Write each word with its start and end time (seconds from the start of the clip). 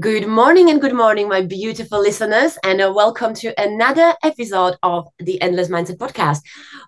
Good 0.00 0.26
morning 0.26 0.70
and 0.70 0.80
good 0.80 0.92
morning, 0.92 1.28
my 1.28 1.42
beautiful 1.42 2.00
listeners, 2.00 2.58
and 2.64 2.80
uh, 2.80 2.92
welcome 2.92 3.32
to 3.34 3.54
another 3.62 4.12
episode 4.24 4.74
of 4.82 5.06
the 5.20 5.40
Endless 5.40 5.68
Mindset 5.68 5.98
Podcast. 5.98 6.40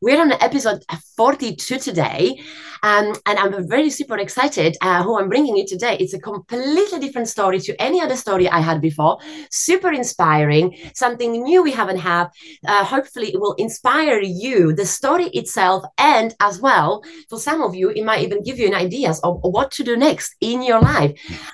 We're 0.02 0.20
on 0.20 0.32
episode 0.32 0.82
42 1.16 1.78
today, 1.78 2.42
um, 2.82 3.14
and 3.26 3.38
I'm 3.38 3.68
very 3.68 3.90
super 3.90 4.18
excited 4.18 4.76
uh, 4.80 5.04
who 5.04 5.20
I'm 5.20 5.28
bringing 5.28 5.56
you 5.56 5.64
today. 5.64 5.96
It's 6.00 6.14
a 6.14 6.18
completely 6.18 6.98
different 6.98 7.28
story 7.28 7.60
to 7.60 7.80
any 7.80 8.00
other 8.00 8.16
story 8.16 8.48
I 8.48 8.58
had 8.58 8.80
before. 8.80 9.18
Super 9.52 9.92
inspiring, 9.92 10.76
something 10.92 11.30
new 11.30 11.62
we 11.62 11.70
haven't 11.70 11.98
had. 11.98 12.26
Uh, 12.66 12.84
hopefully, 12.84 13.28
it 13.32 13.38
will 13.38 13.54
inspire 13.54 14.20
you, 14.20 14.72
the 14.72 14.84
story 14.84 15.26
itself, 15.26 15.84
and 15.96 16.34
as 16.40 16.60
well, 16.60 17.04
for 17.30 17.38
some 17.38 17.62
of 17.62 17.72
you, 17.76 17.90
it 17.90 18.04
might 18.04 18.22
even 18.22 18.42
give 18.42 18.58
you 18.58 18.66
an 18.66 18.74
ideas 18.74 19.20
of 19.20 19.38
what 19.42 19.70
to 19.70 19.84
do 19.84 19.96
next 19.96 20.34
in 20.40 20.60
your 20.64 20.80
life. 20.80 21.12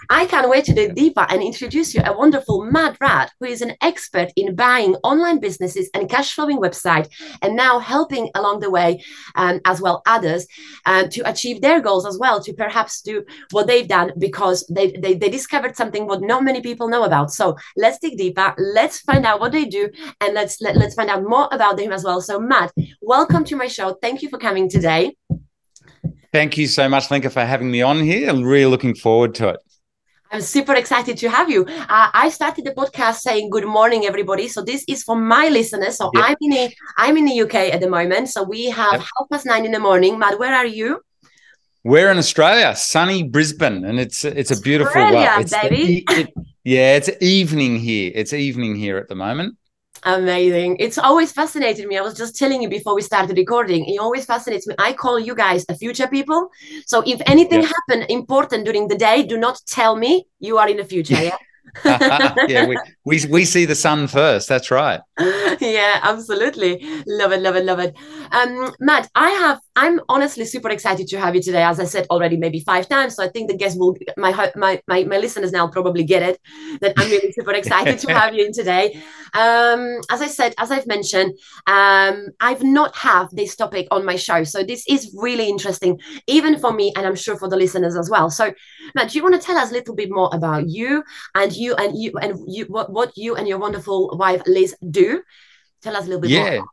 I 0.08 0.24
can't 0.24 0.48
wait 0.48 0.64
to 0.64 0.72
dig 0.72 0.94
deeper 0.94 1.26
and 1.28 1.41
introduce 1.42 1.94
you 1.94 2.02
a 2.04 2.16
wonderful 2.16 2.64
Matt 2.64 2.96
Raad, 3.00 3.30
who 3.40 3.46
is 3.46 3.62
an 3.62 3.74
expert 3.80 4.30
in 4.36 4.54
buying 4.54 4.94
online 5.02 5.40
businesses 5.40 5.90
and 5.94 6.08
cash 6.08 6.34
flowing 6.34 6.58
website, 6.58 7.08
and 7.42 7.56
now 7.56 7.78
helping 7.78 8.30
along 8.34 8.60
the 8.60 8.70
way 8.70 9.02
um, 9.34 9.60
as 9.64 9.80
well 9.80 10.02
others 10.06 10.46
uh, 10.86 11.06
to 11.08 11.20
achieve 11.28 11.60
their 11.60 11.80
goals 11.80 12.06
as 12.06 12.18
well, 12.18 12.42
to 12.42 12.52
perhaps 12.52 13.02
do 13.02 13.24
what 13.50 13.66
they've 13.66 13.88
done 13.88 14.12
because 14.18 14.66
they, 14.68 14.92
they, 14.92 15.14
they 15.14 15.28
discovered 15.28 15.76
something 15.76 16.06
what 16.06 16.22
not 16.22 16.44
many 16.44 16.60
people 16.60 16.88
know 16.88 17.04
about. 17.04 17.30
So 17.32 17.56
let's 17.76 17.98
dig 17.98 18.16
deeper. 18.16 18.54
Let's 18.58 19.00
find 19.00 19.26
out 19.26 19.40
what 19.40 19.52
they 19.52 19.64
do, 19.64 19.90
and 20.20 20.34
let's 20.34 20.60
let, 20.60 20.76
let's 20.76 20.94
find 20.94 21.10
out 21.10 21.22
more 21.24 21.48
about 21.52 21.76
them 21.76 21.92
as 21.92 22.04
well. 22.04 22.20
So 22.20 22.38
Matt, 22.38 22.72
welcome 23.00 23.44
to 23.44 23.56
my 23.56 23.66
show. 23.66 23.94
Thank 24.00 24.22
you 24.22 24.28
for 24.28 24.38
coming 24.38 24.68
today. 24.68 25.16
Thank 26.32 26.56
you 26.56 26.66
so 26.66 26.88
much, 26.88 27.10
Lenka, 27.10 27.28
for 27.28 27.44
having 27.44 27.70
me 27.70 27.82
on 27.82 28.00
here. 28.00 28.30
I'm 28.30 28.42
really 28.42 28.64
looking 28.64 28.94
forward 28.94 29.34
to 29.34 29.48
it. 29.50 29.60
I'm 30.32 30.40
super 30.40 30.74
excited 30.74 31.18
to 31.18 31.28
have 31.28 31.50
you. 31.50 31.66
Uh, 31.66 32.08
I 32.14 32.30
started 32.30 32.64
the 32.64 32.70
podcast 32.70 33.16
saying 33.16 33.50
good 33.50 33.66
morning, 33.66 34.06
everybody. 34.06 34.48
So 34.48 34.62
this 34.62 34.82
is 34.88 35.02
for 35.02 35.14
my 35.14 35.48
listeners. 35.48 35.96
So. 35.96 36.10
I'm 36.16 36.36
in 36.40 36.50
the 36.50 36.74
I'm 36.96 37.16
in 37.18 37.26
the 37.26 37.42
UK 37.42 37.54
at 37.74 37.80
the 37.80 37.88
moment. 37.88 38.30
So 38.30 38.42
we 38.42 38.70
have 38.70 38.94
yep. 38.94 39.00
half 39.02 39.28
past 39.30 39.44
nine 39.44 39.66
in 39.66 39.72
the 39.72 39.78
morning. 39.78 40.18
Matt, 40.18 40.38
where 40.38 40.54
are 40.54 40.64
you? 40.64 41.02
We're 41.84 42.10
in 42.10 42.16
Australia, 42.16 42.74
sunny 42.76 43.24
Brisbane, 43.24 43.84
and 43.84 44.00
it's 44.00 44.24
it's 44.24 44.50
a 44.50 44.60
beautiful 44.60 45.02
Australia, 45.02 45.34
well, 45.36 45.62
baby. 45.62 46.04
The, 46.06 46.20
it, 46.20 46.34
yeah, 46.64 46.96
it's 46.96 47.10
evening 47.20 47.78
here. 47.78 48.10
It's 48.14 48.32
evening 48.32 48.76
here 48.76 48.96
at 48.96 49.08
the 49.08 49.16
moment. 49.16 49.56
Amazing. 50.04 50.78
It's 50.80 50.98
always 50.98 51.30
fascinated 51.30 51.86
me. 51.86 51.96
I 51.96 52.00
was 52.00 52.14
just 52.14 52.36
telling 52.36 52.60
you 52.60 52.68
before 52.68 52.94
we 52.94 53.02
started 53.02 53.36
recording. 53.36 53.86
It 53.86 53.98
always 53.98 54.24
fascinates 54.24 54.66
me. 54.66 54.74
I 54.78 54.92
call 54.92 55.18
you 55.18 55.34
guys 55.34 55.64
a 55.68 55.76
future 55.76 56.08
people. 56.08 56.50
So 56.86 57.02
if 57.06 57.20
anything 57.26 57.62
yep. 57.62 57.72
happened 57.72 58.10
important 58.10 58.64
during 58.64 58.88
the 58.88 58.96
day, 58.96 59.22
do 59.22 59.36
not 59.36 59.60
tell 59.66 59.94
me 59.94 60.26
you 60.40 60.58
are 60.58 60.68
in 60.68 60.78
the 60.78 60.84
future. 60.84 61.22
Yeah. 61.22 61.36
yeah, 61.84 62.66
we, 62.66 62.78
we 63.04 63.24
we 63.30 63.44
see 63.44 63.64
the 63.64 63.74
sun 63.74 64.06
first. 64.06 64.48
That's 64.48 64.70
right. 64.70 65.00
Yeah, 65.60 66.00
absolutely. 66.02 66.84
Love 67.06 67.32
it, 67.32 67.40
love 67.40 67.56
it, 67.56 67.64
love 67.64 67.78
it. 67.78 67.94
Um, 68.32 68.74
Matt, 68.80 69.08
I 69.14 69.30
have. 69.30 69.60
I'm 69.76 70.00
honestly 70.08 70.44
super 70.44 70.68
excited 70.70 71.06
to 71.08 71.18
have 71.18 71.34
you 71.34 71.42
today. 71.42 71.62
As 71.62 71.80
I 71.80 71.84
said 71.84 72.06
already, 72.10 72.36
maybe 72.36 72.60
five 72.60 72.88
times. 72.88 73.16
So 73.16 73.24
I 73.24 73.28
think 73.28 73.48
the 73.48 73.56
guests 73.56 73.78
will. 73.78 73.96
My 74.16 74.50
my 74.56 74.82
my 74.86 75.04
my 75.04 75.18
listeners 75.18 75.52
now 75.52 75.68
probably 75.68 76.04
get 76.04 76.22
it. 76.22 76.40
That 76.80 76.94
I'm 76.98 77.08
really 77.10 77.32
super 77.32 77.52
excited 77.52 77.98
to 78.00 78.12
have 78.12 78.34
you 78.34 78.44
in 78.44 78.52
today. 78.52 79.00
Um, 79.34 80.00
as 80.10 80.20
I 80.20 80.26
said, 80.26 80.54
as 80.58 80.70
I've 80.70 80.86
mentioned, 80.86 81.38
um, 81.66 82.26
I've 82.40 82.62
not 82.62 82.94
have 82.96 83.30
this 83.30 83.56
topic 83.56 83.88
on 83.90 84.04
my 84.04 84.16
show, 84.16 84.44
so 84.44 84.62
this 84.62 84.84
is 84.88 85.14
really 85.18 85.48
interesting, 85.48 86.00
even 86.26 86.58
for 86.58 86.72
me, 86.72 86.92
and 86.96 87.06
I'm 87.06 87.14
sure 87.14 87.38
for 87.38 87.48
the 87.48 87.56
listeners 87.56 87.96
as 87.96 88.10
well. 88.10 88.28
So, 88.28 88.52
Matt, 88.94 89.10
do 89.10 89.18
you 89.18 89.22
want 89.22 89.34
to 89.40 89.40
tell 89.40 89.56
us 89.56 89.70
a 89.70 89.74
little 89.74 89.94
bit 89.94 90.10
more 90.10 90.28
about 90.34 90.68
you 90.68 91.02
and 91.34 91.50
you 91.56 91.61
and 91.76 91.96
you 91.96 92.12
and 92.20 92.38
you 92.46 92.64
what 92.66 92.92
what 92.92 93.16
you 93.16 93.36
and 93.36 93.46
your 93.48 93.58
wonderful 93.58 94.16
wife 94.16 94.42
Liz 94.46 94.74
do? 94.90 95.22
Tell 95.82 95.96
us 95.96 96.04
a 96.04 96.06
little 96.06 96.20
bit 96.20 96.30
yeah. 96.30 96.58
more. 96.58 96.66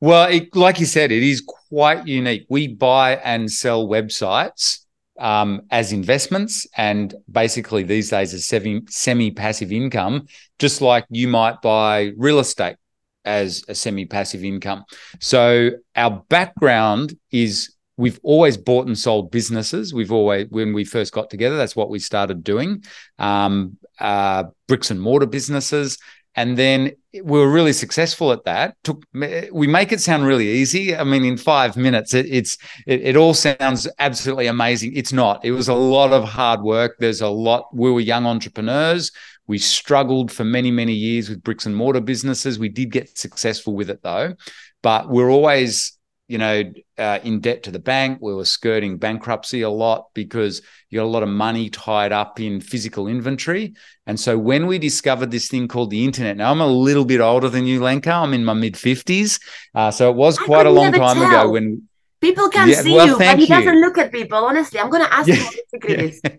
Well, 0.00 0.28
it, 0.30 0.54
like 0.54 0.78
you 0.78 0.86
said, 0.86 1.10
it 1.10 1.22
is 1.22 1.42
quite 1.68 2.06
unique. 2.06 2.46
We 2.50 2.68
buy 2.68 3.16
and 3.16 3.50
sell 3.50 3.88
websites 3.88 4.80
um, 5.18 5.62
as 5.70 5.92
investments, 5.92 6.66
and 6.76 7.14
basically 7.30 7.82
these 7.82 8.10
days 8.10 8.34
as 8.34 8.46
semi 8.46 9.30
passive 9.30 9.72
income, 9.72 10.26
just 10.58 10.80
like 10.80 11.06
you 11.10 11.28
might 11.28 11.62
buy 11.62 12.12
real 12.16 12.38
estate 12.38 12.76
as 13.24 13.64
a 13.68 13.74
semi 13.74 14.04
passive 14.04 14.44
income. 14.44 14.84
So 15.20 15.70
our 15.94 16.22
background 16.28 17.18
is 17.30 17.74
we've 17.96 18.20
always 18.22 18.56
bought 18.56 18.86
and 18.86 18.98
sold 18.98 19.30
businesses. 19.30 19.94
We've 19.94 20.12
always, 20.12 20.46
when 20.50 20.72
we 20.72 20.84
first 20.84 21.12
got 21.12 21.30
together, 21.30 21.56
that's 21.56 21.76
what 21.76 21.90
we 21.90 21.98
started 21.98 22.44
doing. 22.44 22.84
Um, 23.18 23.78
uh, 23.98 24.44
bricks 24.68 24.90
and 24.90 25.00
mortar 25.00 25.26
businesses, 25.26 25.98
and 26.34 26.58
then 26.58 26.92
we 27.14 27.22
were 27.22 27.50
really 27.50 27.72
successful 27.72 28.30
at 28.30 28.44
that. 28.44 28.76
Took 28.84 29.04
we 29.14 29.66
make 29.66 29.90
it 29.90 30.00
sound 30.00 30.26
really 30.26 30.48
easy. 30.48 30.94
I 30.94 31.02
mean, 31.02 31.24
in 31.24 31.38
five 31.38 31.76
minutes, 31.76 32.12
it, 32.12 32.26
it's 32.26 32.58
it, 32.86 33.00
it, 33.02 33.16
all 33.16 33.32
sounds 33.32 33.88
absolutely 33.98 34.46
amazing. 34.46 34.92
It's 34.94 35.14
not. 35.14 35.44
It 35.44 35.52
was 35.52 35.68
a 35.68 35.74
lot 35.74 36.12
of 36.12 36.24
hard 36.24 36.60
work. 36.60 36.96
There's 36.98 37.22
a 37.22 37.28
lot. 37.28 37.74
We 37.74 37.90
were 37.90 38.00
young 38.00 38.26
entrepreneurs. 38.26 39.12
We 39.46 39.58
struggled 39.58 40.30
for 40.30 40.44
many 40.44 40.70
many 40.70 40.92
years 40.92 41.30
with 41.30 41.42
bricks 41.42 41.64
and 41.64 41.74
mortar 41.74 42.00
businesses. 42.02 42.58
We 42.58 42.68
did 42.68 42.90
get 42.90 43.16
successful 43.16 43.74
with 43.74 43.88
it 43.88 44.02
though, 44.02 44.34
but 44.82 45.08
we're 45.08 45.30
always 45.30 45.95
you 46.28 46.38
know, 46.38 46.72
uh, 46.98 47.18
in 47.22 47.40
debt 47.40 47.62
to 47.64 47.70
the 47.70 47.78
bank. 47.78 48.18
We 48.20 48.34
were 48.34 48.44
skirting 48.44 48.98
bankruptcy 48.98 49.62
a 49.62 49.70
lot 49.70 50.08
because 50.14 50.62
you 50.90 50.98
got 50.98 51.04
a 51.04 51.06
lot 51.06 51.22
of 51.22 51.28
money 51.28 51.70
tied 51.70 52.12
up 52.12 52.40
in 52.40 52.60
physical 52.60 53.06
inventory. 53.06 53.74
And 54.06 54.18
so 54.18 54.36
when 54.36 54.66
we 54.66 54.78
discovered 54.78 55.30
this 55.30 55.48
thing 55.48 55.68
called 55.68 55.90
the 55.90 56.04
internet, 56.04 56.36
now 56.36 56.50
I'm 56.50 56.60
a 56.60 56.66
little 56.66 57.04
bit 57.04 57.20
older 57.20 57.48
than 57.48 57.66
you, 57.66 57.80
Lenka. 57.80 58.10
I'm 58.10 58.34
in 58.34 58.44
my 58.44 58.54
mid 58.54 58.74
50s. 58.74 59.40
Uh, 59.74 59.90
so 59.90 60.10
it 60.10 60.16
was 60.16 60.38
quite 60.38 60.66
a 60.66 60.70
long 60.70 60.92
time 60.92 61.16
tell. 61.16 61.26
ago 61.26 61.50
when. 61.50 61.88
People 62.18 62.48
can 62.48 62.70
yeah, 62.70 62.80
see 62.80 62.94
well, 62.94 63.06
you, 63.08 63.18
but 63.18 63.36
he 63.36 63.42
you. 63.42 63.48
doesn't 63.48 63.78
look 63.78 63.98
at 63.98 64.10
people. 64.10 64.38
Honestly, 64.38 64.80
I'm 64.80 64.88
going 64.88 65.04
to 65.04 65.14
ask 65.14 65.28
yeah. 65.28 65.50
what 65.70 65.90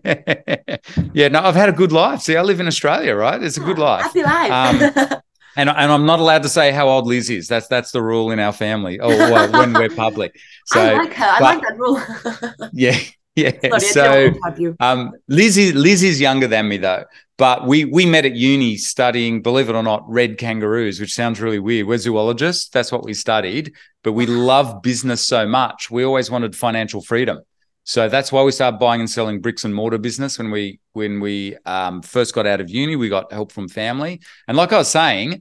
yeah. 0.04 0.76
yeah, 1.14 1.28
no, 1.28 1.40
I've 1.40 1.54
had 1.54 1.68
a 1.68 1.72
good 1.72 1.92
life. 1.92 2.20
See, 2.20 2.36
I 2.36 2.42
live 2.42 2.58
in 2.58 2.66
Australia, 2.66 3.14
right? 3.14 3.40
It's 3.40 3.58
a 3.58 3.60
good 3.60 3.78
life. 3.78 4.02
Happy 4.02 4.24
life. 4.24 4.50
Um, 4.50 5.20
and 5.58 5.68
and 5.68 5.92
I'm 5.92 6.06
not 6.06 6.20
allowed 6.20 6.44
to 6.44 6.48
say 6.48 6.70
how 6.70 6.88
old 6.88 7.06
Liz 7.06 7.28
is. 7.28 7.48
That's 7.48 7.66
that's 7.66 7.90
the 7.90 8.02
rule 8.02 8.30
in 8.30 8.38
our 8.38 8.52
family. 8.52 9.00
Oh, 9.00 9.08
well, 9.08 9.50
when 9.52 9.74
we're 9.74 9.90
public. 9.90 10.34
So 10.66 10.80
I 10.82 10.92
like 10.98 11.14
her. 11.14 11.24
I 11.24 11.38
but, 11.38 11.54
like 11.54 11.62
that 11.62 11.78
rule. 11.78 12.68
yeah, 12.74 12.98
yeah. 13.34 13.78
Sorry, 13.78 14.34
so 14.54 14.76
um, 14.80 15.12
Liz 15.26 15.56
is 15.56 15.74
Liz 15.74 16.02
is 16.02 16.20
younger 16.20 16.46
than 16.46 16.68
me 16.68 16.76
though. 16.76 17.04
But 17.38 17.66
we 17.66 17.86
we 17.86 18.04
met 18.04 18.26
at 18.26 18.34
uni 18.34 18.76
studying, 18.76 19.40
believe 19.40 19.70
it 19.70 19.74
or 19.74 19.82
not, 19.82 20.04
red 20.06 20.36
kangaroos, 20.36 21.00
which 21.00 21.14
sounds 21.14 21.40
really 21.40 21.58
weird. 21.58 21.86
We're 21.86 21.96
zoologists. 21.96 22.68
That's 22.68 22.92
what 22.92 23.02
we 23.02 23.14
studied. 23.14 23.72
But 24.04 24.12
we 24.12 24.26
love 24.26 24.82
business 24.82 25.26
so 25.26 25.48
much. 25.48 25.90
We 25.90 26.04
always 26.04 26.30
wanted 26.30 26.54
financial 26.54 27.00
freedom. 27.00 27.38
So 27.88 28.06
that's 28.06 28.30
why 28.30 28.42
we 28.42 28.52
started 28.52 28.76
buying 28.76 29.00
and 29.00 29.08
selling 29.08 29.40
bricks 29.40 29.64
and 29.64 29.74
mortar 29.74 29.96
business 29.96 30.36
when 30.36 30.50
we 30.50 30.78
when 30.92 31.20
we 31.20 31.56
um, 31.64 32.02
first 32.02 32.34
got 32.34 32.46
out 32.46 32.60
of 32.60 32.68
uni. 32.68 32.96
We 32.96 33.08
got 33.08 33.32
help 33.32 33.50
from 33.50 33.66
family, 33.66 34.20
and 34.46 34.58
like 34.58 34.74
I 34.74 34.76
was 34.76 34.88
saying, 34.88 35.40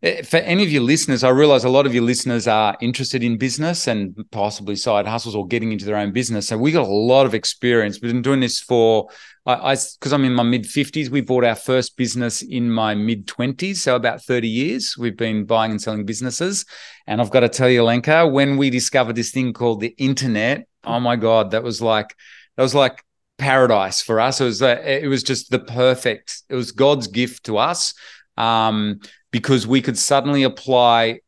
eh, 0.00 0.22
for 0.22 0.36
any 0.36 0.62
of 0.62 0.70
your 0.70 0.82
listeners, 0.84 1.24
I 1.24 1.30
realize 1.30 1.64
a 1.64 1.68
lot 1.68 1.84
of 1.84 1.92
your 1.92 2.04
listeners 2.04 2.46
are 2.46 2.76
interested 2.80 3.24
in 3.24 3.38
business 3.38 3.88
and 3.88 4.14
possibly 4.30 4.76
side 4.76 5.08
hustles 5.08 5.34
or 5.34 5.48
getting 5.48 5.72
into 5.72 5.84
their 5.84 5.96
own 5.96 6.12
business. 6.12 6.46
So 6.46 6.56
we 6.56 6.70
got 6.70 6.86
a 6.86 6.92
lot 6.92 7.26
of 7.26 7.34
experience. 7.34 7.98
We've 8.00 8.12
been 8.12 8.22
doing 8.22 8.38
this 8.38 8.60
for 8.60 9.08
I 9.44 9.74
because 9.74 10.12
I'm 10.12 10.24
in 10.24 10.32
my 10.32 10.44
mid 10.44 10.66
50s. 10.66 11.08
We 11.08 11.22
bought 11.22 11.42
our 11.42 11.56
first 11.56 11.96
business 11.96 12.42
in 12.42 12.70
my 12.70 12.94
mid 12.94 13.26
20s, 13.26 13.78
so 13.78 13.96
about 13.96 14.22
30 14.22 14.46
years. 14.46 14.96
We've 14.96 15.16
been 15.16 15.44
buying 15.44 15.72
and 15.72 15.82
selling 15.82 16.06
businesses, 16.06 16.66
and 17.08 17.20
I've 17.20 17.32
got 17.32 17.40
to 17.40 17.48
tell 17.48 17.68
you, 17.68 17.82
Lenka, 17.82 18.28
when 18.28 18.58
we 18.58 18.70
discovered 18.70 19.16
this 19.16 19.32
thing 19.32 19.52
called 19.52 19.80
the 19.80 19.92
internet 19.98 20.68
oh 20.86 21.00
my 21.00 21.16
god, 21.16 21.52
that 21.52 21.62
was 21.62 21.80
like 21.82 22.14
that 22.56 22.62
was 22.62 22.74
like 22.74 23.04
paradise 23.38 24.00
for 24.00 24.20
us. 24.20 24.40
It 24.40 24.44
was 24.44 24.62
it 24.62 25.08
was 25.08 25.22
just 25.22 25.50
the 25.50 25.58
perfect. 25.58 26.42
It 26.48 26.54
was 26.54 26.72
God's 26.72 27.06
gift 27.06 27.44
to 27.44 27.58
us 27.58 27.94
um, 28.36 29.00
because 29.30 29.66
we 29.66 29.82
could 29.82 29.98
suddenly 29.98 30.42
apply 30.42 31.20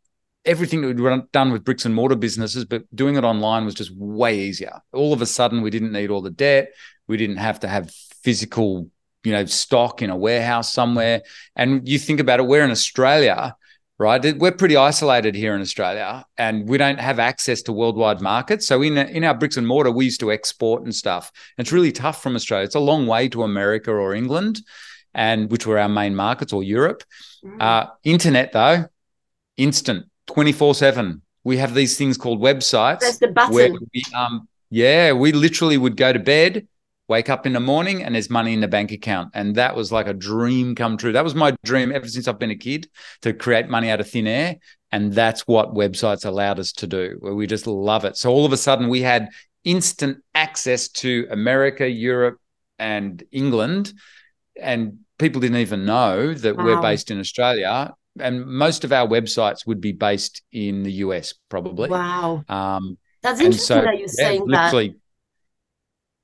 everything 0.44 0.80
that 0.80 0.96
we'd 0.96 1.32
done 1.32 1.52
with 1.52 1.64
bricks 1.64 1.84
and 1.84 1.94
mortar 1.94 2.14
businesses, 2.14 2.64
but 2.64 2.84
doing 2.94 3.16
it 3.16 3.24
online 3.24 3.64
was 3.64 3.74
just 3.74 3.90
way 3.96 4.38
easier. 4.38 4.80
All 4.92 5.12
of 5.12 5.20
a 5.20 5.26
sudden, 5.26 5.60
we 5.60 5.70
didn't 5.70 5.92
need 5.92 6.10
all 6.10 6.22
the 6.22 6.30
debt. 6.30 6.72
We 7.08 7.16
didn't 7.16 7.38
have 7.38 7.60
to 7.60 7.68
have 7.68 7.90
physical, 8.22 8.88
you 9.24 9.32
know, 9.32 9.44
stock 9.46 10.02
in 10.02 10.10
a 10.10 10.16
warehouse 10.16 10.72
somewhere. 10.72 11.22
And 11.56 11.88
you 11.88 11.98
think 11.98 12.20
about 12.20 12.38
it, 12.38 12.46
we're 12.46 12.64
in 12.64 12.70
Australia 12.70 13.56
right? 13.98 14.36
We're 14.36 14.52
pretty 14.52 14.76
isolated 14.76 15.34
here 15.34 15.54
in 15.54 15.60
Australia 15.62 16.24
and 16.36 16.68
we 16.68 16.76
don't 16.76 17.00
have 17.00 17.18
access 17.18 17.62
to 17.62 17.72
worldwide 17.72 18.20
markets. 18.20 18.66
So 18.66 18.82
in, 18.82 18.98
in 18.98 19.24
our 19.24 19.34
bricks 19.34 19.56
and 19.56 19.66
mortar, 19.66 19.90
we 19.90 20.04
used 20.04 20.20
to 20.20 20.30
export 20.32 20.82
and 20.82 20.94
stuff. 20.94 21.32
It's 21.56 21.72
really 21.72 21.92
tough 21.92 22.22
from 22.22 22.36
Australia. 22.36 22.66
It's 22.66 22.74
a 22.74 22.80
long 22.80 23.06
way 23.06 23.28
to 23.30 23.42
America 23.42 23.90
or 23.90 24.14
England, 24.14 24.60
and 25.14 25.50
which 25.50 25.66
were 25.66 25.78
our 25.78 25.88
main 25.88 26.14
markets 26.14 26.52
or 26.52 26.62
Europe. 26.62 27.04
Mm. 27.44 27.60
Uh, 27.60 27.90
internet 28.04 28.52
though, 28.52 28.86
instant, 29.56 30.06
24 30.26 30.74
seven. 30.74 31.22
We 31.42 31.56
have 31.58 31.74
these 31.74 31.96
things 31.96 32.18
called 32.18 32.40
websites. 32.40 32.98
Press 32.98 33.18
the 33.18 33.28
button. 33.28 33.78
We, 33.94 34.02
um, 34.14 34.48
yeah, 34.68 35.12
we 35.12 35.32
literally 35.32 35.78
would 35.78 35.96
go 35.96 36.12
to 36.12 36.18
bed 36.18 36.66
wake 37.08 37.28
up 37.28 37.46
in 37.46 37.52
the 37.52 37.60
morning 37.60 38.02
and 38.02 38.14
there's 38.14 38.30
money 38.30 38.52
in 38.52 38.60
the 38.60 38.68
bank 38.68 38.92
account. 38.92 39.30
And 39.34 39.54
that 39.54 39.76
was 39.76 39.92
like 39.92 40.06
a 40.06 40.14
dream 40.14 40.74
come 40.74 40.96
true. 40.96 41.12
That 41.12 41.24
was 41.24 41.34
my 41.34 41.56
dream 41.64 41.92
ever 41.92 42.08
since 42.08 42.26
I've 42.26 42.38
been 42.38 42.50
a 42.50 42.56
kid 42.56 42.88
to 43.22 43.32
create 43.32 43.68
money 43.68 43.90
out 43.90 44.00
of 44.00 44.10
thin 44.10 44.26
air. 44.26 44.56
And 44.92 45.12
that's 45.12 45.46
what 45.46 45.74
websites 45.74 46.24
allowed 46.24 46.58
us 46.58 46.72
to 46.72 46.86
do, 46.86 47.16
where 47.20 47.34
we 47.34 47.46
just 47.46 47.66
love 47.66 48.04
it. 48.04 48.16
So 48.16 48.30
all 48.30 48.46
of 48.46 48.52
a 48.52 48.56
sudden 48.56 48.88
we 48.88 49.02
had 49.02 49.28
instant 49.64 50.18
access 50.34 50.88
to 50.88 51.26
America, 51.30 51.88
Europe, 51.88 52.38
and 52.78 53.22
England. 53.32 53.92
And 54.60 55.00
people 55.18 55.40
didn't 55.40 55.58
even 55.58 55.84
know 55.84 56.34
that 56.34 56.56
wow. 56.56 56.64
we're 56.64 56.82
based 56.82 57.10
in 57.10 57.20
Australia. 57.20 57.94
And 58.18 58.46
most 58.46 58.84
of 58.84 58.92
our 58.92 59.06
websites 59.06 59.66
would 59.66 59.80
be 59.80 59.92
based 59.92 60.42
in 60.50 60.82
the 60.82 60.92
US, 60.92 61.34
probably. 61.48 61.90
Wow. 61.90 62.44
Um, 62.48 62.96
That's 63.22 63.40
interesting 63.40 63.76
so, 63.76 63.82
that 63.82 63.98
you're 63.98 64.08
yeah, 64.08 64.28
saying 64.28 64.46
that 64.48 64.72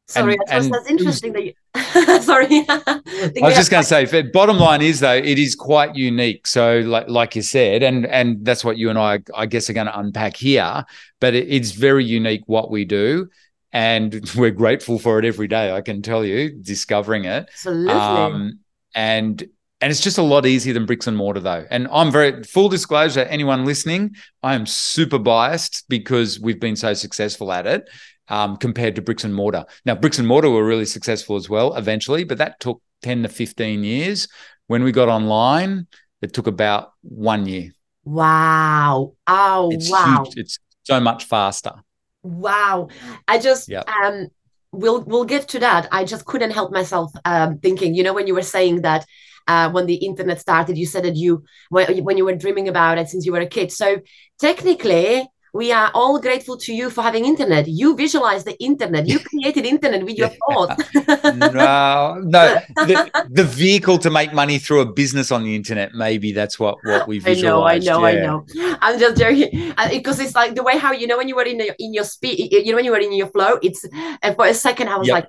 Sorry, 0.09 0.35
and, 0.35 0.65
and 0.67 0.75
that's 0.75 0.91
interesting 0.91 1.33
that 1.33 1.45
you. 1.45 1.53
Sorry. 2.23 2.47
I 2.69 3.47
was 3.47 3.55
just 3.55 3.71
going 3.71 3.85
to 3.85 3.89
say, 3.89 4.23
bottom 4.23 4.59
line 4.59 4.83
is 4.83 5.01
though, 5.01 5.15
it 5.15 5.39
is 5.39 5.55
quite 5.55 5.95
unique. 5.95 6.47
So, 6.47 6.81
like 6.81 7.09
like 7.09 7.37
you 7.37 7.43
said, 7.43 7.83
and 7.83 8.07
and 8.07 8.45
that's 8.45 8.65
what 8.65 8.77
you 8.77 8.91
and 8.91 8.99
I, 8.99 9.21
I 9.35 9.47
guess, 9.47 9.71
are 9.71 9.73
going 9.73 9.87
to 9.87 9.99
unpack 9.99 10.37
here. 10.37 10.85
But 11.21 11.35
it, 11.35 11.49
it's 11.49 11.71
very 11.71 12.05
unique 12.05 12.43
what 12.47 12.71
we 12.71 12.85
do, 12.85 13.29
and 13.73 14.31
we're 14.37 14.51
grateful 14.51 14.99
for 14.99 15.19
it 15.19 15.25
every 15.25 15.49
day. 15.49 15.73
I 15.73 15.81
can 15.81 16.03
tell 16.03 16.25
you, 16.25 16.51
discovering 16.51 17.25
it. 17.25 17.49
Absolutely. 17.49 17.93
Um, 17.93 18.61
and 18.95 19.43
and 19.83 19.91
it's 19.91 20.01
just 20.01 20.19
a 20.19 20.23
lot 20.23 20.47
easier 20.47 20.73
than 20.73 20.87
bricks 20.87 21.07
and 21.09 21.17
mortar 21.17 21.41
though 21.41 21.67
and 21.71 21.89
i'm 21.91 22.11
very 22.13 22.43
full 22.45 22.69
disclosure 22.69 23.21
anyone 23.21 23.65
listening 23.65 24.15
i 24.43 24.55
am 24.55 24.65
super 24.65 25.19
biased 25.19 25.85
because 25.89 26.39
we've 26.39 26.61
been 26.61 26.77
so 26.77 26.95
successful 26.95 27.51
at 27.53 27.67
it 27.67 27.89
um, 28.29 28.57
compared 28.57 28.95
to 28.97 29.03
bricks 29.03 29.25
and 29.25 29.35
mortar. 29.35 29.65
Now, 29.85 29.95
bricks 29.95 30.19
and 30.19 30.29
mortar 30.29 30.51
were 30.51 30.65
really 30.65 30.87
successful 30.87 31.37
as 31.37 31.49
well 31.49 31.75
eventually, 31.75 32.25
but 32.25 32.39
that 32.39 32.61
took 32.61 32.81
10 33.03 33.25
to 33.25 33.29
15 33.29 33.85
years. 33.85 34.29
When 34.67 34.85
we 34.85 34.93
got 34.93 35.09
online, 35.09 35.87
it 36.21 36.33
took 36.33 36.47
about 36.47 36.93
one 37.03 37.47
year. 37.47 37.73
Wow. 38.05 39.15
Oh, 39.27 39.71
it's 39.73 39.91
wow. 39.91 40.25
Huge. 40.25 40.39
It's 40.39 40.59
so 40.85 41.01
much 41.01 41.25
faster. 41.25 41.75
Wow. 42.23 42.89
I 43.29 43.39
just, 43.39 43.69
yep. 43.69 43.89
um, 43.89 44.29
we'll 44.73 45.03
we'll 45.03 45.25
get 45.25 45.49
to 45.49 45.59
that. 45.61 45.89
I 45.93 46.05
just 46.05 46.25
couldn't 46.25 46.51
help 46.51 46.73
myself 46.73 47.13
um, 47.25 47.59
thinking, 47.59 47.95
you 47.95 48.03
know, 48.03 48.13
when 48.13 48.27
you 48.27 48.35
were 48.35 48.43
saying 48.43 48.83
that 48.83 49.07
uh, 49.47 49.71
when 49.71 49.87
the 49.87 49.95
internet 49.95 50.41
started, 50.41 50.79
you 50.79 50.87
said 50.87 51.05
that 51.05 51.17
you 51.17 51.45
when 51.71 52.17
you 52.17 52.25
were 52.25 52.35
dreaming 52.35 52.69
about 52.69 52.99
it 52.99 53.09
since 53.09 53.27
you 53.27 53.33
were 53.33 53.41
a 53.41 53.47
kid. 53.47 53.71
So 53.73 54.01
technically, 54.41 55.29
we 55.53 55.71
are 55.71 55.91
all 55.95 56.19
grateful 56.19 56.57
to 56.57 56.75
you 56.75 56.89
for 56.89 57.03
having 57.03 57.27
internet. 57.27 57.69
You 57.69 57.95
visualize 57.95 58.45
the 58.45 58.59
internet. 58.63 59.07
You 59.07 59.19
created 59.31 59.67
internet 59.67 60.03
with 60.05 60.17
your 60.17 60.31
thoughts. 60.49 60.83
No 61.53 62.19
no 62.23 62.61
the, 62.77 63.27
the, 63.31 63.45
vehicle 63.45 63.99
to 63.99 64.11
make 64.11 64.33
money 64.33 64.59
through 64.59 64.81
a 64.81 64.87
business 64.87 65.31
on 65.31 65.43
the 65.45 65.55
internet 65.55 65.95
maybe 65.95 66.33
that's 66.33 66.59
what 66.59 66.79
what 66.85 67.07
we 67.07 67.19
visualized 67.19 67.89
i 67.89 67.93
know 67.93 68.05
i 68.05 68.13
know 68.15 68.45
yeah. 68.55 68.65
i 68.65 68.71
know. 68.71 68.79
I'm 68.81 68.99
just 68.99 69.17
joking. 69.17 69.75
Because 69.91 70.21
uh, 70.21 70.25
it's 70.25 70.35
like 70.35 70.55
the 70.55 70.63
way 70.63 70.79
how 70.79 70.93
you 70.93 71.07
know 71.07 71.17
when 71.17 71.29
you 71.29 71.37
were 71.37 71.45
in 71.45 71.59
the, 71.59 71.75
in 71.79 71.93
your 71.95 72.05
speed 72.05 72.53
you 72.53 72.73
know 72.73 72.77
when 72.77 72.85
you 72.85 72.91
were 72.91 72.99
in 72.99 73.13
your 73.13 73.29
flow 73.29 73.59
it's 73.63 73.85
and 74.23 74.35
for 74.37 74.47
a 74.47 74.55
second 74.55 74.89
i 74.89 74.97
was 74.97 75.09
yep. 75.09 75.15
like 75.15 75.29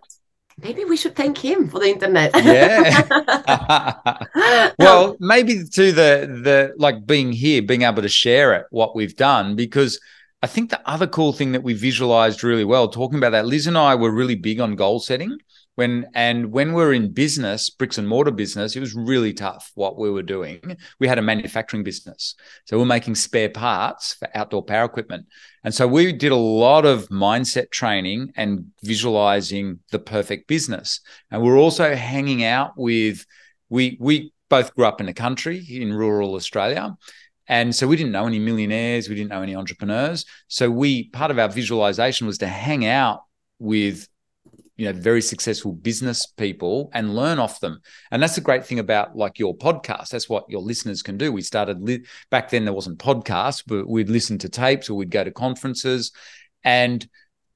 maybe 0.62 0.86
we 0.86 0.98
should 0.98 1.16
thank 1.16 1.38
him 1.38 1.68
for 1.68 1.80
the 1.80 1.88
internet. 1.88 2.32
Yeah. 2.36 3.04
Well 4.80 5.16
maybe 5.20 5.64
to 5.64 5.92
the 5.92 6.42
the 6.44 6.74
like 6.78 7.06
being 7.06 7.32
here 7.32 7.62
being 7.62 7.84
able 7.84 8.02
to 8.02 8.10
share 8.10 8.54
it 8.54 8.66
what 8.70 8.96
we've 8.96 9.16
done 9.16 9.56
because 9.56 10.00
i 10.42 10.48
think 10.48 10.70
the 10.70 10.90
other 10.90 11.08
cool 11.08 11.34
thing 11.34 11.52
that 11.54 11.64
we 11.64 11.74
visualized 11.74 12.44
really 12.44 12.66
well 12.66 12.88
talking 12.88 13.18
about 13.18 13.32
that 13.32 13.46
liz 13.46 13.68
and 13.68 13.78
i 13.78 13.96
were 13.96 14.12
really 14.12 14.36
big 14.36 14.60
on 14.60 14.76
goal 14.76 15.00
setting 15.00 15.38
when 15.76 16.06
and 16.14 16.52
when 16.52 16.74
we 16.74 16.84
are 16.84 16.94
in 16.94 17.12
business 17.12 17.70
bricks 17.70 17.98
and 17.98 18.08
mortar 18.08 18.32
business 18.32 18.76
it 18.76 18.80
was 18.80 18.94
really 18.94 19.34
tough 19.34 19.72
what 19.76 19.98
we 19.98 20.10
were 20.10 20.24
doing. 20.24 20.78
We 21.00 21.08
had 21.08 21.18
a 21.18 21.24
manufacturing 21.24 21.84
business 21.84 22.36
so 22.66 22.78
we 22.78 22.84
are 22.84 22.88
making 22.88 23.16
spare 23.16 23.50
parts 23.50 24.14
for 24.14 24.28
outdoor 24.36 24.64
power 24.64 24.86
equipment. 24.86 25.28
And 25.64 25.74
so 25.74 25.88
we 25.88 26.12
did 26.12 26.32
a 26.32 26.36
lot 26.36 26.86
of 26.86 27.08
mindset 27.10 27.72
training 27.72 28.34
and 28.36 28.66
visualizing 28.84 29.80
the 29.92 30.00
perfect 30.00 30.48
business. 30.48 31.00
And 31.32 31.42
we're 31.42 31.58
also 31.58 31.96
hanging 31.96 32.44
out 32.44 32.74
with 32.76 33.26
we 33.70 33.98
we 34.00 34.34
both 34.50 34.76
grew 34.76 34.86
up 34.86 35.00
in 35.00 35.08
the 35.08 35.14
country 35.14 35.66
in 35.68 35.92
rural 35.92 36.36
australia 36.36 36.96
and 37.48 37.76
so 37.76 37.88
we 37.88 37.96
didn't 37.96 38.12
know 38.12 38.28
any 38.28 38.40
millionaires 38.40 39.10
we 39.10 39.16
didn't 39.16 39.32
know 39.32 39.42
any 39.42 39.56
entrepreneurs. 39.56 40.26
So 40.48 40.70
we 40.70 41.10
part 41.10 41.32
of 41.32 41.40
our 41.40 41.50
visualization 41.50 42.28
was 42.28 42.38
to 42.40 42.48
hang 42.48 42.86
out 42.86 43.24
with 43.60 44.08
you 44.76 44.86
know 44.86 44.94
very 44.94 45.22
successful 45.22 45.72
business 45.72 46.26
people 46.26 46.90
and 46.94 47.16
learn 47.16 47.40
off 47.40 47.60
them. 47.60 47.80
And 48.12 48.22
that's 48.22 48.36
the 48.36 48.42
great 48.42 48.66
thing 48.66 48.80
about 48.80 49.16
like 49.16 49.40
your 49.40 49.56
podcast. 49.56 50.10
That's 50.10 50.30
what 50.30 50.46
your 50.50 50.62
listeners 50.62 51.02
can 51.02 51.18
do. 51.18 51.32
We 51.32 51.42
started 51.42 51.82
li- 51.82 52.06
back 52.30 52.50
then 52.50 52.66
there 52.66 52.74
wasn't 52.74 53.00
podcasts 53.00 53.64
but 53.66 53.88
we'd 53.88 54.10
listen 54.10 54.38
to 54.40 54.50
tapes 54.50 54.90
or 54.90 54.96
we'd 54.96 55.12
go 55.12 55.24
to 55.24 55.32
conferences. 55.32 56.12
And 56.64 57.08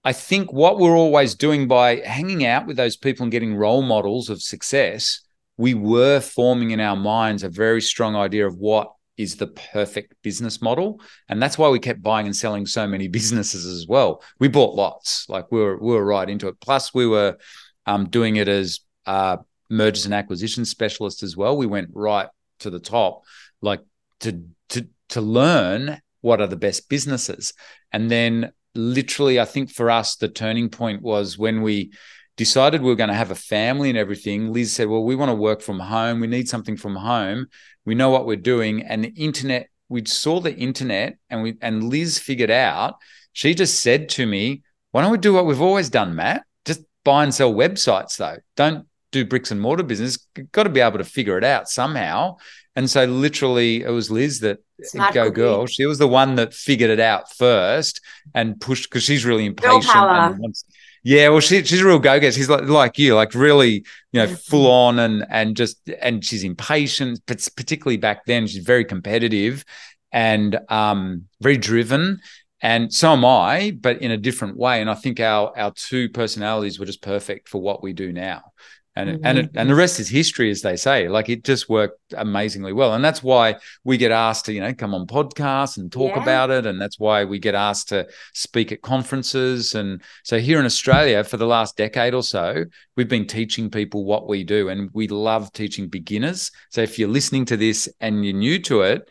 i 0.03 0.13
think 0.13 0.53
what 0.53 0.77
we're 0.77 0.95
always 0.95 1.33
doing 1.33 1.67
by 1.67 1.95
hanging 1.97 2.45
out 2.45 2.67
with 2.67 2.77
those 2.77 2.95
people 2.95 3.23
and 3.23 3.31
getting 3.31 3.55
role 3.55 3.81
models 3.81 4.29
of 4.29 4.41
success 4.41 5.21
we 5.57 5.73
were 5.73 6.19
forming 6.19 6.71
in 6.71 6.79
our 6.79 6.95
minds 6.95 7.43
a 7.43 7.49
very 7.49 7.81
strong 7.81 8.15
idea 8.15 8.45
of 8.45 8.57
what 8.57 8.93
is 9.17 9.35
the 9.35 9.47
perfect 9.47 10.13
business 10.21 10.61
model. 10.61 11.01
And 11.29 11.41
that's 11.41 11.57
why 11.57 11.69
we 11.69 11.79
kept 11.79 12.01
buying 12.01 12.25
and 12.25 12.35
selling 12.35 12.65
so 12.65 12.87
many 12.87 13.07
businesses 13.19 13.65
as 13.65 13.87
well. 13.87 14.23
We 14.39 14.47
bought 14.47 14.75
lots 14.75 15.25
like 15.27 15.51
we 15.51 15.59
were 15.59 15.77
we 15.77 15.93
were 15.93 16.05
right 16.05 16.29
into 16.29 16.47
it. 16.47 16.59
Plus 16.59 16.93
we 16.93 17.07
were 17.07 17.37
um, 17.85 18.09
doing 18.09 18.35
it 18.35 18.47
as 18.47 18.81
uh, 19.05 19.37
mergers 19.69 20.05
and 20.05 20.13
acquisitions 20.13 20.69
specialists 20.69 21.23
as 21.23 21.35
well. 21.35 21.57
We 21.57 21.65
went 21.65 21.89
right 21.93 22.27
to 22.59 22.69
the 22.69 22.79
top 22.79 23.23
like 23.61 23.81
to 24.19 24.43
to 24.69 24.87
to 25.09 25.21
learn 25.21 26.01
what 26.21 26.41
are 26.41 26.47
the 26.47 26.55
best 26.57 26.89
businesses. 26.89 27.53
And 27.91 28.09
then 28.11 28.51
literally 28.77 29.39
i 29.39 29.45
think 29.45 29.71
for 29.71 29.89
us 29.89 30.15
the 30.15 30.29
turning 30.29 30.69
point 30.69 31.01
was 31.01 31.37
when 31.37 31.61
we 31.61 31.91
decided 32.37 32.81
we 32.81 32.87
were 32.87 32.95
going 32.95 33.09
to 33.09 33.15
have 33.15 33.31
a 33.31 33.35
family 33.35 33.89
and 33.89 33.97
everything 33.97 34.53
liz 34.53 34.71
said 34.71 34.87
well 34.87 35.03
we 35.03 35.15
want 35.15 35.29
to 35.29 35.35
work 35.35 35.61
from 35.61 35.79
home. 35.79 36.19
We 36.19 36.27
need 36.27 36.47
something 36.47 36.77
from 36.77 36.95
home. 36.95 37.47
We 37.83 37.95
know 37.95 38.09
what 38.09 38.25
we're 38.25 38.37
doing. 38.37 38.83
And 38.83 39.03
the 39.03 39.13
internet 39.15 39.69
we 39.89 40.05
saw 40.05 40.39
the 40.39 40.55
internet 40.55 41.17
and 41.29 41.43
we 41.43 41.57
and 41.61 41.83
liz 41.89 42.19
figured 42.19 42.51
out 42.51 42.95
she 43.33 43.53
just 43.53 43.81
said 43.81 44.09
to 44.09 44.25
me 44.25 44.61
why 44.91 45.01
don't 45.01 45.11
we 45.11 45.17
do 45.17 45.33
what 45.33 45.45
we've 45.45 45.61
always 45.61 45.89
done 45.89 46.15
matt? 46.15 46.43
Just 46.65 46.81
buy 47.03 47.23
and 47.23 47.33
sell 47.33 47.53
websites 47.53 48.17
though. 48.17 48.37
Don't 48.55 48.87
do 49.11 49.25
bricks 49.25 49.51
and 49.51 49.59
mortar 49.59 49.83
business. 49.83 50.19
You've 50.37 50.51
got 50.51 50.63
to 50.63 50.69
be 50.69 50.79
able 50.79 50.97
to 50.99 51.03
figure 51.03 51.37
it 51.37 51.43
out 51.43 51.69
somehow. 51.69 52.37
And 52.75 52.87
so 52.89 53.05
literally 53.05 53.81
it 53.81 53.89
was 53.89 54.11
liz 54.11 54.41
that 54.41 54.59
Smart 54.83 55.15
go 55.15 55.31
girl 55.31 55.65
she 55.65 55.87
was 55.87 55.97
the 55.97 56.07
one 56.07 56.35
that 56.35 56.53
figured 56.53 56.91
it 56.91 56.99
out 56.99 57.35
first 57.35 57.99
and 58.35 58.61
pushed 58.61 58.87
because 58.87 59.01
she's 59.01 59.25
really 59.25 59.47
impatient 59.47 59.95
and 59.95 60.37
wants, 60.37 60.63
yeah, 61.07 61.29
well, 61.29 61.39
she, 61.39 61.63
she's 61.63 61.79
a 61.79 61.85
real 61.85 61.99
go 61.99 62.19
getter. 62.19 62.33
She's 62.33 62.49
like 62.49 62.63
like 62.63 62.99
you, 62.99 63.15
like 63.15 63.33
really, 63.33 63.85
you 64.11 64.19
know, 64.19 64.25
mm-hmm. 64.25 64.35
full 64.35 64.69
on 64.69 64.99
and 64.99 65.25
and 65.29 65.55
just 65.55 65.89
and 66.01 66.23
she's 66.23 66.43
impatient. 66.43 67.21
But 67.25 67.47
particularly 67.55 67.95
back 67.95 68.25
then, 68.25 68.45
she's 68.45 68.65
very 68.65 68.83
competitive 68.83 69.63
and 70.11 70.59
um, 70.67 71.23
very 71.39 71.55
driven. 71.55 72.19
And 72.61 72.93
so 72.93 73.13
am 73.13 73.23
I, 73.23 73.77
but 73.79 74.01
in 74.01 74.11
a 74.11 74.17
different 74.17 74.57
way. 74.57 74.81
And 74.81 74.89
I 74.89 74.95
think 74.95 75.21
our 75.21 75.57
our 75.57 75.71
two 75.71 76.09
personalities 76.09 76.77
were 76.77 76.85
just 76.85 77.01
perfect 77.01 77.47
for 77.47 77.61
what 77.61 77.81
we 77.81 77.93
do 77.93 78.11
now 78.11 78.51
and 78.97 79.09
mm-hmm. 79.09 79.25
and 79.25 79.37
it, 79.37 79.51
and 79.53 79.69
the 79.69 79.75
rest 79.75 79.99
is 79.99 80.09
history, 80.09 80.49
as 80.49 80.61
they 80.61 80.75
say. 80.75 81.07
Like 81.07 81.29
it 81.29 81.43
just 81.43 81.69
worked 81.69 81.99
amazingly 82.17 82.73
well, 82.73 82.93
and 82.93 83.05
that's 83.05 83.21
why 83.21 83.55
we 83.83 83.97
get 83.97 84.11
asked 84.11 84.45
to 84.45 84.53
you 84.53 84.61
know 84.61 84.73
come 84.73 84.95
on 84.95 85.05
podcasts 85.05 85.77
and 85.77 85.91
talk 85.91 86.15
yeah. 86.15 86.23
about 86.23 86.49
it, 86.49 86.65
and 86.65 86.81
that's 86.81 86.99
why 86.99 87.23
we 87.23 87.37
get 87.37 87.53
asked 87.53 87.89
to 87.89 88.07
speak 88.33 88.71
at 88.71 88.81
conferences. 88.81 89.75
And 89.75 90.01
so 90.23 90.39
here 90.39 90.59
in 90.59 90.65
Australia, 90.65 91.23
for 91.23 91.37
the 91.37 91.45
last 91.45 91.77
decade 91.77 92.15
or 92.15 92.23
so, 92.23 92.65
we've 92.95 93.07
been 93.07 93.27
teaching 93.27 93.69
people 93.69 94.03
what 94.03 94.27
we 94.27 94.43
do, 94.43 94.69
and 94.69 94.89
we 94.93 95.07
love 95.07 95.53
teaching 95.53 95.87
beginners. 95.87 96.51
So 96.69 96.81
if 96.81 96.97
you're 96.97 97.09
listening 97.09 97.45
to 97.45 97.57
this 97.57 97.87
and 98.01 98.25
you're 98.25 98.33
new 98.33 98.59
to 98.63 98.81
it, 98.81 99.07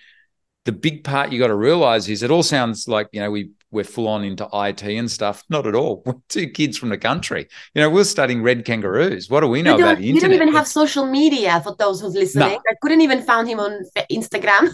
the 0.65 0.73
big 0.73 1.05
part 1.05 1.31
you 1.31 1.39
got 1.39 1.47
to 1.47 1.55
realize 1.55 2.09
is 2.09 2.25
it 2.25 2.31
all 2.31 2.43
sounds 2.43 2.89
like 2.89 3.09
you 3.13 3.21
know 3.21 3.31
we 3.31 3.51
we're 3.77 3.85
full 3.85 4.09
on 4.09 4.25
into 4.25 4.49
IT 4.53 4.83
and 4.83 5.11
stuff. 5.11 5.45
Not 5.51 5.67
at 5.67 5.75
all. 5.75 6.03
We're 6.07 6.15
two 6.29 6.49
kids 6.49 6.79
from 6.79 6.89
the 6.89 6.99
country. 6.99 7.47
You 7.75 7.83
know, 7.83 7.91
we're 7.91 8.05
studying 8.05 8.43
red 8.43 8.65
kangaroos. 8.65 9.29
What 9.29 9.41
do 9.41 9.49
we 9.49 9.61
know 9.61 9.77
about 9.77 9.99
the 9.99 10.09
internet? 10.09 10.15
You 10.15 10.21
don't 10.21 10.33
even 10.33 10.53
have 10.55 10.67
social 10.67 11.07
media 11.07 11.61
for 11.61 11.75
those 11.79 12.01
who's 12.01 12.15
listening. 12.15 12.49
No. 12.49 12.57
I 12.57 12.75
couldn't 12.81 13.03
even 13.03 13.23
find 13.23 13.47
him 13.47 13.61
on 13.61 13.85
Instagram. 14.11 14.71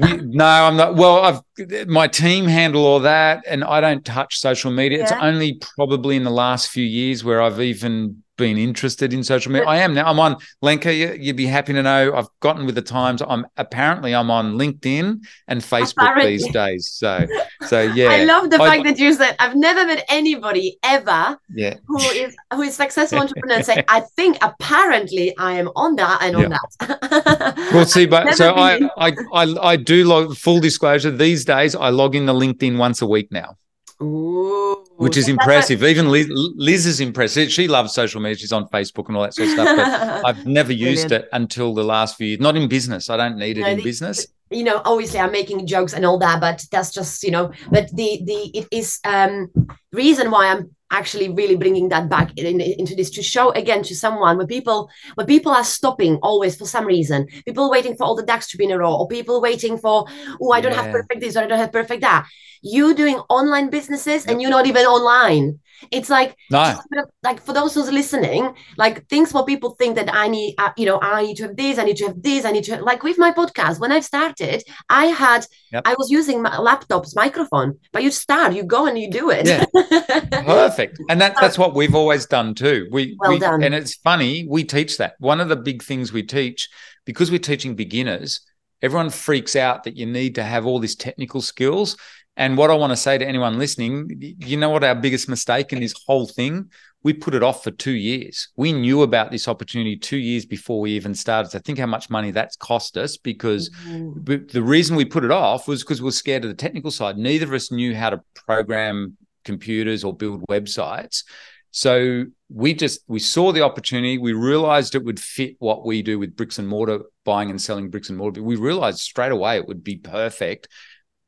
we, 0.02 0.18
no, 0.26 0.44
I'm 0.44 0.76
not. 0.76 0.96
Well, 0.96 1.20
I've 1.22 1.40
my 1.86 2.06
team 2.08 2.46
handle 2.46 2.84
all 2.84 3.00
that, 3.00 3.44
and 3.46 3.64
I 3.64 3.80
don't 3.80 4.04
touch 4.04 4.38
social 4.38 4.70
media. 4.70 4.98
Yeah. 4.98 5.04
It's 5.04 5.12
only 5.12 5.60
probably 5.76 6.16
in 6.16 6.24
the 6.24 6.30
last 6.30 6.70
few 6.70 6.84
years 6.84 7.24
where 7.24 7.40
I've 7.40 7.60
even 7.60 8.22
been 8.36 8.58
interested 8.58 9.12
in 9.12 9.24
social 9.24 9.50
media. 9.50 9.66
I 9.66 9.76
am 9.76 9.94
now. 9.94 10.08
I'm 10.08 10.20
on 10.20 10.36
Lenka. 10.62 10.92
You'd 10.94 11.36
be 11.36 11.46
happy 11.46 11.72
to 11.72 11.82
know 11.82 12.14
I've 12.14 12.28
gotten 12.40 12.66
with 12.66 12.74
the 12.74 12.82
times. 12.82 13.22
I'm 13.26 13.46
apparently 13.56 14.14
I'm 14.14 14.30
on 14.30 14.54
LinkedIn 14.54 15.24
and 15.48 15.60
Facebook 15.60 16.02
apparently. 16.02 16.36
these 16.36 16.52
days. 16.52 16.88
So, 16.88 17.26
so 17.66 17.80
yeah. 17.80 18.08
I 18.08 18.24
love 18.24 18.50
the 18.50 18.60
I, 18.60 18.68
fact 18.68 18.84
that 18.84 18.98
you 18.98 19.12
said 19.14 19.36
I've 19.38 19.56
never 19.56 19.86
met 19.86 20.04
anybody 20.08 20.78
ever 20.82 21.38
yeah. 21.54 21.74
who 21.86 21.98
is 21.98 22.36
who 22.54 22.62
is 22.62 22.76
successful 22.76 23.18
entrepreneur 23.20 23.56
and 23.56 23.64
say 23.64 23.84
I 23.88 24.00
think 24.00 24.38
apparently 24.42 25.36
I 25.38 25.52
am 25.52 25.68
on 25.74 25.96
that 25.96 26.18
and 26.22 26.36
on 26.36 26.50
that. 26.50 27.70
we'll 27.72 27.86
see, 27.86 28.06
but 28.06 28.34
so 28.34 28.54
I, 28.54 28.88
I 28.98 29.12
I 29.32 29.54
I 29.62 29.76
do 29.76 30.04
log 30.04 30.36
full 30.36 30.60
disclosure. 30.60 31.10
These 31.10 31.44
days 31.46 31.74
I 31.74 31.88
log 31.88 32.14
in 32.14 32.26
the 32.26 32.34
LinkedIn 32.34 32.76
once 32.76 33.02
a 33.02 33.06
week 33.06 33.32
now. 33.32 33.56
Ooh, 34.02 34.84
which 34.96 35.16
is 35.16 35.28
impressive. 35.28 35.82
Even 35.82 36.10
Liz, 36.10 36.26
Liz, 36.30 36.84
is 36.84 37.00
impressive. 37.00 37.50
She 37.50 37.66
loves 37.66 37.94
social 37.94 38.20
media. 38.20 38.36
She's 38.36 38.52
on 38.52 38.68
Facebook 38.68 39.08
and 39.08 39.16
all 39.16 39.22
that 39.22 39.34
sort 39.34 39.48
of 39.48 39.54
stuff. 39.54 39.76
But 39.76 40.24
I've 40.26 40.46
never 40.46 40.72
used 40.72 41.12
it 41.12 41.28
until 41.32 41.72
the 41.72 41.84
last 41.84 42.16
few 42.16 42.26
years. 42.26 42.40
Not 42.40 42.56
in 42.56 42.68
business. 42.68 43.08
I 43.08 43.16
don't 43.16 43.38
need 43.38 43.56
it 43.56 43.62
no, 43.62 43.68
in 43.68 43.78
the, 43.78 43.82
business. 43.82 44.26
You 44.50 44.64
know, 44.64 44.82
obviously 44.84 45.18
I'm 45.18 45.32
making 45.32 45.66
jokes 45.66 45.94
and 45.94 46.04
all 46.04 46.18
that, 46.18 46.40
but 46.40 46.64
that's 46.70 46.90
just 46.90 47.22
you 47.22 47.30
know. 47.30 47.52
But 47.70 47.88
the 47.96 48.20
the 48.24 48.58
it 48.58 48.68
is 48.70 49.00
um 49.04 49.50
reason 49.92 50.30
why 50.30 50.48
I'm 50.48 50.75
actually 50.90 51.28
really 51.30 51.56
bringing 51.56 51.88
that 51.88 52.08
back 52.08 52.36
in, 52.36 52.60
into 52.60 52.94
this 52.94 53.10
to 53.10 53.22
show 53.22 53.50
again 53.52 53.82
to 53.82 53.94
someone 53.94 54.36
where 54.36 54.46
people 54.46 54.88
where 55.14 55.26
people 55.26 55.52
are 55.52 55.64
stopping 55.64 56.16
always 56.22 56.54
for 56.56 56.66
some 56.66 56.86
reason 56.86 57.26
people 57.44 57.70
waiting 57.70 57.96
for 57.96 58.04
all 58.04 58.14
the 58.14 58.22
ducks 58.22 58.48
to 58.48 58.56
be 58.56 58.64
in 58.64 58.70
a 58.70 58.78
row 58.78 58.94
or 58.94 59.08
people 59.08 59.40
waiting 59.40 59.76
for 59.76 60.06
oh 60.40 60.52
i 60.52 60.60
don't 60.60 60.72
yeah. 60.72 60.82
have 60.82 60.92
perfect 60.92 61.20
this 61.20 61.36
or 61.36 61.40
i 61.40 61.46
don't 61.46 61.58
have 61.58 61.72
perfect 61.72 62.02
that 62.02 62.26
you 62.62 62.94
doing 62.94 63.16
online 63.28 63.68
businesses 63.68 64.24
yep. 64.24 64.32
and 64.32 64.40
you're 64.40 64.50
not 64.50 64.66
even 64.66 64.86
online 64.86 65.58
it's 65.90 66.10
like 66.10 66.36
no. 66.50 66.78
like 67.22 67.40
for 67.40 67.52
those 67.52 67.74
who's 67.74 67.90
listening 67.90 68.54
like 68.76 69.06
things 69.08 69.32
what 69.32 69.46
people 69.46 69.70
think 69.70 69.96
that 69.96 70.12
i 70.14 70.28
need 70.28 70.54
uh, 70.58 70.70
you 70.76 70.86
know 70.86 70.98
i 71.00 71.22
need 71.22 71.36
to 71.36 71.44
have 71.44 71.56
this 71.56 71.78
i 71.78 71.84
need 71.84 71.96
to 71.96 72.06
have 72.06 72.22
this 72.22 72.44
i 72.44 72.50
need 72.50 72.64
to 72.64 72.72
have, 72.72 72.82
like 72.82 73.02
with 73.02 73.18
my 73.18 73.30
podcast 73.30 73.78
when 73.78 73.92
i 73.92 74.00
started 74.00 74.62
i 74.88 75.06
had 75.06 75.46
yep. 75.72 75.82
i 75.84 75.94
was 75.98 76.10
using 76.10 76.42
my 76.42 76.56
laptop's 76.58 77.14
microphone 77.14 77.78
but 77.92 78.02
you 78.02 78.10
start 78.10 78.54
you 78.54 78.62
go 78.62 78.86
and 78.86 78.98
you 78.98 79.10
do 79.10 79.30
it 79.30 79.46
yeah. 79.46 79.64
perfect 80.44 80.98
and 81.08 81.20
that, 81.20 81.34
that's 81.40 81.58
what 81.58 81.74
we've 81.74 81.94
always 81.94 82.26
done 82.26 82.54
too 82.54 82.88
we, 82.90 83.16
well 83.18 83.32
we, 83.32 83.38
done. 83.38 83.62
and 83.62 83.74
it's 83.74 83.94
funny 83.94 84.46
we 84.48 84.64
teach 84.64 84.98
that 84.98 85.14
one 85.18 85.40
of 85.40 85.48
the 85.48 85.56
big 85.56 85.82
things 85.82 86.12
we 86.12 86.22
teach 86.22 86.68
because 87.04 87.30
we're 87.30 87.38
teaching 87.38 87.74
beginners 87.74 88.40
everyone 88.82 89.10
freaks 89.10 89.56
out 89.56 89.84
that 89.84 89.96
you 89.96 90.06
need 90.06 90.34
to 90.34 90.42
have 90.42 90.66
all 90.66 90.78
these 90.78 90.96
technical 90.96 91.40
skills 91.40 91.96
and 92.36 92.58
what 92.58 92.70
I 92.70 92.74
want 92.74 92.90
to 92.90 92.96
say 92.96 93.16
to 93.16 93.26
anyone 93.26 93.58
listening, 93.58 94.10
you 94.20 94.58
know 94.58 94.68
what 94.68 94.84
our 94.84 94.94
biggest 94.94 95.28
mistake 95.28 95.72
in 95.72 95.80
this 95.80 95.94
whole 96.06 96.26
thing? 96.26 96.70
We 97.02 97.14
put 97.14 97.34
it 97.34 97.42
off 97.42 97.64
for 97.64 97.70
two 97.70 97.92
years. 97.92 98.48
We 98.56 98.72
knew 98.72 99.02
about 99.02 99.30
this 99.30 99.48
opportunity 99.48 99.96
two 99.96 100.18
years 100.18 100.44
before 100.44 100.80
we 100.80 100.92
even 100.92 101.14
started. 101.14 101.50
So 101.50 101.60
think 101.60 101.78
how 101.78 101.86
much 101.86 102.10
money 102.10 102.32
that's 102.32 102.56
cost 102.56 102.98
us 102.98 103.16
because 103.16 103.70
mm-hmm. 103.86 104.46
the 104.52 104.62
reason 104.62 104.96
we 104.96 105.04
put 105.04 105.24
it 105.24 105.30
off 105.30 105.66
was 105.66 105.82
because 105.82 106.02
we 106.02 106.08
are 106.08 106.12
scared 106.12 106.44
of 106.44 106.50
the 106.50 106.56
technical 106.56 106.90
side. 106.90 107.16
Neither 107.16 107.46
of 107.46 107.52
us 107.54 107.70
knew 107.70 107.94
how 107.94 108.10
to 108.10 108.20
program 108.34 109.16
computers 109.44 110.04
or 110.04 110.14
build 110.14 110.44
websites. 110.48 111.22
So 111.70 112.24
we 112.50 112.74
just 112.74 113.00
we 113.06 113.18
saw 113.18 113.52
the 113.52 113.62
opportunity. 113.62 114.18
We 114.18 114.32
realized 114.32 114.94
it 114.94 115.04
would 115.04 115.20
fit 115.20 115.56
what 115.58 115.86
we 115.86 116.02
do 116.02 116.18
with 116.18 116.36
bricks 116.36 116.58
and 116.58 116.68
mortar, 116.68 117.00
buying 117.24 117.50
and 117.50 117.60
selling 117.60 117.88
bricks 117.88 118.08
and 118.08 118.18
mortar. 118.18 118.40
But 118.40 118.46
we 118.46 118.56
realized 118.56 118.98
straight 118.98 119.32
away 119.32 119.56
it 119.56 119.68
would 119.68 119.84
be 119.84 119.96
perfect 119.96 120.68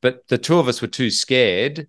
but 0.01 0.27
the 0.27 0.37
two 0.37 0.59
of 0.59 0.67
us 0.67 0.81
were 0.81 0.87
too 0.87 1.09
scared 1.09 1.87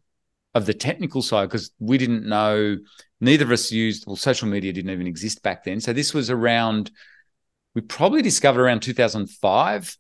of 0.54 0.66
the 0.66 0.74
technical 0.74 1.22
side 1.22 1.48
because 1.48 1.70
we 1.78 1.98
didn't 1.98 2.26
know, 2.26 2.76
neither 3.20 3.44
of 3.44 3.52
us 3.52 3.70
used, 3.70 4.04
well, 4.06 4.16
social 4.16 4.48
media 4.48 4.72
didn't 4.72 4.90
even 4.90 5.06
exist 5.06 5.42
back 5.42 5.64
then. 5.64 5.80
So 5.80 5.92
this 5.92 6.12
was 6.12 6.30
around, 6.30 6.90
we 7.74 7.82
probably 7.82 8.22
discovered 8.22 8.62
around 8.62 8.80
2005. 8.82 9.96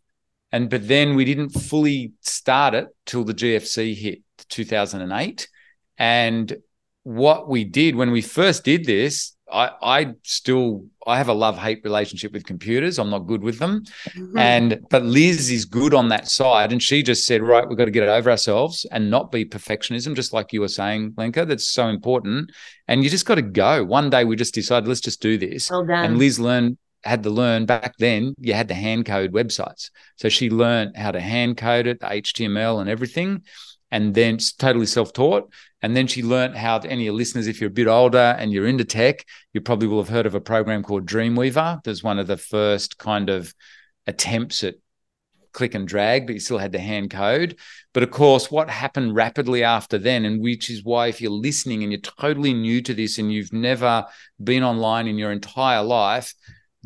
And, 0.52 0.68
but 0.68 0.88
then 0.88 1.14
we 1.14 1.24
didn't 1.24 1.50
fully 1.50 2.12
start 2.20 2.74
it 2.74 2.88
till 3.06 3.22
the 3.22 3.34
GFC 3.34 3.94
hit 3.94 4.22
2008. 4.48 5.48
And 5.96 6.56
what 7.02 7.48
we 7.48 7.64
did 7.64 7.96
when 7.96 8.10
we 8.10 8.22
first 8.22 8.64
did 8.64 8.84
this, 8.84 9.34
I, 9.52 9.70
I 9.82 10.14
still 10.22 10.86
I 11.06 11.18
have 11.18 11.28
a 11.28 11.32
love 11.32 11.58
hate 11.58 11.80
relationship 11.82 12.32
with 12.32 12.44
computers. 12.44 12.98
I'm 12.98 13.10
not 13.10 13.26
good 13.26 13.42
with 13.42 13.58
them, 13.58 13.84
mm-hmm. 14.10 14.38
and 14.38 14.80
but 14.90 15.02
Liz 15.02 15.50
is 15.50 15.64
good 15.64 15.92
on 15.92 16.08
that 16.08 16.28
side, 16.28 16.72
and 16.72 16.82
she 16.82 17.02
just 17.02 17.26
said, 17.26 17.42
right, 17.42 17.68
we've 17.68 17.78
got 17.78 17.86
to 17.86 17.90
get 17.90 18.04
it 18.04 18.08
over 18.08 18.30
ourselves 18.30 18.86
and 18.92 19.10
not 19.10 19.32
be 19.32 19.44
perfectionism, 19.44 20.14
just 20.14 20.32
like 20.32 20.52
you 20.52 20.60
were 20.60 20.68
saying, 20.68 21.14
Lenka. 21.16 21.44
That's 21.46 21.66
so 21.66 21.88
important, 21.88 22.52
and 22.86 23.02
you 23.02 23.10
just 23.10 23.26
got 23.26 23.36
to 23.36 23.42
go. 23.42 23.84
One 23.84 24.10
day 24.10 24.24
we 24.24 24.36
just 24.36 24.54
decided 24.54 24.88
let's 24.88 25.00
just 25.00 25.20
do 25.20 25.36
this, 25.36 25.70
well 25.70 25.86
and 25.90 26.18
Liz 26.18 26.38
learned 26.38 26.78
had 27.02 27.22
to 27.22 27.30
learn 27.30 27.64
back 27.64 27.96
then 27.96 28.34
you 28.38 28.52
had 28.52 28.68
to 28.68 28.74
hand 28.74 29.06
code 29.06 29.32
websites 29.32 29.88
so 30.16 30.28
she 30.28 30.50
learned 30.50 30.94
how 30.94 31.10
to 31.10 31.18
hand 31.18 31.56
code 31.56 31.86
it 31.86 31.98
the 31.98 32.06
html 32.06 32.78
and 32.78 32.90
everything 32.90 33.42
and 33.90 34.14
then 34.14 34.38
totally 34.58 34.86
self-taught. 34.86 35.52
And 35.82 35.96
then 35.96 36.06
she 36.06 36.22
learned 36.22 36.56
how 36.56 36.78
to, 36.78 36.88
any 36.88 37.02
of 37.02 37.06
your 37.06 37.14
listeners 37.14 37.46
if 37.46 37.60
you're 37.60 37.70
a 37.70 37.72
bit 37.72 37.86
older 37.86 38.36
and 38.38 38.52
you're 38.52 38.66
into 38.66 38.84
tech 38.84 39.24
you 39.52 39.60
probably 39.60 39.88
will 39.88 40.02
have 40.02 40.08
heard 40.08 40.26
of 40.26 40.34
a 40.34 40.40
program 40.40 40.82
called 40.82 41.06
dreamweaver. 41.06 41.82
There's 41.82 42.02
one 42.02 42.18
of 42.18 42.26
the 42.26 42.36
first 42.36 42.98
kind 42.98 43.30
of 43.30 43.54
attempts 44.06 44.62
at 44.62 44.74
click 45.52 45.74
and 45.74 45.88
drag 45.88 46.26
but 46.26 46.34
you 46.34 46.40
still 46.40 46.58
had 46.58 46.72
to 46.72 46.78
hand 46.78 47.10
code. 47.10 47.58
But 47.92 48.02
of 48.02 48.10
course 48.10 48.50
what 48.50 48.70
happened 48.70 49.14
rapidly 49.14 49.64
after 49.64 49.98
then 49.98 50.24
and 50.24 50.40
which 50.40 50.70
is 50.70 50.84
why 50.84 51.08
if 51.08 51.20
you're 51.20 51.30
listening 51.30 51.82
and 51.82 51.90
you're 51.90 52.00
totally 52.00 52.54
new 52.54 52.80
to 52.82 52.94
this 52.94 53.18
and 53.18 53.32
you've 53.32 53.52
never 53.52 54.06
been 54.42 54.62
online 54.62 55.06
in 55.06 55.18
your 55.18 55.32
entire 55.32 55.82
life 55.82 56.34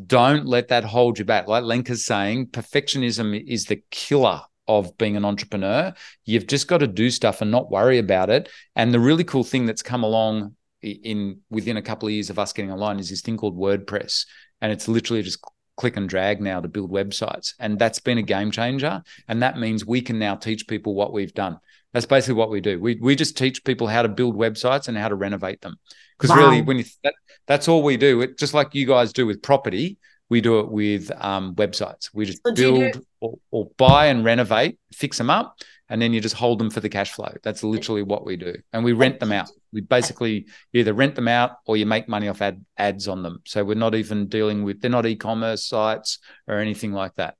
don't 0.06 0.46
let 0.46 0.68
that 0.68 0.84
hold 0.84 1.18
you 1.18 1.24
back. 1.24 1.46
Like 1.46 1.62
lenka's 1.64 2.04
saying 2.04 2.48
perfectionism 2.48 3.40
is 3.46 3.66
the 3.66 3.82
killer 3.90 4.42
of 4.66 4.96
being 4.98 5.16
an 5.16 5.24
entrepreneur. 5.24 5.92
You've 6.24 6.46
just 6.46 6.68
got 6.68 6.78
to 6.78 6.86
do 6.86 7.10
stuff 7.10 7.40
and 7.40 7.50
not 7.50 7.70
worry 7.70 7.98
about 7.98 8.30
it. 8.30 8.48
And 8.76 8.92
the 8.92 9.00
really 9.00 9.24
cool 9.24 9.44
thing 9.44 9.66
that's 9.66 9.82
come 9.82 10.02
along 10.02 10.56
in 10.82 11.40
within 11.50 11.76
a 11.76 11.82
couple 11.82 12.08
of 12.08 12.14
years 12.14 12.30
of 12.30 12.38
us 12.38 12.52
getting 12.52 12.72
online 12.72 12.98
is 12.98 13.10
this 13.10 13.20
thing 13.20 13.36
called 13.36 13.58
WordPress. 13.58 14.26
And 14.60 14.72
it's 14.72 14.88
literally 14.88 15.22
just 15.22 15.44
click 15.76 15.96
and 15.96 16.08
drag 16.08 16.40
now 16.40 16.60
to 16.60 16.68
build 16.68 16.90
websites. 16.90 17.54
And 17.58 17.78
that's 17.78 17.98
been 17.98 18.18
a 18.18 18.22
game 18.22 18.50
changer. 18.50 19.02
And 19.28 19.42
that 19.42 19.58
means 19.58 19.84
we 19.84 20.00
can 20.00 20.18
now 20.18 20.36
teach 20.36 20.66
people 20.66 20.94
what 20.94 21.12
we've 21.12 21.34
done. 21.34 21.58
That's 21.92 22.06
basically 22.06 22.34
what 22.34 22.50
we 22.50 22.60
do. 22.60 22.80
We, 22.80 22.98
we 23.00 23.14
just 23.14 23.36
teach 23.36 23.64
people 23.64 23.86
how 23.86 24.02
to 24.02 24.08
build 24.08 24.36
websites 24.36 24.88
and 24.88 24.96
how 24.96 25.08
to 25.08 25.14
renovate 25.14 25.60
them. 25.60 25.76
Because 26.18 26.30
wow. 26.30 26.44
really, 26.48 26.62
when 26.62 26.78
you 26.78 26.84
that, 27.02 27.14
that's 27.46 27.68
all 27.68 27.82
we 27.82 27.96
do. 27.96 28.20
It, 28.22 28.38
just 28.38 28.54
like 28.54 28.74
you 28.74 28.86
guys 28.86 29.12
do 29.12 29.26
with 29.26 29.42
property, 29.42 29.98
we 30.28 30.40
do 30.40 30.60
it 30.60 30.70
with 30.70 31.10
um, 31.22 31.54
websites. 31.54 32.10
We 32.12 32.24
just 32.26 32.40
so 32.46 32.54
build 32.54 33.04
or, 33.24 33.38
or, 33.50 33.70
buy 33.76 34.06
and 34.06 34.24
renovate, 34.24 34.78
fix 34.92 35.18
them 35.18 35.30
up, 35.30 35.58
and 35.88 36.00
then 36.00 36.12
you 36.12 36.20
just 36.20 36.34
hold 36.34 36.58
them 36.58 36.70
for 36.70 36.80
the 36.80 36.88
cash 36.88 37.12
flow. 37.12 37.32
That's 37.42 37.62
literally 37.62 38.02
what 38.02 38.24
we 38.24 38.36
do. 38.36 38.54
And 38.72 38.84
we 38.84 38.92
rent 38.92 39.20
them 39.20 39.32
out. 39.32 39.50
We 39.72 39.80
basically 39.80 40.46
either 40.72 40.92
rent 40.92 41.14
them 41.14 41.28
out 41.28 41.52
or 41.66 41.76
you 41.76 41.86
make 41.86 42.08
money 42.08 42.28
off 42.28 42.42
ad, 42.42 42.64
ads 42.76 43.08
on 43.08 43.22
them. 43.22 43.40
So 43.44 43.64
we're 43.64 43.74
not 43.74 43.94
even 43.94 44.28
dealing 44.28 44.64
with 44.64 44.80
they're 44.80 44.90
not 44.90 45.06
e-commerce 45.06 45.64
sites 45.64 46.18
or 46.46 46.58
anything 46.58 46.92
like 46.92 47.14
that. 47.16 47.36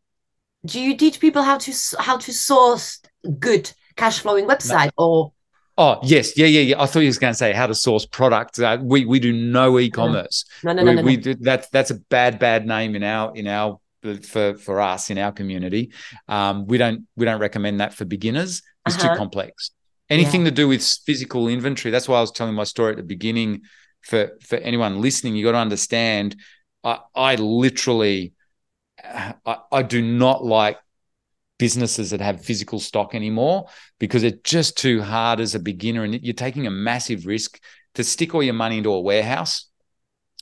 Do 0.67 0.81
you 0.81 0.97
teach 0.97 1.21
people 1.21 1.43
how 1.43 1.59
to 1.59 1.73
how 1.99 2.17
to 2.17 2.33
source 2.33 3.01
good 3.39 3.71
cash 3.97 4.21
flowing 4.21 4.47
website 4.47 4.93
no. 4.99 5.05
or 5.05 5.33
Oh 5.77 5.99
yes, 6.05 6.39
yeah, 6.39 6.47
yeah, 6.47 6.61
yeah. 6.61 6.81
I 6.81 6.87
thought 6.87 7.01
you 7.01 7.09
was 7.09 7.19
going 7.19 7.33
to 7.33 7.37
say 7.37 7.53
how 7.53 7.67
to 7.67 7.75
source 7.75 8.07
products. 8.07 8.61
Uh, 8.61 8.79
we 8.81 9.05
we 9.07 9.19
do 9.19 9.33
no 9.33 9.81
e-commerce. 9.81 10.45
No, 10.63 10.73
no, 10.73 10.85
no, 10.85 10.91
we, 10.91 10.95
no, 10.95 11.03
no. 11.03 11.07
We 11.07 11.17
do, 11.17 11.35
that 11.41 11.67
that's 11.73 11.91
a 11.91 11.97
bad 11.97 12.39
bad 12.39 12.65
name 12.65 12.95
in 12.95 13.03
our 13.03 13.35
in 13.35 13.49
our 13.49 13.81
for 14.23 14.55
for 14.55 14.81
us 14.81 15.11
in 15.11 15.19
our 15.19 15.33
community. 15.33 15.93
Um, 16.29 16.67
we 16.67 16.79
don't 16.79 17.07
we 17.17 17.25
don't 17.25 17.41
recommend 17.41 17.81
that 17.81 17.95
for 17.95 18.05
beginners. 18.05 18.63
It's 18.87 18.97
uh-huh. 18.97 19.15
too 19.15 19.19
complex. 19.19 19.71
Anything 20.11 20.43
yeah. 20.43 20.51
to 20.51 20.55
do 20.55 20.69
with 20.69 20.83
physical 21.07 21.49
inventory. 21.49 21.91
That's 21.91 22.09
why 22.09 22.19
I 22.19 22.21
was 22.21 22.31
telling 22.31 22.55
my 22.55 22.65
story 22.65 22.93
at 22.93 22.97
the 22.97 23.03
beginning. 23.03 23.63
For 24.03 24.33
for 24.43 24.57
anyone 24.57 25.01
listening, 25.01 25.35
you 25.35 25.45
got 25.45 25.53
to 25.53 25.59
understand. 25.59 26.37
I 26.83 26.99
I 27.15 27.35
literally 27.37 28.35
I, 29.03 29.59
I 29.73 29.83
do 29.83 30.03
not 30.03 30.45
like 30.45 30.79
businesses 31.59 32.11
that 32.11 32.21
have 32.21 32.45
physical 32.45 32.81
stock 32.81 33.15
anymore 33.15 33.69
because 33.99 34.23
it's 34.23 34.43
just 34.43 34.77
too 34.77 35.01
hard 35.01 35.41
as 35.41 35.55
a 35.55 35.61
beginner 35.61 36.03
and 36.03 36.23
you're 36.23 36.35
taking 36.35 36.67
a 36.67 36.71
massive 36.71 37.27
risk 37.27 37.61
to 37.95 38.03
stick 38.03 38.35
all 38.35 38.43
your 38.43 38.55
money 38.55 38.79
into 38.79 38.93
a 38.93 39.01
warehouse 39.01 39.69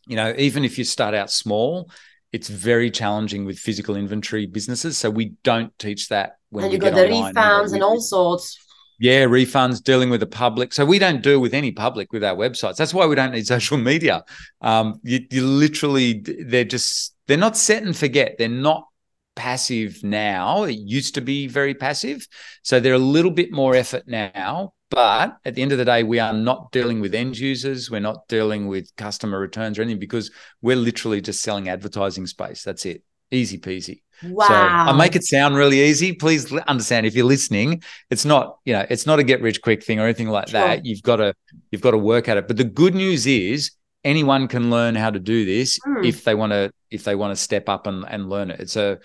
you 0.06 0.16
know 0.16 0.34
even 0.38 0.64
if 0.64 0.78
you 0.78 0.84
start 0.84 1.14
out 1.14 1.30
small 1.30 1.90
it's 2.32 2.48
very 2.48 2.90
challenging 2.90 3.44
with 3.44 3.58
physical 3.58 3.96
inventory 3.96 4.46
businesses 4.46 4.96
so 4.96 5.10
we 5.10 5.34
don't 5.42 5.76
teach 5.78 6.08
that 6.08 6.38
when 6.50 6.64
and 6.64 6.72
you've 6.72 6.82
got 6.82 6.94
the 6.94 7.02
refunds 7.02 7.72
and 7.72 7.82
all 7.82 8.00
sorts. 8.00 8.58
Yeah 8.98 9.24
refunds 9.24 9.82
dealing 9.82 10.10
with 10.10 10.20
the 10.20 10.26
public. 10.26 10.72
So 10.72 10.84
we 10.84 10.98
don't 10.98 11.22
deal 11.22 11.40
with 11.40 11.54
any 11.54 11.72
public 11.72 12.12
with 12.12 12.22
our 12.22 12.36
websites. 12.36 12.76
That's 12.76 12.94
why 12.94 13.06
we 13.06 13.16
don't 13.16 13.32
need 13.32 13.46
social 13.46 13.76
media. 13.76 14.24
Um, 14.60 15.00
you, 15.02 15.20
you 15.30 15.44
literally 15.44 16.24
they're 16.46 16.64
just 16.64 17.14
they're 17.26 17.36
not 17.36 17.56
set 17.56 17.82
and 17.82 17.96
forget. 17.96 18.36
They're 18.38 18.48
not 18.48 18.86
passive 19.34 20.02
now. 20.02 20.64
It 20.64 20.78
used 20.78 21.14
to 21.14 21.20
be 21.20 21.46
very 21.48 21.74
passive. 21.74 22.26
So 22.62 22.80
they're 22.80 22.94
a 22.94 22.98
little 22.98 23.30
bit 23.30 23.52
more 23.52 23.74
effort 23.74 24.04
now, 24.06 24.74
But 24.92 25.38
at 25.46 25.54
the 25.54 25.62
end 25.62 25.72
of 25.72 25.78
the 25.78 25.86
day, 25.86 26.02
we 26.02 26.18
are 26.18 26.34
not 26.34 26.70
dealing 26.70 27.00
with 27.00 27.14
end 27.14 27.38
users. 27.38 27.90
We're 27.90 28.00
not 28.00 28.28
dealing 28.28 28.68
with 28.68 28.94
customer 28.96 29.38
returns 29.38 29.78
or 29.78 29.82
anything 29.82 29.98
because 29.98 30.30
we're 30.60 30.76
literally 30.76 31.22
just 31.22 31.42
selling 31.42 31.70
advertising 31.70 32.26
space. 32.26 32.62
That's 32.62 32.84
it. 32.84 33.02
Easy 33.30 33.58
peasy. 33.58 34.02
Wow. 34.22 34.46
So 34.46 34.54
I 34.54 34.92
make 34.92 35.16
it 35.16 35.24
sound 35.24 35.56
really 35.56 35.80
easy. 35.80 36.12
Please 36.12 36.52
understand 36.68 37.06
if 37.06 37.14
you're 37.14 37.24
listening, 37.24 37.82
it's 38.10 38.26
not, 38.26 38.58
you 38.66 38.74
know, 38.74 38.84
it's 38.90 39.06
not 39.06 39.18
a 39.18 39.24
get 39.24 39.40
rich 39.40 39.62
quick 39.62 39.82
thing 39.82 39.98
or 39.98 40.04
anything 40.04 40.28
like 40.28 40.48
sure. 40.48 40.60
that. 40.60 40.84
You've 40.84 41.02
got 41.02 41.16
to 41.16 41.34
you've 41.70 41.80
got 41.80 41.92
to 41.92 41.98
work 41.98 42.28
at 42.28 42.36
it. 42.36 42.46
But 42.46 42.58
the 42.58 42.64
good 42.64 42.94
news 42.94 43.26
is 43.26 43.70
anyone 44.04 44.46
can 44.46 44.70
learn 44.70 44.94
how 44.94 45.08
to 45.08 45.18
do 45.18 45.46
this 45.46 45.78
mm. 45.86 46.06
if 46.06 46.24
they 46.24 46.34
want 46.34 46.52
to 46.52 46.70
if 46.90 47.04
they 47.04 47.14
want 47.14 47.34
to 47.34 47.42
step 47.42 47.70
up 47.70 47.86
and, 47.86 48.04
and 48.06 48.28
learn 48.28 48.50
it. 48.50 48.60
It's 48.60 48.76
a 48.76 48.98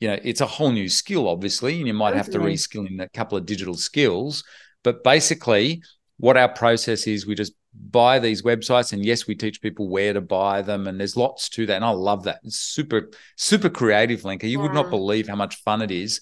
you 0.00 0.08
know, 0.08 0.18
it's 0.22 0.40
a 0.40 0.46
whole 0.46 0.72
new 0.72 0.88
skill, 0.88 1.28
obviously, 1.28 1.78
and 1.78 1.86
you 1.86 1.94
might 1.94 2.14
have 2.14 2.30
to 2.30 2.38
reskill 2.38 2.90
in 2.90 3.00
a 3.00 3.08
couple 3.10 3.38
of 3.38 3.46
digital 3.46 3.74
skills. 3.74 4.42
But 4.84 5.02
basically, 5.02 5.82
what 6.18 6.36
our 6.36 6.48
process 6.48 7.08
is, 7.08 7.26
we 7.26 7.34
just 7.34 7.54
buy 7.90 8.20
these 8.20 8.42
websites, 8.42 8.92
and 8.92 9.04
yes, 9.04 9.26
we 9.26 9.34
teach 9.34 9.60
people 9.60 9.88
where 9.88 10.12
to 10.12 10.20
buy 10.20 10.62
them, 10.62 10.86
and 10.86 11.00
there's 11.00 11.16
lots 11.16 11.48
to 11.50 11.66
that. 11.66 11.76
And 11.76 11.84
I 11.84 11.90
love 11.90 12.24
that. 12.24 12.38
It's 12.44 12.58
super, 12.58 13.10
super 13.36 13.68
creative, 13.68 14.24
Lenka 14.24 14.46
You 14.46 14.58
yeah. 14.58 14.62
would 14.62 14.74
not 14.74 14.90
believe 14.90 15.26
how 15.26 15.36
much 15.36 15.56
fun 15.56 15.82
it 15.82 15.90
is. 15.90 16.20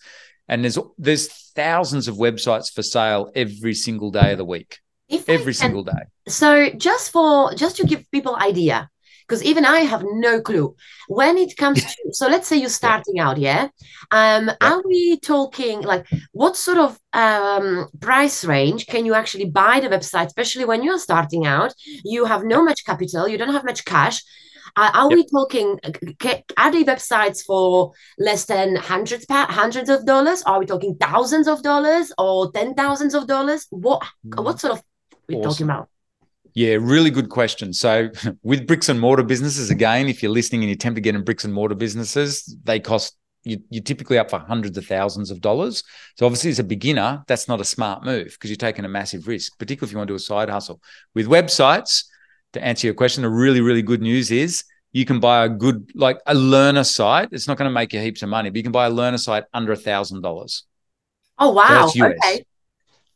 And 0.48 0.64
there's 0.64 0.78
there's 0.98 1.28
thousands 1.54 2.08
of 2.08 2.16
websites 2.16 2.72
for 2.72 2.82
sale 2.82 3.30
every 3.34 3.74
single 3.74 4.10
day 4.10 4.32
of 4.32 4.38
the 4.38 4.44
week. 4.44 4.80
If 5.08 5.28
every 5.28 5.52
single 5.52 5.84
day. 5.84 6.04
So 6.26 6.70
just 6.70 7.10
for 7.10 7.54
just 7.54 7.76
to 7.76 7.86
give 7.86 8.10
people 8.10 8.34
idea, 8.36 8.88
because 9.26 9.42
even 9.42 9.64
I 9.64 9.80
have 9.80 10.04
no 10.04 10.40
clue 10.40 10.74
when 11.08 11.38
it 11.38 11.56
comes 11.56 11.82
to. 11.94 12.12
so 12.12 12.28
let's 12.28 12.48
say 12.48 12.56
you're 12.56 12.68
starting 12.68 13.18
out, 13.18 13.38
yeah. 13.38 13.68
Um. 14.10 14.50
Are 14.60 14.82
we 14.84 15.18
talking 15.20 15.80
like 15.82 16.06
what 16.32 16.56
sort 16.56 16.78
of 16.78 16.98
um, 17.12 17.88
price 18.00 18.44
range 18.44 18.86
can 18.86 19.06
you 19.06 19.14
actually 19.14 19.46
buy 19.46 19.80
the 19.80 19.88
website, 19.88 20.26
especially 20.26 20.64
when 20.64 20.82
you're 20.82 20.98
starting 20.98 21.46
out? 21.46 21.74
You 22.04 22.24
have 22.24 22.44
no 22.44 22.62
much 22.62 22.84
capital, 22.84 23.28
you 23.28 23.38
don't 23.38 23.52
have 23.52 23.64
much 23.64 23.84
cash. 23.84 24.22
Uh, 24.76 24.90
are 24.94 25.10
yep. 25.10 25.16
we 25.16 25.26
talking? 25.28 25.78
Are 26.56 26.70
the 26.70 26.84
websites 26.84 27.44
for 27.44 27.92
less 28.18 28.46
than 28.46 28.76
hundreds, 28.76 29.26
hundreds 29.28 29.90
of 29.90 30.06
dollars? 30.06 30.42
Are 30.44 30.58
we 30.58 30.66
talking 30.66 30.96
thousands 30.96 31.46
of 31.46 31.62
dollars 31.62 32.12
or 32.16 32.50
ten 32.52 32.74
thousands 32.74 33.14
of 33.14 33.26
dollars? 33.26 33.66
What 33.70 34.02
what 34.22 34.60
sort 34.60 34.74
of 34.74 34.82
we 35.28 35.36
awesome. 35.36 35.50
talking 35.50 35.64
about? 35.64 35.88
Yeah, 36.54 36.76
really 36.80 37.10
good 37.10 37.30
question. 37.30 37.72
So, 37.72 38.10
with 38.42 38.66
bricks 38.66 38.88
and 38.88 39.00
mortar 39.00 39.22
businesses, 39.22 39.70
again, 39.70 40.08
if 40.08 40.22
you're 40.22 40.32
listening 40.32 40.62
and 40.62 40.68
you 40.68 40.74
attempt 40.74 40.96
to 40.96 41.00
get 41.00 41.14
in 41.14 41.24
bricks 41.24 41.44
and 41.44 41.54
mortar 41.54 41.74
businesses, 41.74 42.56
they 42.64 42.80
cost 42.80 43.16
you, 43.44 43.58
you're 43.70 43.82
typically 43.82 44.18
up 44.18 44.30
for 44.30 44.38
hundreds 44.38 44.78
of 44.78 44.86
thousands 44.86 45.30
of 45.30 45.40
dollars. 45.40 45.82
So, 46.16 46.26
obviously, 46.26 46.50
as 46.50 46.58
a 46.58 46.64
beginner, 46.64 47.24
that's 47.26 47.48
not 47.48 47.60
a 47.60 47.64
smart 47.64 48.04
move 48.04 48.32
because 48.32 48.50
you're 48.50 48.56
taking 48.56 48.84
a 48.84 48.88
massive 48.88 49.26
risk, 49.26 49.58
particularly 49.58 49.88
if 49.88 49.92
you 49.92 49.98
want 49.98 50.08
to 50.08 50.12
do 50.12 50.16
a 50.16 50.20
side 50.20 50.50
hustle. 50.50 50.80
With 51.14 51.26
websites, 51.26 52.04
to 52.52 52.62
answer 52.62 52.86
your 52.86 52.94
question, 52.94 53.22
the 53.22 53.30
really, 53.30 53.62
really 53.62 53.82
good 53.82 54.02
news 54.02 54.30
is 54.30 54.64
you 54.92 55.06
can 55.06 55.20
buy 55.20 55.44
a 55.44 55.48
good, 55.48 55.90
like 55.94 56.18
a 56.26 56.34
learner 56.34 56.84
site. 56.84 57.30
It's 57.32 57.48
not 57.48 57.56
going 57.56 57.68
to 57.68 57.72
make 57.72 57.94
you 57.94 58.00
heaps 58.00 58.22
of 58.22 58.28
money, 58.28 58.50
but 58.50 58.56
you 58.58 58.62
can 58.62 58.72
buy 58.72 58.86
a 58.86 58.90
learner 58.90 59.16
site 59.16 59.44
under 59.54 59.72
a 59.72 59.76
thousand 59.76 60.20
dollars. 60.20 60.64
Oh 61.38 61.50
wow! 61.50 61.86
So 61.86 62.06
okay. 62.06 62.44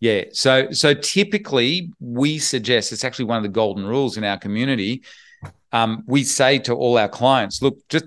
Yeah. 0.00 0.24
So 0.32 0.70
so 0.72 0.94
typically 0.94 1.92
we 2.00 2.38
suggest 2.38 2.92
it's 2.92 3.04
actually 3.04 3.26
one 3.26 3.38
of 3.38 3.42
the 3.42 3.48
golden 3.48 3.86
rules 3.86 4.16
in 4.16 4.24
our 4.24 4.38
community. 4.38 5.02
Um, 5.72 6.04
we 6.06 6.24
say 6.24 6.58
to 6.60 6.74
all 6.74 6.98
our 6.98 7.08
clients, 7.08 7.62
look, 7.62 7.78
just 7.88 8.06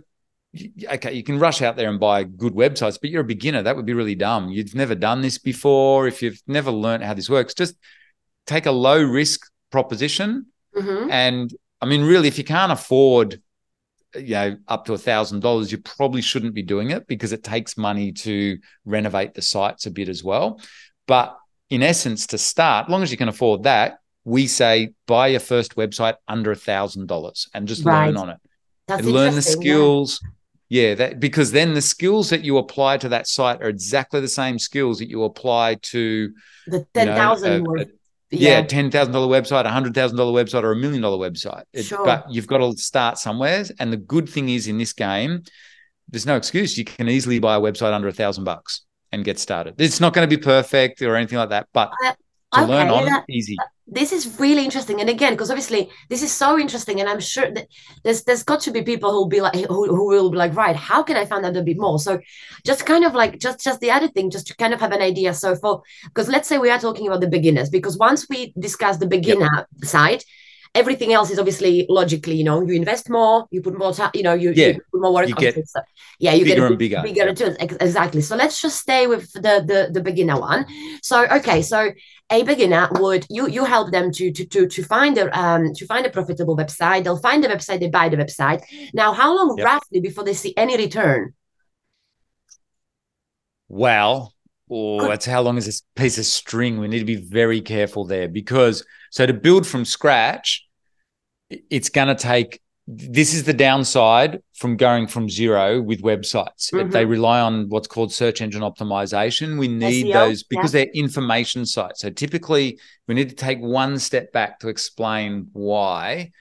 okay, 0.91 1.13
you 1.13 1.23
can 1.23 1.39
rush 1.39 1.61
out 1.61 1.75
there 1.75 1.89
and 1.89 1.99
buy 1.99 2.23
good 2.23 2.53
websites, 2.53 2.97
but 2.99 3.09
you're 3.09 3.21
a 3.21 3.25
beginner. 3.25 3.61
That 3.61 3.75
would 3.75 3.85
be 3.85 3.93
really 3.93 4.15
dumb. 4.15 4.49
You've 4.49 4.75
never 4.75 4.95
done 4.95 5.21
this 5.21 5.37
before. 5.37 6.07
If 6.07 6.21
you've 6.21 6.41
never 6.47 6.71
learned 6.71 7.03
how 7.03 7.13
this 7.13 7.29
works, 7.29 7.53
just 7.53 7.75
take 8.45 8.65
a 8.65 8.71
low 8.71 9.01
risk 9.01 9.41
proposition. 9.71 10.47
Mm-hmm. 10.75 11.11
And 11.11 11.53
I 11.81 11.85
mean, 11.85 12.03
really, 12.03 12.27
if 12.27 12.37
you 12.37 12.43
can't 12.43 12.71
afford, 12.71 13.41
you 14.15 14.33
know, 14.33 14.57
up 14.67 14.85
to 14.85 14.93
a 14.93 14.97
thousand 14.97 15.41
dollars, 15.41 15.71
you 15.71 15.77
probably 15.77 16.21
shouldn't 16.21 16.55
be 16.55 16.63
doing 16.63 16.89
it 16.89 17.07
because 17.07 17.31
it 17.31 17.43
takes 17.43 17.77
money 17.77 18.11
to 18.11 18.57
renovate 18.85 19.33
the 19.33 19.41
sites 19.41 19.85
a 19.85 19.91
bit 19.91 20.09
as 20.09 20.23
well. 20.23 20.59
But 21.05 21.37
in 21.69 21.83
essence, 21.83 22.27
to 22.27 22.37
start, 22.37 22.87
as 22.87 22.91
long 22.91 23.03
as 23.03 23.11
you 23.11 23.17
can 23.17 23.29
afford 23.29 23.63
that, 23.63 23.99
we 24.25 24.47
say 24.47 24.91
buy 25.07 25.27
your 25.27 25.39
first 25.39 25.75
website 25.75 26.15
under 26.27 26.51
a 26.51 26.55
thousand 26.55 27.07
dollars 27.07 27.47
and 27.53 27.67
just 27.67 27.85
right. 27.85 28.07
learn 28.07 28.17
on 28.17 28.29
it. 28.29 28.37
That's 28.87 29.01
and 29.01 29.11
learn 29.11 29.35
the 29.35 29.41
skills. 29.41 30.19
Yeah. 30.69 30.89
yeah, 30.89 30.95
that 30.95 31.19
because 31.19 31.51
then 31.51 31.73
the 31.73 31.81
skills 31.81 32.29
that 32.31 32.43
you 32.43 32.57
apply 32.57 32.97
to 32.97 33.09
that 33.09 33.27
site 33.27 33.61
are 33.61 33.69
exactly 33.69 34.19
the 34.19 34.27
same 34.27 34.59
skills 34.59 34.99
that 34.99 35.09
you 35.09 35.23
apply 35.23 35.75
to 35.75 36.31
the 36.67 36.85
ten 36.93 37.07
thousand. 37.07 37.65
You 37.65 37.75
know, 37.75 37.85
yeah, 38.31 38.61
ten 38.61 38.91
thousand 38.91 39.13
dollar 39.13 39.27
website, 39.27 39.65
a 39.65 39.69
hundred 39.69 39.95
thousand 39.95 40.17
dollar 40.17 40.43
website, 40.43 40.63
or 40.63 40.71
a 40.71 40.75
million 40.75 41.01
dollar 41.01 41.17
website. 41.17 41.63
It, 41.73 41.83
sure. 41.83 42.05
But 42.05 42.31
you've 42.31 42.47
got 42.47 42.59
to 42.59 42.75
start 42.77 43.17
somewhere. 43.17 43.63
And 43.79 43.91
the 43.91 43.97
good 43.97 44.29
thing 44.29 44.49
is 44.49 44.67
in 44.67 44.77
this 44.77 44.93
game, 44.93 45.43
there's 46.09 46.25
no 46.25 46.35
excuse. 46.35 46.77
You 46.77 46.85
can 46.85 47.09
easily 47.09 47.39
buy 47.39 47.55
a 47.55 47.59
website 47.59 47.93
under 47.93 48.07
a 48.07 48.13
thousand 48.13 48.43
bucks 48.43 48.81
and 49.11 49.25
get 49.25 49.39
started. 49.39 49.75
It's 49.77 49.99
not 49.99 50.13
going 50.13 50.29
to 50.29 50.37
be 50.37 50.41
perfect 50.41 51.01
or 51.01 51.15
anything 51.15 51.37
like 51.37 51.49
that, 51.49 51.67
but 51.73 51.91
to 52.53 52.61
okay, 52.61 52.67
learn 52.67 52.89
on 52.89 53.05
that, 53.05 53.25
easy. 53.29 53.57
This 53.91 54.11
is 54.11 54.39
really 54.39 54.63
interesting, 54.63 55.01
and 55.01 55.09
again, 55.09 55.33
because 55.33 55.49
obviously 55.49 55.89
this 56.09 56.21
is 56.21 56.31
so 56.31 56.59
interesting, 56.59 56.99
and 56.99 57.09
I'm 57.09 57.19
sure 57.19 57.51
that 57.51 57.67
there's 58.03 58.23
there's 58.23 58.43
got 58.43 58.61
to 58.61 58.71
be 58.71 58.83
people 58.83 59.11
who'll 59.11 59.27
be 59.27 59.41
like 59.41 59.55
who, 59.55 59.85
who 59.87 60.07
will 60.07 60.29
be 60.29 60.37
like, 60.37 60.55
right, 60.55 60.75
how 60.75 61.01
can 61.01 61.17
I 61.17 61.25
find 61.25 61.45
out 61.45 61.57
a 61.57 61.63
bit 61.63 61.77
more? 61.77 61.97
So, 61.97 62.19
just 62.65 62.85
kind 62.85 63.03
of 63.03 63.13
like 63.15 63.39
just 63.39 63.63
just 63.63 63.79
the 63.79 63.91
other 63.91 64.07
thing, 64.07 64.29
just 64.29 64.47
to 64.47 64.55
kind 64.55 64.73
of 64.73 64.79
have 64.79 64.91
an 64.91 65.01
idea. 65.01 65.33
So 65.33 65.55
for 65.55 65.81
because 66.05 66.27
let's 66.27 66.47
say 66.47 66.59
we 66.59 66.69
are 66.69 66.79
talking 66.79 67.07
about 67.07 67.21
the 67.21 67.27
beginners, 67.27 67.69
because 67.69 67.97
once 67.97 68.27
we 68.29 68.53
discuss 68.59 68.97
the 68.97 69.07
beginner 69.07 69.49
yep. 69.55 69.67
side, 69.85 70.23
everything 70.75 71.13
else 71.13 71.29
is 71.31 71.39
obviously 71.39 71.85
logically, 71.89 72.35
you 72.35 72.43
know, 72.43 72.61
you 72.61 72.73
invest 72.73 73.09
more, 73.09 73.47
you 73.51 73.61
put 73.61 73.77
more 73.77 73.93
time, 73.93 74.11
you 74.13 74.23
know, 74.23 74.33
you, 74.33 74.51
yeah. 74.51 74.67
you 74.67 74.81
put 74.91 75.01
more 75.01 75.13
work 75.13 75.27
you 75.27 75.35
get 75.35 75.67
stuff. 75.67 75.83
Yeah, 76.19 76.33
you 76.33 76.45
bigger 76.45 76.61
get 76.61 76.69
and 76.69 76.77
bigger. 76.77 77.01
Bigger 77.03 77.33
too. 77.33 77.55
Exactly. 77.59 78.21
So 78.21 78.35
let's 78.35 78.61
just 78.61 78.79
stay 78.79 79.07
with 79.07 79.31
the, 79.33 79.63
the 79.65 79.89
the 79.91 80.01
beginner 80.01 80.39
one. 80.39 80.65
So 81.01 81.25
okay, 81.27 81.61
so 81.61 81.91
a 82.31 82.43
beginner 82.43 82.89
would 82.93 83.25
you 83.29 83.47
you 83.49 83.65
help 83.65 83.91
them 83.91 84.11
to 84.11 84.31
to 84.31 84.45
to 84.45 84.67
to 84.67 84.83
find 84.83 85.17
a 85.17 85.39
um 85.39 85.73
to 85.73 85.85
find 85.85 86.05
a 86.05 86.09
profitable 86.09 86.55
website. 86.55 87.03
They'll 87.03 87.17
find 87.17 87.43
the 87.43 87.47
website, 87.47 87.79
they 87.79 87.89
buy 87.89 88.09
the 88.09 88.17
website. 88.17 88.63
Now, 88.93 89.13
how 89.13 89.35
long 89.35 89.57
yep. 89.57 89.65
roughly 89.65 89.99
before 89.99 90.23
they 90.23 90.33
see 90.33 90.53
any 90.55 90.77
return? 90.77 91.33
Well, 93.67 94.33
oh, 94.69 95.07
that's 95.07 95.25
how 95.25 95.41
long 95.41 95.57
is 95.57 95.65
this 95.65 95.83
piece 95.95 96.17
of 96.17 96.25
string? 96.25 96.79
We 96.79 96.87
need 96.87 96.99
to 96.99 97.05
be 97.05 97.15
very 97.15 97.61
careful 97.61 98.05
there 98.05 98.27
because 98.27 98.83
so 99.11 99.25
to 99.25 99.33
build 99.33 99.65
from 99.65 99.85
scratch, 99.85 100.67
it's 101.49 101.89
going 101.89 102.07
to 102.07 102.15
take. 102.15 102.61
This 102.91 103.35
is 103.35 103.43
the 103.43 103.53
downside 103.53 104.41
from 104.55 104.75
going 104.75 105.05
from 105.05 105.29
zero 105.29 105.79
with 105.79 106.01
websites. 106.01 106.73
Mm-hmm. 106.73 106.89
They 106.89 107.05
rely 107.05 107.39
on 107.39 107.69
what's 107.69 107.87
called 107.87 108.11
search 108.11 108.41
engine 108.41 108.63
optimization. 108.63 109.59
We 109.59 109.67
need 109.67 110.07
SEO, 110.07 110.13
those 110.13 110.41
because 110.43 110.73
yeah. 110.73 110.85
they're 110.85 110.93
information 110.93 111.67
sites. 111.67 112.01
So 112.01 112.09
typically, 112.09 112.79
we 113.07 113.13
need 113.13 113.29
to 113.29 113.35
take 113.35 113.59
one 113.59 113.99
step 113.99 114.31
back 114.31 114.59
to 114.61 114.69
explain 114.69 115.49
why, 115.53 116.31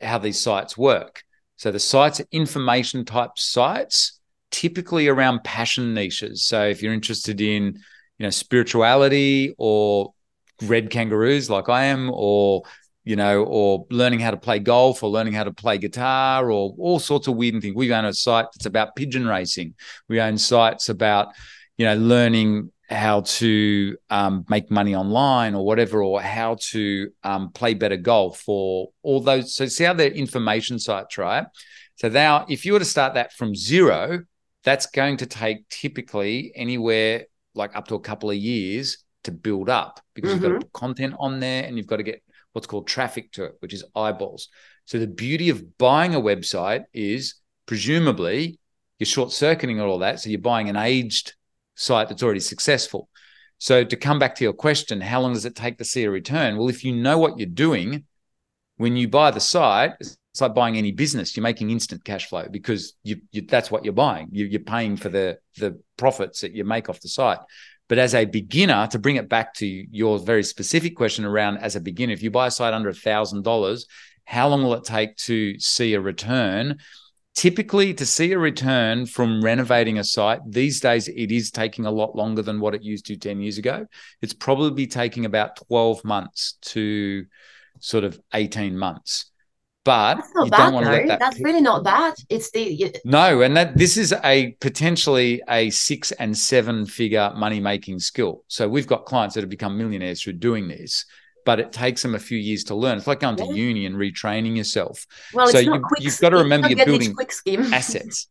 how 0.00 0.18
these 0.18 0.40
sites 0.40 0.78
work. 0.78 1.24
So 1.56 1.72
the 1.72 1.80
sites 1.80 2.20
are 2.20 2.26
information 2.30 3.04
type 3.04 3.32
sites, 3.36 4.20
typically 4.52 5.08
around 5.08 5.42
passion 5.42 5.94
niches. 5.94 6.44
So 6.44 6.64
if 6.64 6.82
you're 6.82 6.92
interested 6.92 7.40
in, 7.40 7.74
you 8.18 8.26
know, 8.26 8.30
spirituality 8.30 9.54
or 9.58 10.12
red 10.62 10.90
kangaroos 10.90 11.50
like 11.50 11.68
I 11.68 11.84
am, 11.84 12.10
or 12.12 12.62
you 13.04 13.16
know, 13.16 13.44
or 13.44 13.86
learning 13.90 14.20
how 14.20 14.30
to 14.30 14.36
play 14.36 14.58
golf 14.58 15.02
or 15.02 15.10
learning 15.10 15.32
how 15.32 15.44
to 15.44 15.52
play 15.52 15.76
guitar 15.76 16.50
or 16.50 16.74
all 16.78 16.98
sorts 16.98 17.26
of 17.26 17.36
weird 17.36 17.60
things. 17.60 17.74
We 17.74 17.92
own 17.92 18.04
a 18.04 18.12
site 18.12 18.46
that's 18.54 18.66
about 18.66 18.94
pigeon 18.94 19.26
racing. 19.26 19.74
We 20.08 20.20
own 20.20 20.38
sites 20.38 20.88
about, 20.88 21.28
you 21.76 21.86
know, 21.86 21.96
learning 21.96 22.70
how 22.88 23.22
to 23.22 23.96
um, 24.10 24.44
make 24.48 24.70
money 24.70 24.94
online 24.94 25.54
or 25.54 25.64
whatever, 25.64 26.02
or 26.02 26.20
how 26.20 26.56
to 26.60 27.10
um, 27.24 27.50
play 27.50 27.74
better 27.74 27.96
golf 27.96 28.44
or 28.46 28.90
all 29.02 29.20
those. 29.20 29.54
So 29.54 29.66
see 29.66 29.84
how 29.84 29.94
they're 29.94 30.08
information 30.08 30.78
sites, 30.78 31.18
right? 31.18 31.46
So 31.96 32.08
now, 32.08 32.46
if 32.48 32.64
you 32.64 32.74
were 32.74 32.78
to 32.78 32.84
start 32.84 33.14
that 33.14 33.32
from 33.32 33.56
zero, 33.56 34.20
that's 34.62 34.86
going 34.86 35.16
to 35.18 35.26
take 35.26 35.68
typically 35.70 36.52
anywhere 36.54 37.26
like 37.54 37.74
up 37.74 37.88
to 37.88 37.94
a 37.94 38.00
couple 38.00 38.30
of 38.30 38.36
years 38.36 38.98
to 39.24 39.32
build 39.32 39.68
up 39.68 40.01
because 40.14 40.32
mm-hmm. 40.32 40.34
you've 40.34 40.42
got 40.42 40.48
to 40.48 40.54
mm-hmm. 40.54 40.62
put 40.62 40.72
content 40.72 41.14
on 41.18 41.40
there 41.40 41.64
and 41.64 41.76
you've 41.76 41.86
got 41.86 41.96
to 41.96 42.02
get 42.02 42.22
what's 42.52 42.66
called 42.66 42.86
traffic 42.86 43.32
to 43.32 43.44
it, 43.44 43.56
which 43.60 43.72
is 43.72 43.84
eyeballs. 43.94 44.48
So 44.84 44.98
the 44.98 45.06
beauty 45.06 45.48
of 45.48 45.78
buying 45.78 46.14
a 46.14 46.20
website 46.20 46.84
is 46.92 47.36
presumably 47.66 48.58
you're 48.98 49.06
short 49.06 49.32
circuiting 49.32 49.80
all 49.80 49.98
that. 49.98 50.20
So 50.20 50.30
you're 50.30 50.40
buying 50.40 50.68
an 50.68 50.76
aged 50.76 51.34
site 51.74 52.08
that's 52.08 52.22
already 52.22 52.40
successful. 52.40 53.08
So 53.58 53.84
to 53.84 53.96
come 53.96 54.18
back 54.18 54.34
to 54.36 54.44
your 54.44 54.52
question, 54.52 55.00
how 55.00 55.20
long 55.20 55.34
does 55.34 55.44
it 55.44 55.54
take 55.54 55.78
to 55.78 55.84
see 55.84 56.04
a 56.04 56.10
return? 56.10 56.56
Well, 56.56 56.68
if 56.68 56.84
you 56.84 56.94
know 56.94 57.18
what 57.18 57.38
you're 57.38 57.46
doing, 57.48 58.04
when 58.76 58.96
you 58.96 59.08
buy 59.08 59.30
the 59.30 59.40
site, 59.40 59.92
it's 60.00 60.40
like 60.40 60.54
buying 60.54 60.76
any 60.76 60.92
business. 60.92 61.36
You're 61.36 61.42
making 61.42 61.70
instant 61.70 62.04
cash 62.04 62.28
flow 62.28 62.46
because 62.50 62.94
you, 63.02 63.16
you 63.30 63.42
that's 63.42 63.70
what 63.70 63.84
you're 63.84 63.92
buying. 63.92 64.28
You, 64.32 64.46
you're 64.46 64.60
paying 64.60 64.96
for 64.96 65.10
the 65.10 65.38
the 65.58 65.80
profits 65.96 66.40
that 66.40 66.52
you 66.52 66.64
make 66.64 66.88
off 66.88 67.00
the 67.00 67.08
site. 67.08 67.38
But 67.92 67.98
as 67.98 68.14
a 68.14 68.24
beginner, 68.24 68.86
to 68.86 68.98
bring 68.98 69.16
it 69.16 69.28
back 69.28 69.52
to 69.56 69.66
your 69.66 70.18
very 70.18 70.44
specific 70.44 70.96
question 70.96 71.26
around 71.26 71.58
as 71.58 71.76
a 71.76 71.80
beginner, 71.80 72.14
if 72.14 72.22
you 72.22 72.30
buy 72.30 72.46
a 72.46 72.50
site 72.50 72.72
under 72.72 72.88
a 72.88 72.94
thousand 72.94 73.42
dollars, 73.44 73.84
how 74.24 74.48
long 74.48 74.62
will 74.62 74.72
it 74.72 74.84
take 74.84 75.14
to 75.28 75.58
see 75.58 75.92
a 75.92 76.00
return? 76.00 76.78
Typically, 77.34 77.92
to 77.92 78.06
see 78.06 78.32
a 78.32 78.38
return 78.38 79.04
from 79.04 79.44
renovating 79.44 79.98
a 79.98 80.04
site 80.04 80.40
these 80.48 80.80
days, 80.80 81.06
it 81.06 81.30
is 81.30 81.50
taking 81.50 81.84
a 81.84 81.90
lot 81.90 82.16
longer 82.16 82.40
than 82.40 82.60
what 82.60 82.74
it 82.74 82.82
used 82.82 83.04
to 83.08 83.16
10 83.18 83.42
years 83.42 83.58
ago. 83.58 83.86
It's 84.22 84.32
probably 84.32 84.86
taking 84.86 85.26
about 85.26 85.56
12 85.68 86.02
months 86.02 86.54
to 86.62 87.26
sort 87.78 88.04
of 88.04 88.18
18 88.32 88.78
months 88.78 89.31
but 89.84 90.18
you 90.36 90.50
don't 90.50 90.72
want 90.72 90.86
to 90.86 90.92
let 90.92 91.08
that 91.08 91.18
that's 91.18 91.40
really 91.40 91.60
not 91.60 91.82
bad 91.82 92.14
it's 92.28 92.50
the 92.52 92.60
you... 92.60 92.90
no 93.04 93.42
and 93.42 93.56
that 93.56 93.76
this 93.76 93.96
is 93.96 94.14
a 94.24 94.52
potentially 94.60 95.42
a 95.48 95.70
six 95.70 96.12
and 96.12 96.36
seven 96.36 96.86
figure 96.86 97.32
money 97.36 97.58
making 97.58 97.98
skill 97.98 98.44
so 98.48 98.68
we've 98.68 98.86
got 98.86 99.04
clients 99.06 99.34
that 99.34 99.40
have 99.40 99.50
become 99.50 99.76
millionaires 99.76 100.22
through 100.22 100.34
doing 100.34 100.68
this 100.68 101.04
but 101.44 101.58
it 101.60 101.72
takes 101.72 102.02
them 102.02 102.14
a 102.14 102.18
few 102.18 102.38
years 102.38 102.64
to 102.64 102.74
learn. 102.74 102.98
It's 102.98 103.06
like 103.06 103.20
going 103.20 103.38
yeah. 103.38 103.46
to 103.46 103.54
uni 103.54 103.86
and 103.86 103.96
retraining 103.96 104.56
yourself. 104.56 105.06
Well, 105.34 105.48
so 105.48 105.58
you, 105.58 105.72
have 105.72 106.20
got 106.20 106.30
to 106.30 106.36
remember 106.36 106.68
you're 106.68 106.84
building 106.86 107.14
assets. 107.72 108.28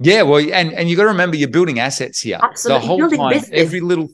Yeah, 0.00 0.22
well, 0.22 0.38
and 0.38 0.72
and 0.72 0.88
you 0.88 0.96
got 0.96 1.02
to 1.02 1.08
remember 1.08 1.36
you're 1.36 1.48
building 1.48 1.80
assets 1.80 2.20
here. 2.20 2.38
Absolutely. 2.40 2.80
The 2.80 2.86
whole 2.86 3.10
time, 3.10 3.32
business. 3.32 3.60
every 3.60 3.80
little, 3.80 4.08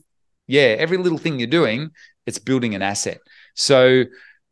yeah, 0.47 0.75
every 0.79 0.97
little 0.97 1.17
thing 1.17 1.39
you're 1.39 1.47
doing, 1.47 1.91
it's 2.25 2.39
building 2.39 2.73
an 2.73 2.81
asset. 2.81 3.19
So 3.53 4.05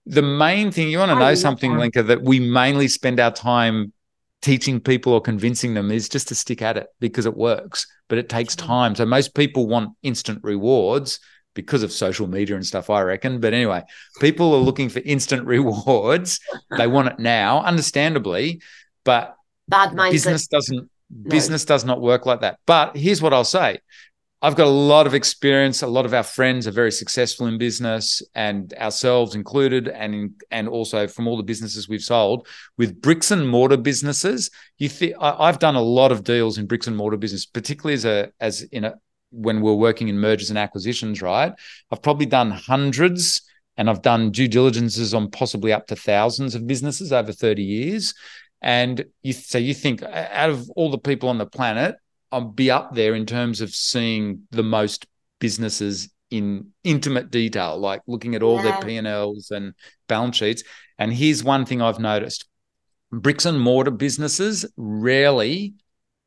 the 0.05 0.21
main 0.21 0.71
thing 0.71 0.89
you 0.89 0.99
want 0.99 1.11
to 1.11 1.19
know 1.19 1.35
something, 1.35 1.77
Lenka, 1.77 2.03
that 2.03 2.21
we 2.21 2.39
mainly 2.39 2.87
spend 2.87 3.19
our 3.19 3.31
time 3.31 3.93
teaching 4.41 4.79
people 4.79 5.13
or 5.13 5.21
convincing 5.21 5.73
them 5.73 5.89
is 5.89 6.09
just 6.09 6.27
to 6.27 6.35
stick 6.35 6.61
at 6.61 6.77
it 6.77 6.87
because 6.99 7.25
it 7.25 7.35
works, 7.35 7.87
but 8.09 8.17
it 8.17 8.27
takes 8.27 8.55
time. 8.55 8.93
So 8.93 9.05
most 9.05 9.33
people 9.33 9.67
want 9.67 9.95
instant 10.03 10.39
rewards 10.43 11.19
because 11.53 11.83
of 11.83 11.91
social 11.91 12.27
media 12.27 12.55
and 12.55 12.65
stuff, 12.65 12.89
I 12.89 13.01
reckon. 13.01 13.39
But 13.39 13.53
anyway, 13.53 13.83
people 14.19 14.53
are 14.53 14.59
looking 14.59 14.89
for 14.89 14.99
instant 14.99 15.45
rewards. 15.47 16.39
they 16.77 16.87
want 16.87 17.07
it 17.07 17.19
now, 17.19 17.63
understandably, 17.63 18.61
but 19.05 19.35
bad 19.69 19.91
mindset. 19.91 20.11
business 20.11 20.47
doesn't 20.47 20.89
no. 21.09 21.29
business 21.29 21.63
does 21.63 21.85
not 21.85 22.01
work 22.01 22.25
like 22.25 22.41
that. 22.41 22.59
But 22.65 22.97
here's 22.97 23.21
what 23.21 23.33
I'll 23.33 23.43
say. 23.43 23.79
I've 24.43 24.55
got 24.55 24.67
a 24.67 24.69
lot 24.69 25.07
of 25.07 25.13
experience. 25.13 25.83
A 25.83 25.87
lot 25.87 26.05
of 26.05 26.13
our 26.13 26.21
friends 26.21 26.67
are 26.67 26.71
very 26.71 26.91
successful 26.91 27.47
in 27.47 27.57
business, 27.57 28.21
and 28.35 28.73
ourselves 28.73 29.35
included, 29.35 29.87
and 29.87 30.13
in, 30.13 30.35
and 30.51 30.67
also 30.67 31.07
from 31.07 31.29
all 31.29 31.37
the 31.37 31.43
businesses 31.43 31.87
we've 31.87 32.03
sold 32.03 32.45
with 32.77 33.01
bricks 33.01 33.31
and 33.31 33.47
mortar 33.47 33.77
businesses. 33.77 34.51
You 34.77 34.89
th- 34.89 35.15
I, 35.17 35.45
have 35.45 35.59
done 35.59 35.75
a 35.75 35.81
lot 35.81 36.11
of 36.11 36.25
deals 36.25 36.57
in 36.57 36.67
bricks 36.67 36.87
and 36.87 36.97
mortar 36.97 37.15
business, 37.15 37.45
particularly 37.45 37.93
as 37.93 38.03
a 38.03 38.33
as 38.41 38.63
in 38.63 38.83
a 38.83 38.95
when 39.31 39.61
we're 39.61 39.75
working 39.75 40.09
in 40.09 40.19
mergers 40.19 40.49
and 40.49 40.59
acquisitions, 40.59 41.21
right? 41.21 41.53
I've 41.89 42.01
probably 42.01 42.25
done 42.25 42.51
hundreds 42.51 43.43
and 43.77 43.89
I've 43.89 44.01
done 44.01 44.31
due 44.31 44.49
diligences 44.49 45.13
on 45.13 45.31
possibly 45.31 45.71
up 45.71 45.87
to 45.87 45.95
thousands 45.95 46.53
of 46.53 46.67
businesses 46.67 47.13
over 47.13 47.31
30 47.31 47.63
years. 47.63 48.13
And 48.61 49.05
you, 49.23 49.33
so 49.33 49.57
you 49.57 49.73
think 49.73 50.03
out 50.03 50.49
of 50.49 50.69
all 50.71 50.91
the 50.91 50.99
people 50.99 51.29
on 51.29 51.37
the 51.37 51.45
planet, 51.45 51.95
I'll 52.33 52.41
be 52.41 52.71
up 52.71 52.95
there 52.95 53.13
in 53.13 53.27
terms 53.27 53.61
of 53.61 53.69
seeing 53.69 54.47
the 54.49 54.63
most 54.63 55.05
businesses 55.39 56.09
in 56.31 56.71
intimate 56.83 57.29
detail, 57.29 57.77
like 57.77 58.01
looking 58.07 58.33
at 58.33 58.41
all 58.41 58.57
yeah. 58.57 58.79
their 58.79 59.01
P&Ls 59.01 59.51
and 59.51 59.73
balance 60.07 60.37
sheets. 60.37 60.63
And 60.97 61.13
here's 61.13 61.43
one 61.43 61.65
thing 61.65 61.79
I've 61.79 61.99
noticed. 61.99 62.45
Bricks 63.11 63.45
and 63.45 63.61
mortar 63.61 63.91
businesses 63.91 64.65
rarely 64.75 65.75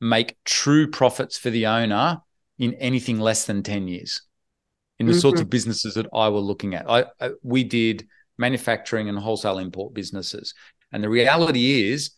make 0.01 0.37
true 0.45 0.89
profits 0.89 1.37
for 1.37 1.51
the 1.51 1.67
owner 1.67 2.21
in 2.57 2.75
anything 2.75 3.19
less 3.19 3.45
than 3.47 3.65
10 3.65 3.89
years 3.89 4.23
in 5.01 5.07
the 5.07 5.13
mm-hmm. 5.13 5.21
sorts 5.21 5.41
of 5.41 5.51
businesses 5.51 5.95
that 5.95 6.07
I 6.15 6.29
were 6.29 6.39
looking 6.39 6.75
at. 6.75 6.89
I, 6.89 7.07
I, 7.21 7.31
we 7.43 7.65
did 7.65 8.07
manufacturing 8.39 9.09
and 9.09 9.19
wholesale 9.19 9.59
import 9.59 9.93
businesses. 9.93 10.55
And 10.93 11.03
the 11.03 11.09
reality 11.09 11.91
is, 11.91 12.13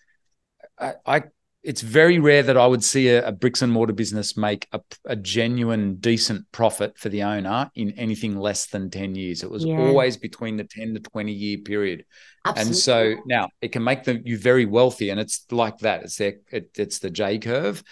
I, 0.78 0.94
I 1.06 1.22
it's 1.68 1.82
very 1.82 2.18
rare 2.18 2.42
that 2.42 2.56
I 2.56 2.66
would 2.66 2.82
see 2.82 3.08
a, 3.08 3.28
a 3.28 3.30
bricks 3.30 3.60
and 3.60 3.70
mortar 3.70 3.92
business 3.92 4.38
make 4.38 4.66
a, 4.72 4.80
a, 5.04 5.14
genuine, 5.14 5.96
decent 5.96 6.50
profit 6.50 6.96
for 6.96 7.10
the 7.10 7.24
owner 7.24 7.70
in 7.74 7.90
anything 7.90 8.38
less 8.38 8.68
than 8.68 8.88
10 8.88 9.14
years. 9.14 9.42
It 9.42 9.50
was 9.50 9.66
yeah. 9.66 9.76
always 9.76 10.16
between 10.16 10.56
the 10.56 10.64
10 10.64 10.94
to 10.94 11.00
20 11.00 11.30
year 11.30 11.58
period. 11.58 12.06
Absolutely. 12.46 12.68
And 12.70 12.74
so 12.74 13.14
now 13.26 13.50
it 13.60 13.72
can 13.72 13.84
make 13.84 14.04
them 14.04 14.22
you 14.24 14.38
very 14.38 14.64
wealthy. 14.64 15.10
And 15.10 15.20
it's 15.20 15.44
like 15.50 15.76
that. 15.80 16.04
It's 16.04 16.16
their, 16.16 16.36
it, 16.50 16.70
it's 16.78 17.00
the 17.00 17.10
J 17.10 17.38
curve. 17.38 17.84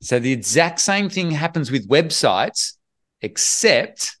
So 0.00 0.18
the 0.18 0.32
exact 0.32 0.80
same 0.80 1.10
thing 1.10 1.30
happens 1.30 1.70
with 1.70 1.86
websites, 1.86 2.76
except 3.20 4.16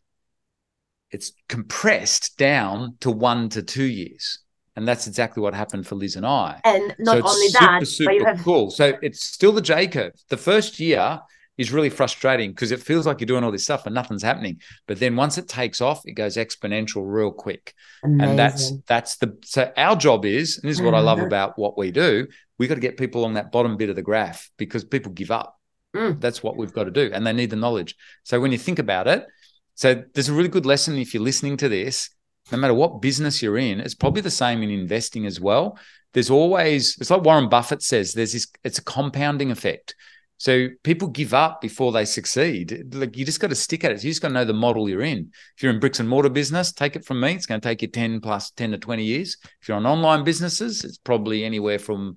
it's 1.10 1.32
compressed 1.48 2.36
down 2.36 2.98
to 3.00 3.10
one 3.10 3.48
to 3.50 3.62
two 3.62 3.84
years. 3.84 4.40
And 4.78 4.86
that's 4.86 5.08
exactly 5.08 5.42
what 5.42 5.54
happened 5.54 5.88
for 5.88 5.96
Liz 5.96 6.14
and 6.14 6.24
I. 6.24 6.60
And 6.62 6.94
not 7.00 7.18
so 7.18 7.28
only 7.28 7.48
super, 7.48 7.64
that, 7.64 7.86
super 7.88 8.28
have... 8.28 8.44
cool. 8.44 8.70
So 8.70 8.96
it's 9.02 9.24
still 9.24 9.50
the 9.50 9.60
J 9.60 9.88
curve. 9.88 10.12
The 10.28 10.36
first 10.36 10.78
year 10.78 11.20
is 11.56 11.72
really 11.72 11.90
frustrating 11.90 12.52
because 12.52 12.70
it 12.70 12.80
feels 12.80 13.04
like 13.04 13.18
you're 13.18 13.26
doing 13.26 13.42
all 13.42 13.50
this 13.50 13.64
stuff 13.64 13.86
and 13.86 13.94
nothing's 13.94 14.22
happening. 14.22 14.60
But 14.86 15.00
then 15.00 15.16
once 15.16 15.36
it 15.36 15.48
takes 15.48 15.80
off, 15.80 16.02
it 16.04 16.12
goes 16.12 16.36
exponential 16.36 17.02
real 17.04 17.32
quick. 17.32 17.74
Amazing. 18.04 18.20
And 18.30 18.38
that's 18.38 18.72
that's 18.86 19.16
the 19.16 19.36
so 19.42 19.72
our 19.76 19.96
job 19.96 20.24
is, 20.24 20.58
and 20.58 20.70
this 20.70 20.78
is 20.78 20.82
what 20.82 20.94
I 20.94 21.00
love 21.00 21.18
about 21.18 21.58
what 21.58 21.76
we 21.76 21.90
do, 21.90 22.28
we 22.58 22.68
got 22.68 22.76
to 22.76 22.80
get 22.80 22.96
people 22.96 23.24
on 23.24 23.34
that 23.34 23.50
bottom 23.50 23.76
bit 23.76 23.90
of 23.90 23.96
the 23.96 24.02
graph 24.02 24.48
because 24.58 24.84
people 24.84 25.10
give 25.10 25.32
up. 25.32 25.58
Mm. 25.96 26.20
That's 26.20 26.40
what 26.40 26.56
we've 26.56 26.72
got 26.72 26.84
to 26.84 26.92
do. 26.92 27.10
And 27.12 27.26
they 27.26 27.32
need 27.32 27.50
the 27.50 27.56
knowledge. 27.56 27.96
So 28.22 28.38
when 28.38 28.52
you 28.52 28.58
think 28.58 28.78
about 28.78 29.08
it, 29.08 29.26
so 29.74 30.04
there's 30.14 30.28
a 30.28 30.34
really 30.34 30.48
good 30.48 30.66
lesson 30.66 30.96
if 30.98 31.14
you're 31.14 31.22
listening 31.22 31.56
to 31.56 31.68
this, 31.68 32.10
no 32.50 32.58
matter 32.58 32.74
what 32.74 33.02
business 33.02 33.42
you're 33.42 33.58
in, 33.58 33.80
it's 33.80 33.94
probably 33.94 34.22
the 34.22 34.30
same 34.30 34.62
in 34.62 34.70
investing 34.70 35.26
as 35.26 35.40
well. 35.40 35.78
There's 36.14 36.30
always, 36.30 36.96
it's 36.98 37.10
like 37.10 37.22
Warren 37.22 37.48
Buffett 37.48 37.82
says, 37.82 38.12
there's 38.12 38.32
this, 38.32 38.46
it's 38.64 38.78
a 38.78 38.84
compounding 38.84 39.50
effect. 39.50 39.94
So 40.38 40.68
people 40.84 41.08
give 41.08 41.34
up 41.34 41.60
before 41.60 41.90
they 41.90 42.04
succeed. 42.04 42.94
Like 42.94 43.16
you 43.16 43.24
just 43.24 43.40
got 43.40 43.50
to 43.50 43.56
stick 43.56 43.84
at 43.84 43.90
it. 43.90 44.04
You 44.04 44.10
just 44.10 44.22
got 44.22 44.28
to 44.28 44.34
know 44.34 44.44
the 44.44 44.52
model 44.52 44.88
you're 44.88 45.02
in. 45.02 45.30
If 45.56 45.62
you're 45.62 45.72
in 45.72 45.80
bricks 45.80 45.98
and 45.98 46.08
mortar 46.08 46.28
business, 46.28 46.72
take 46.72 46.94
it 46.94 47.04
from 47.04 47.20
me. 47.20 47.32
It's 47.32 47.46
going 47.46 47.60
to 47.60 47.68
take 47.68 47.82
you 47.82 47.88
10 47.88 48.20
plus 48.20 48.52
10 48.52 48.70
to 48.70 48.78
20 48.78 49.04
years. 49.04 49.36
If 49.60 49.68
you're 49.68 49.76
on 49.76 49.84
online 49.84 50.22
businesses, 50.22 50.84
it's 50.84 50.98
probably 50.98 51.44
anywhere 51.44 51.80
from, 51.80 52.16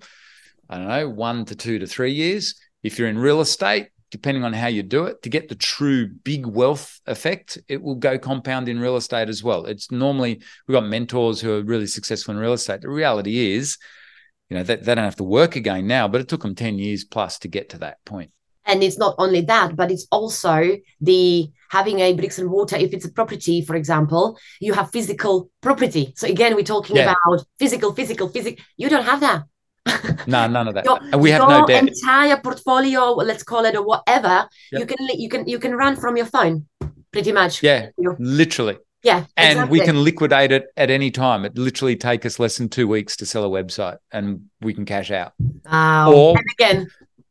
I 0.70 0.78
don't 0.78 0.88
know, 0.88 1.10
one 1.10 1.46
to 1.46 1.56
two 1.56 1.80
to 1.80 1.88
three 1.88 2.14
years. 2.14 2.62
If 2.84 3.00
you're 3.00 3.08
in 3.08 3.18
real 3.18 3.42
estate, 3.42 3.88
depending 4.12 4.44
on 4.44 4.54
how 4.54 4.68
you 4.68 4.84
do 4.84 5.06
it, 5.06 5.22
to 5.24 5.30
get 5.30 5.48
the 5.48 5.56
true 5.56 6.08
big 6.08 6.46
wealth 6.46 7.00
effect, 7.08 7.58
it 7.68 7.82
will 7.82 7.96
go 7.96 8.20
compound 8.20 8.68
in 8.68 8.80
real 8.80 8.98
estate 8.98 9.30
as 9.30 9.44
well. 9.44 9.66
It's 9.66 9.90
normally 9.90 10.42
we've 10.68 10.76
got 10.76 10.86
mentors 10.86 11.40
who 11.42 11.54
are 11.54 11.64
really 11.64 11.88
successful 11.88 12.34
in 12.34 12.40
real 12.40 12.54
estate. 12.54 12.82
The 12.82 12.90
reality 12.90 13.54
is, 13.56 13.78
you 14.50 14.58
know, 14.58 14.64
they, 14.64 14.76
they 14.76 14.94
don't 14.94 15.06
have 15.06 15.16
to 15.16 15.24
work 15.24 15.56
again 15.56 15.88
now, 15.88 16.08
but 16.08 16.22
it 16.22 16.28
took 16.28 16.42
them 16.42 16.56
10 16.56 16.78
years 16.78 17.06
plus 17.06 17.40
to 17.40 17.48
get 17.48 17.70
to 17.70 17.80
that 17.80 18.04
point. 18.06 18.32
And 18.66 18.84
it's 18.84 18.98
not 18.98 19.16
only 19.18 19.42
that, 19.42 19.76
but 19.76 19.90
it's 19.90 20.08
also 20.12 20.78
the 21.00 21.50
having 21.70 22.00
a 22.00 22.14
bricks 22.14 22.38
and 22.38 22.50
mortar. 22.50 22.76
If 22.76 22.94
it's 22.94 23.06
a 23.06 23.12
property, 23.12 23.64
for 23.64 23.76
example, 23.76 24.38
you 24.60 24.74
have 24.74 24.92
physical 24.92 25.50
property. 25.62 26.14
So 26.16 26.28
again, 26.28 26.56
we're 26.56 26.64
talking 26.64 26.98
yeah. 26.98 27.14
about 27.26 27.46
physical, 27.58 27.94
physical, 27.94 28.28
physical. 28.28 28.64
You 28.78 28.90
don't 28.90 29.06
have 29.06 29.22
that 29.22 29.46
no, 30.28 30.48
none 30.48 30.68
of 30.68 30.76
that. 30.76 30.86
Your, 30.86 31.00
we 31.18 31.32
have 31.32 31.48
no 31.48 31.66
debt. 31.66 31.88
entire 31.88 32.38
portfolio, 32.38 33.12
let's 33.14 33.44
call 33.44 33.66
it 33.66 33.76
or 33.76 33.84
whatever, 33.84 34.48
yep. 34.72 34.80
you 34.80 34.86
can 34.86 34.98
you 35.20 35.30
can 35.30 35.48
you 35.48 35.60
can 35.60 35.76
run 35.76 35.96
from 35.96 36.18
your 36.18 36.26
phone, 36.26 36.68
pretty 37.12 37.32
much. 37.32 37.64
Yeah, 37.64 37.90
literally. 37.98 38.78
Yeah, 39.04 39.26
and 39.36 39.54
exactly. 39.54 39.80
we 39.80 39.86
can 39.86 40.04
liquidate 40.04 40.52
it 40.52 40.66
at 40.78 40.92
any 40.92 41.10
time. 41.10 41.44
It 41.44 41.58
literally 41.58 41.96
take 41.96 42.24
us 42.26 42.40
less 42.40 42.58
than 42.58 42.70
two 42.70 42.88
weeks 42.88 43.16
to 43.18 43.26
sell 43.26 43.44
a 43.44 43.64
website, 43.64 43.98
and 44.12 44.50
we 44.62 44.76
can 44.76 44.86
cash 44.86 45.10
out. 45.10 45.34
Wow! 45.66 46.14
Or, 46.14 46.38
and 46.38 46.46
again, 46.60 46.88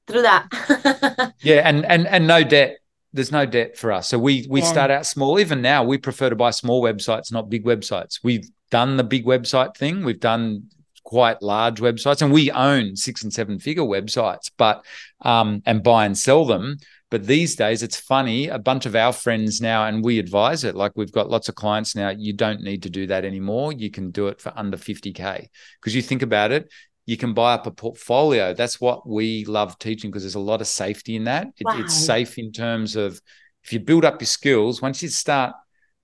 through 0.09 0.23
that. 0.23 1.33
yeah, 1.43 1.69
and 1.69 1.85
and 1.87 2.09
and 2.09 2.27
no 2.27 2.43
debt. 2.43 2.79
There's 3.13 3.33
no 3.33 3.47
debt 3.47 3.77
for 3.77 3.93
us. 3.93 4.09
So 4.09 4.19
we 4.19 4.47
we 4.49 4.61
yeah. 4.61 4.67
start 4.67 4.91
out 4.91 5.07
small. 5.07 5.39
Even 5.39 5.63
now, 5.63 5.85
we 5.85 5.99
prefer 5.99 6.31
to 6.31 6.37
buy 6.37 6.51
small 6.51 6.83
websites, 6.83 7.33
not 7.33 7.49
big 7.49 7.65
websites. 7.65 8.21
We've 8.23 8.49
done 8.71 8.97
the 8.97 9.05
big 9.05 9.25
website 9.25 9.77
thing. 9.77 10.05
We've 10.05 10.21
done 10.21 10.71
quite 11.05 11.43
large 11.43 11.81
websites, 11.81 12.23
and 12.23 12.33
we 12.33 12.51
own 12.51 12.97
six 12.97 13.23
and 13.23 13.33
seven 13.33 13.59
figure 13.59 13.83
websites, 13.83 14.51
but 14.57 14.85
um, 15.23 15.63
and 15.67 15.83
buy 15.83 16.07
and 16.07 16.17
sell 16.17 16.45
them. 16.45 16.77
But 17.11 17.27
these 17.27 17.57
days, 17.57 17.83
it's 17.83 17.99
funny. 17.99 18.47
A 18.47 18.59
bunch 18.59 18.87
of 18.87 18.95
our 18.95 19.13
friends 19.13 19.61
now, 19.61 19.87
and 19.87 20.05
we 20.05 20.21
advise 20.21 20.63
it. 20.63 20.77
Like 20.77 20.93
we've 20.95 21.11
got 21.11 21.29
lots 21.29 21.49
of 21.49 21.57
clients 21.57 21.97
now. 21.97 22.11
You 22.11 22.33
don't 22.33 22.63
need 22.63 22.85
to 22.85 22.91
do 22.91 23.09
that 23.09 23.25
anymore. 23.25 23.73
You 23.73 23.91
can 23.91 24.13
do 24.13 24.29
it 24.29 24.41
for 24.41 24.53
under 24.55 24.77
50K. 24.77 25.49
Because 25.81 25.95
you 25.95 26.03
think 26.03 26.23
about 26.23 26.53
it, 26.53 26.71
you 27.07 27.17
can 27.17 27.35
buy 27.35 27.55
up 27.55 27.67
a 27.67 27.73
portfolio. 27.73 28.55
That's 28.55 28.81
what 28.81 29.09
we 29.09 29.45
love 29.45 29.77
teaching 29.81 30.11
because 30.11 30.23
there's 30.23 30.37
a 30.37 30.41
lot 30.41 30.61
of 30.61 30.69
safety 30.69 31.17
in 31.17 31.25
that. 31.25 31.49
It, 31.59 31.65
wow. 31.65 31.81
It's 31.81 31.95
safe 31.95 32.39
in 32.39 32.53
terms 32.53 32.95
of 32.95 33.21
if 33.65 33.73
you 33.73 33.81
build 33.81 34.05
up 34.05 34.21
your 34.21 34.27
skills, 34.27 34.81
once 34.81 35.03
you 35.03 35.09
start 35.09 35.55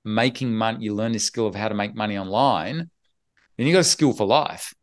making 0.04 0.52
money, 0.52 0.84
you 0.84 0.94
learn 0.94 1.12
this 1.12 1.24
skill 1.24 1.46
of 1.46 1.54
how 1.54 1.68
to 1.68 1.74
make 1.74 1.94
money 1.94 2.18
online, 2.18 2.90
then 3.56 3.66
you 3.66 3.72
got 3.72 3.80
a 3.80 3.84
skill 3.84 4.12
for 4.12 4.26
life 4.26 4.74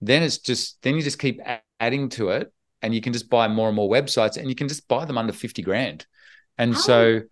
then 0.00 0.22
it's 0.22 0.38
just 0.38 0.80
then 0.82 0.96
you 0.96 1.02
just 1.02 1.18
keep 1.18 1.40
adding 1.80 2.08
to 2.10 2.30
it 2.30 2.52
and 2.82 2.94
you 2.94 3.00
can 3.00 3.12
just 3.12 3.28
buy 3.28 3.48
more 3.48 3.68
and 3.68 3.76
more 3.76 3.90
websites 3.90 4.36
and 4.36 4.48
you 4.48 4.54
can 4.54 4.68
just 4.68 4.86
buy 4.88 5.04
them 5.04 5.18
under 5.18 5.32
50 5.32 5.62
grand 5.62 6.06
and 6.58 6.74
oh. 6.74 6.78
so 6.78 7.22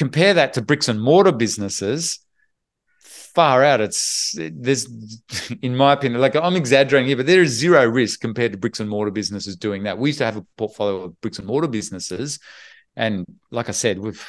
compare 0.00 0.32
that 0.32 0.54
to 0.54 0.62
bricks 0.62 0.88
and 0.88 0.98
mortar 0.98 1.30
businesses, 1.30 2.20
far 3.00 3.62
out. 3.62 3.82
It's 3.82 4.34
there's, 4.34 4.88
in 5.62 5.76
my 5.76 5.92
opinion, 5.92 6.22
like 6.22 6.34
I'm 6.34 6.56
exaggerating 6.56 7.08
here, 7.08 7.18
but 7.18 7.26
there 7.26 7.42
is 7.42 7.50
zero 7.50 7.84
risk 7.86 8.20
compared 8.20 8.52
to 8.52 8.58
bricks 8.58 8.80
and 8.80 8.88
mortar 8.88 9.10
businesses 9.10 9.56
doing 9.56 9.82
that. 9.82 9.98
We 9.98 10.08
used 10.08 10.20
to 10.20 10.24
have 10.24 10.38
a 10.38 10.46
portfolio 10.56 11.02
of 11.02 11.20
bricks 11.20 11.38
and 11.38 11.46
mortar 11.46 11.68
businesses, 11.68 12.38
and 12.96 13.26
like 13.50 13.68
I 13.68 13.72
said, 13.72 13.98
with 13.98 14.26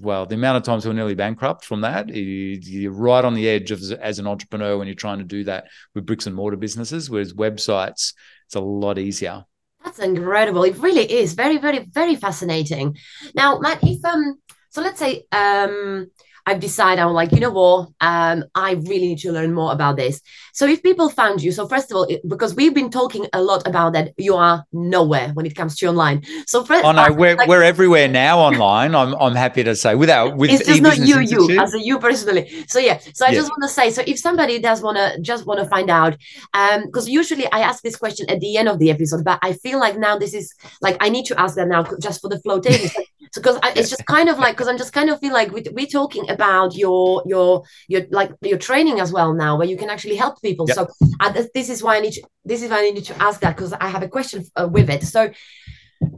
well, 0.00 0.26
the 0.26 0.34
amount 0.34 0.56
of 0.56 0.62
times 0.62 0.86
we're 0.86 0.92
nearly 0.92 1.14
bankrupt 1.14 1.64
from 1.64 1.82
that, 1.82 2.08
you're 2.08 2.92
right 2.92 3.24
on 3.24 3.34
the 3.34 3.48
edge 3.48 3.70
of 3.70 3.82
as 4.00 4.18
an 4.18 4.26
entrepreneur 4.26 4.78
when 4.78 4.86
you're 4.86 4.94
trying 4.94 5.18
to 5.18 5.24
do 5.24 5.44
that 5.44 5.66
with 5.94 6.06
bricks 6.06 6.26
and 6.26 6.34
mortar 6.34 6.56
businesses. 6.56 7.10
Whereas 7.10 7.34
websites, 7.34 8.14
it's 8.46 8.54
a 8.54 8.60
lot 8.60 8.98
easier. 8.98 9.44
That's 9.84 9.98
incredible. 9.98 10.64
It 10.64 10.78
really 10.78 11.10
is 11.10 11.34
very, 11.34 11.58
very, 11.58 11.86
very 11.92 12.16
fascinating. 12.16 12.96
Now, 13.34 13.58
Matt, 13.58 13.78
if 13.82 14.04
um, 14.04 14.38
so 14.70 14.82
let's 14.82 14.98
say 14.98 15.24
um 15.32 16.10
I've 16.46 16.60
decided 16.60 17.02
I'm 17.02 17.12
like, 17.12 17.32
you 17.32 17.40
know 17.40 17.50
what, 17.50 17.88
um, 18.00 18.44
I 18.54 18.72
really 18.72 19.08
need 19.08 19.18
to 19.18 19.32
learn 19.32 19.52
more 19.52 19.72
about 19.72 19.96
this. 19.96 20.20
So 20.52 20.66
if 20.66 20.80
people 20.82 21.08
found 21.10 21.42
you, 21.42 21.50
so 21.50 21.66
first 21.66 21.90
of 21.90 21.96
all, 21.96 22.08
because 22.28 22.54
we've 22.54 22.72
been 22.72 22.88
talking 22.88 23.26
a 23.32 23.42
lot 23.42 23.66
about 23.66 23.94
that, 23.94 24.12
you 24.16 24.36
are 24.36 24.64
nowhere 24.72 25.30
when 25.34 25.44
it 25.44 25.56
comes 25.56 25.76
to 25.78 25.86
online. 25.86 26.22
So 26.46 26.64
first, 26.64 26.84
oh 26.84 26.92
no, 26.92 27.12
we're, 27.12 27.34
like, 27.34 27.48
we're 27.48 27.64
everywhere 27.64 28.06
now 28.06 28.38
online. 28.38 28.94
I'm 28.94 29.14
I'm 29.16 29.34
happy 29.34 29.64
to 29.64 29.74
say 29.74 29.96
without 29.96 30.36
with 30.36 30.50
it's 30.50 30.66
just 30.66 30.82
not 30.82 30.98
you, 30.98 31.18
Institute. 31.18 31.50
you 31.50 31.60
as 31.60 31.74
a 31.74 31.80
you 31.80 31.98
personally. 31.98 32.64
So 32.68 32.78
yeah, 32.78 33.00
so 33.12 33.26
I 33.26 33.30
yeah. 33.30 33.34
just 33.34 33.50
want 33.50 33.62
to 33.64 33.68
say, 33.68 33.90
so 33.90 34.02
if 34.06 34.18
somebody 34.18 34.60
does 34.60 34.82
want 34.82 34.96
to 34.98 35.20
just 35.20 35.46
want 35.46 35.60
to 35.60 35.66
find 35.66 35.90
out, 35.90 36.16
um, 36.54 36.86
because 36.86 37.08
usually 37.08 37.46
I 37.50 37.60
ask 37.60 37.82
this 37.82 37.96
question 37.96 38.30
at 38.30 38.40
the 38.40 38.56
end 38.56 38.68
of 38.68 38.78
the 38.78 38.90
episode, 38.90 39.24
but 39.24 39.40
I 39.42 39.52
feel 39.54 39.80
like 39.80 39.98
now 39.98 40.16
this 40.16 40.32
is 40.32 40.54
like 40.80 40.96
I 41.00 41.08
need 41.08 41.26
to 41.26 41.40
ask 41.40 41.56
that 41.56 41.66
now 41.66 41.84
just 42.00 42.20
for 42.20 42.28
the 42.28 42.38
flow. 42.38 42.60
so 43.32 43.40
because 43.40 43.58
it's 43.76 43.90
just 43.90 44.06
kind 44.06 44.28
of 44.28 44.38
like 44.38 44.54
because 44.54 44.68
I'm 44.68 44.78
just 44.78 44.92
kind 44.92 45.10
of 45.10 45.20
feel 45.20 45.32
like 45.32 45.50
we, 45.52 45.64
we're 45.72 45.86
talking 45.86 46.28
about 46.30 46.74
your 46.74 47.22
your 47.26 47.64
your 47.88 48.02
like 48.10 48.32
your 48.42 48.58
training 48.58 49.00
as 49.00 49.12
well 49.12 49.34
now 49.34 49.56
where 49.56 49.66
you 49.66 49.76
can 49.76 49.90
actually 49.90 50.16
help 50.16 50.40
people. 50.42 50.66
Yep. 50.68 50.76
so 50.76 50.88
uh, 51.20 51.42
this 51.54 51.68
is 51.68 51.82
why 51.82 51.96
i 51.96 52.00
need 52.00 52.12
to, 52.12 52.22
this 52.44 52.62
is 52.62 52.70
why 52.70 52.78
i 52.78 52.90
need 52.90 53.04
to 53.04 53.22
ask 53.22 53.40
that 53.40 53.56
because 53.56 53.72
i 53.72 53.88
have 53.88 54.02
a 54.02 54.08
question 54.08 54.44
uh, 54.56 54.68
with 54.70 54.90
it. 54.90 55.02
So 55.02 55.30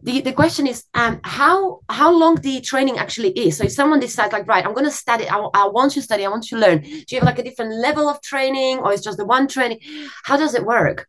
the, 0.02 0.20
the 0.22 0.32
question 0.32 0.66
is 0.66 0.84
um, 0.94 1.20
how 1.22 1.80
how 1.88 2.10
long 2.12 2.36
the 2.36 2.60
training 2.60 2.98
actually 2.98 3.30
is? 3.30 3.56
So 3.56 3.64
if 3.64 3.72
someone 3.72 4.00
decides 4.00 4.32
like 4.32 4.46
right 4.46 4.64
i'm 4.64 4.74
going 4.74 4.86
to 4.86 4.90
study 4.90 5.28
I, 5.28 5.38
I 5.38 5.68
want 5.68 5.92
to 5.92 6.02
study 6.02 6.24
i 6.24 6.28
want 6.28 6.44
to 6.44 6.56
learn. 6.56 6.80
Do 6.80 7.06
you 7.10 7.18
have 7.18 7.24
like 7.24 7.38
a 7.38 7.44
different 7.44 7.74
level 7.74 8.08
of 8.08 8.20
training 8.22 8.78
or 8.78 8.92
it's 8.92 9.02
just 9.02 9.18
the 9.18 9.26
one 9.26 9.46
training? 9.48 9.80
How 10.24 10.36
does 10.36 10.54
it 10.54 10.64
work? 10.64 11.06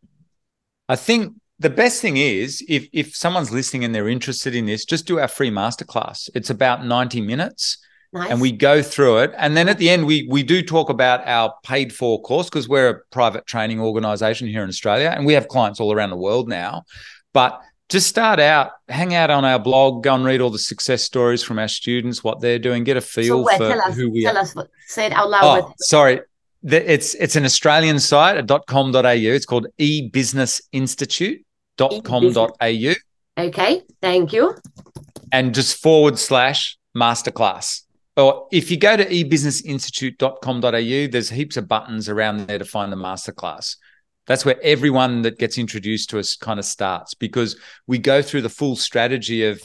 I 0.88 0.96
think 0.96 1.34
the 1.60 1.70
best 1.70 2.00
thing 2.00 2.16
is 2.16 2.64
if 2.68 2.88
if 2.92 3.14
someone's 3.14 3.52
listening 3.52 3.84
and 3.84 3.94
they're 3.94 4.08
interested 4.08 4.54
in 4.54 4.66
this, 4.66 4.84
just 4.84 5.06
do 5.06 5.20
our 5.20 5.28
free 5.28 5.50
masterclass. 5.50 6.28
It's 6.34 6.50
about 6.50 6.84
90 6.84 7.20
minutes. 7.20 7.78
Nice. 8.12 8.30
And 8.30 8.40
we 8.40 8.50
go 8.50 8.82
through 8.82 9.18
it. 9.18 9.32
And 9.36 9.56
then 9.56 9.68
at 9.68 9.78
the 9.78 9.88
end, 9.88 10.04
we 10.06 10.26
we 10.28 10.42
do 10.42 10.62
talk 10.62 10.88
about 10.88 11.24
our 11.28 11.54
paid 11.62 11.92
for 11.92 12.20
course 12.22 12.48
because 12.48 12.68
we're 12.68 12.88
a 12.88 12.98
private 13.12 13.46
training 13.46 13.78
organization 13.78 14.48
here 14.48 14.64
in 14.64 14.68
Australia 14.68 15.12
and 15.14 15.24
we 15.26 15.34
have 15.34 15.46
clients 15.48 15.78
all 15.78 15.92
around 15.92 16.10
the 16.10 16.16
world 16.16 16.48
now. 16.48 16.84
But 17.34 17.60
just 17.90 18.08
start 18.08 18.40
out, 18.40 18.70
hang 18.88 19.14
out 19.14 19.30
on 19.30 19.44
our 19.44 19.58
blog, 19.58 20.02
go 20.02 20.14
and 20.14 20.24
read 20.24 20.40
all 20.40 20.50
the 20.50 20.58
success 20.58 21.04
stories 21.04 21.42
from 21.42 21.58
our 21.58 21.68
students, 21.68 22.24
what 22.24 22.40
they're 22.40 22.58
doing, 22.58 22.84
get 22.84 22.96
a 22.96 23.00
feel 23.00 23.46
so 23.46 23.56
for 23.58 23.82
us, 23.82 23.96
who 23.96 24.10
we 24.10 24.22
tell 24.22 24.36
are. 24.36 24.40
Us, 24.40 24.56
say 24.86 25.06
it 25.06 25.12
out 25.12 25.28
loud. 25.28 25.44
Oh, 25.44 25.74
sorry. 25.78 26.20
It's 26.62 27.14
it's 27.14 27.36
an 27.36 27.44
Australian 27.44 28.00
site 28.00 28.38
at 28.38 28.66
.com.au. 28.66 29.02
It's 29.02 29.46
called 29.46 29.66
ebusinessinstitute.com.au. 31.80 33.42
Okay, 33.42 33.82
thank 34.02 34.32
you. 34.32 34.54
And 35.32 35.54
just 35.54 35.80
forward 35.80 36.18
slash 36.18 36.76
masterclass 36.96 37.82
or 38.20 38.46
if 38.52 38.70
you 38.70 38.76
go 38.76 38.96
to 38.96 39.06
ebusinessinstitute.com.au, 39.06 41.10
there's 41.10 41.30
heaps 41.30 41.56
of 41.56 41.68
buttons 41.68 42.08
around 42.08 42.46
there 42.46 42.58
to 42.58 42.64
find 42.64 42.92
the 42.92 42.96
masterclass. 42.96 43.76
That's 44.26 44.44
where 44.44 44.60
everyone 44.62 45.22
that 45.22 45.38
gets 45.38 45.58
introduced 45.58 46.10
to 46.10 46.18
us 46.18 46.36
kind 46.36 46.58
of 46.58 46.64
starts 46.64 47.14
because 47.14 47.56
we 47.86 47.98
go 47.98 48.22
through 48.22 48.42
the 48.42 48.48
full 48.48 48.76
strategy 48.76 49.44
of 49.44 49.62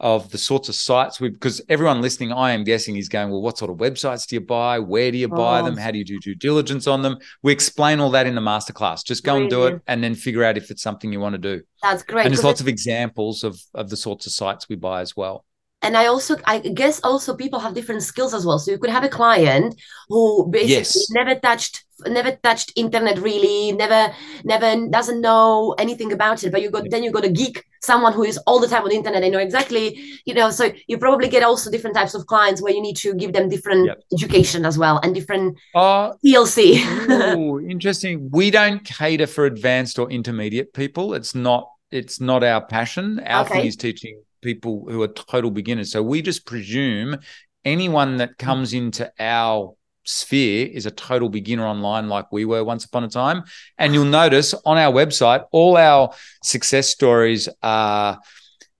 of 0.00 0.30
the 0.30 0.38
sorts 0.38 0.68
of 0.68 0.74
sites 0.74 1.20
we 1.20 1.30
because 1.30 1.60
everyone 1.68 2.02
listening, 2.02 2.32
I 2.32 2.52
am 2.52 2.64
guessing, 2.64 2.96
is 2.96 3.08
going, 3.08 3.30
well, 3.30 3.42
what 3.42 3.58
sort 3.58 3.70
of 3.70 3.78
websites 3.78 4.26
do 4.26 4.36
you 4.36 4.40
buy? 4.40 4.78
Where 4.78 5.10
do 5.10 5.18
you 5.18 5.28
buy 5.28 5.60
oh. 5.60 5.64
them? 5.64 5.76
How 5.76 5.90
do 5.90 5.98
you 5.98 6.04
do 6.04 6.18
due 6.18 6.34
diligence 6.34 6.86
on 6.86 7.02
them? 7.02 7.18
We 7.42 7.52
explain 7.52 8.00
all 8.00 8.10
that 8.10 8.26
in 8.26 8.34
the 8.34 8.40
masterclass. 8.40 9.04
Just 9.04 9.24
go 9.24 9.36
and 9.36 9.48
do 9.48 9.66
it 9.66 9.82
and 9.86 10.02
then 10.02 10.14
figure 10.14 10.44
out 10.44 10.56
if 10.56 10.70
it's 10.70 10.82
something 10.82 11.12
you 11.12 11.20
want 11.20 11.34
to 11.34 11.38
do. 11.38 11.62
That's 11.82 12.02
great. 12.02 12.26
And 12.26 12.34
there's 12.34 12.44
lots 12.44 12.60
of 12.60 12.68
examples 12.68 13.44
of 13.44 13.60
of 13.74 13.90
the 13.90 13.96
sorts 13.96 14.26
of 14.26 14.32
sites 14.32 14.68
we 14.68 14.76
buy 14.76 15.00
as 15.00 15.16
well 15.16 15.44
and 15.84 15.96
I 15.96 16.06
also 16.06 16.36
I 16.46 16.58
guess 16.58 17.00
also 17.04 17.36
people 17.36 17.60
have 17.60 17.74
different 17.74 18.02
skills 18.02 18.32
as 18.34 18.46
well. 18.46 18.58
So 18.58 18.70
you 18.70 18.78
could 18.78 18.90
have 18.90 19.04
a 19.04 19.08
client 19.08 19.80
who 20.08 20.48
basically 20.50 20.74
yes. 20.76 21.10
never 21.10 21.34
touched 21.34 21.84
never 22.06 22.32
touched 22.42 22.72
internet 22.76 23.18
really, 23.18 23.72
never 23.72 24.12
never 24.44 24.88
doesn't 24.88 25.20
know 25.20 25.74
anything 25.78 26.12
about 26.12 26.42
it. 26.42 26.50
But 26.52 26.62
you 26.62 26.70
got 26.70 26.90
then 26.90 27.02
you 27.02 27.10
got 27.10 27.24
a 27.24 27.30
geek, 27.30 27.64
someone 27.82 28.12
who 28.12 28.24
is 28.24 28.38
all 28.46 28.58
the 28.60 28.66
time 28.66 28.82
on 28.82 28.88
the 28.88 28.96
internet. 28.96 29.20
They 29.20 29.30
know 29.30 29.38
exactly, 29.38 30.02
you 30.24 30.34
know. 30.34 30.50
So 30.50 30.72
you 30.86 30.98
probably 30.98 31.28
get 31.28 31.42
also 31.42 31.70
different 31.70 31.96
types 31.96 32.14
of 32.14 32.26
clients 32.26 32.62
where 32.62 32.72
you 32.72 32.80
need 32.80 32.96
to 32.98 33.14
give 33.14 33.32
them 33.32 33.48
different 33.48 33.86
yep. 33.86 34.02
education 34.12 34.64
as 34.64 34.78
well 34.78 35.00
and 35.02 35.14
different 35.14 35.58
uh, 35.74 36.12
TLC. 36.24 37.36
ooh, 37.36 37.60
interesting. 37.60 38.30
We 38.32 38.50
don't 38.50 38.82
cater 38.84 39.26
for 39.26 39.44
advanced 39.44 39.98
or 39.98 40.10
intermediate 40.10 40.72
people. 40.72 41.14
It's 41.14 41.34
not 41.34 41.70
it's 41.90 42.20
not 42.20 42.42
our 42.42 42.64
passion. 42.64 43.20
Our 43.20 43.44
okay. 43.44 43.54
thing 43.54 43.66
is 43.66 43.76
teaching 43.76 44.22
people 44.44 44.86
who 44.88 45.02
are 45.02 45.08
total 45.08 45.50
beginners. 45.50 45.90
So 45.90 46.02
we 46.02 46.22
just 46.22 46.46
presume 46.46 47.18
anyone 47.64 48.18
that 48.18 48.38
comes 48.38 48.74
into 48.74 49.10
our 49.18 49.74
sphere 50.04 50.68
is 50.70 50.86
a 50.86 50.90
total 50.90 51.30
beginner 51.30 51.66
online 51.66 52.08
like 52.08 52.30
we 52.30 52.44
were 52.44 52.62
once 52.62 52.84
upon 52.84 53.04
a 53.04 53.08
time. 53.08 53.42
And 53.78 53.94
you'll 53.94 54.04
notice 54.04 54.54
on 54.64 54.76
our 54.76 54.92
website, 54.92 55.46
all 55.50 55.76
our 55.76 56.14
success 56.42 56.88
stories 56.88 57.48
are, 57.62 58.20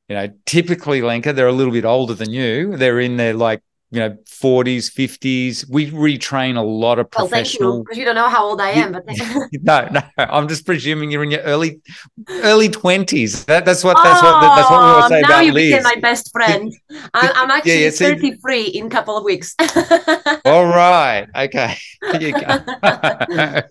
you 0.09 0.15
know, 0.15 0.29
typically 0.45 1.01
Lenka, 1.01 1.33
they're 1.33 1.49
a 1.49 1.53
little 1.53 1.73
bit 1.73 1.87
older 1.87 2.15
than 2.15 2.31
you. 2.31 2.77
They're 2.77 3.01
in 3.01 3.17
their 3.17 3.35
like 3.35 3.63
you 3.95 4.01
know 4.01 4.11
40s 4.27 4.93
50s 4.93 5.69
we 5.71 5.91
retrain 5.91 6.57
a 6.57 6.63
lot 6.63 6.99
of 6.99 7.11
professional 7.11 7.69
well, 7.69 7.77
thank 7.77 7.79
you. 7.79 7.85
because 7.85 7.99
you 7.99 8.05
don't 8.05 8.17
know 8.17 8.29
how 8.29 8.45
old 8.45 8.61
i 8.61 8.71
am 8.71 8.93
but 8.93 9.05
no 9.63 9.89
no. 9.91 10.03
I'm 10.19 10.49
just 10.49 10.67
presuming 10.67 11.11
you're 11.11 11.23
in 11.23 11.31
your 11.31 11.41
early 11.41 11.81
early 12.29 12.69
20s 12.69 13.45
that, 13.47 13.65
that's 13.65 13.85
what 13.85 13.97
that's 14.03 14.23
what 14.23 14.41
that's 14.41 14.71
what 14.71 14.81
we 14.81 14.87
were 14.87 15.03
oh, 15.05 15.09
saying 15.09 15.23
now 15.23 15.29
about 15.29 15.47
you 15.47 15.53
Liz. 15.53 15.71
became 15.71 15.83
my 15.83 15.97
best 16.01 16.31
friend. 16.33 16.75
I'm, 17.15 17.31
I'm 17.35 17.51
actually 17.51 17.83
yeah, 17.83 17.91
yeah, 17.91 17.91
33 17.91 18.67
in 18.67 18.87
a 18.87 18.91
couple 18.91 19.17
of 19.17 19.25
weeks. 19.25 19.55
All 20.45 20.67
right. 20.67 21.27
Okay. 21.35 21.77
You 22.21 22.33
go 22.33 23.63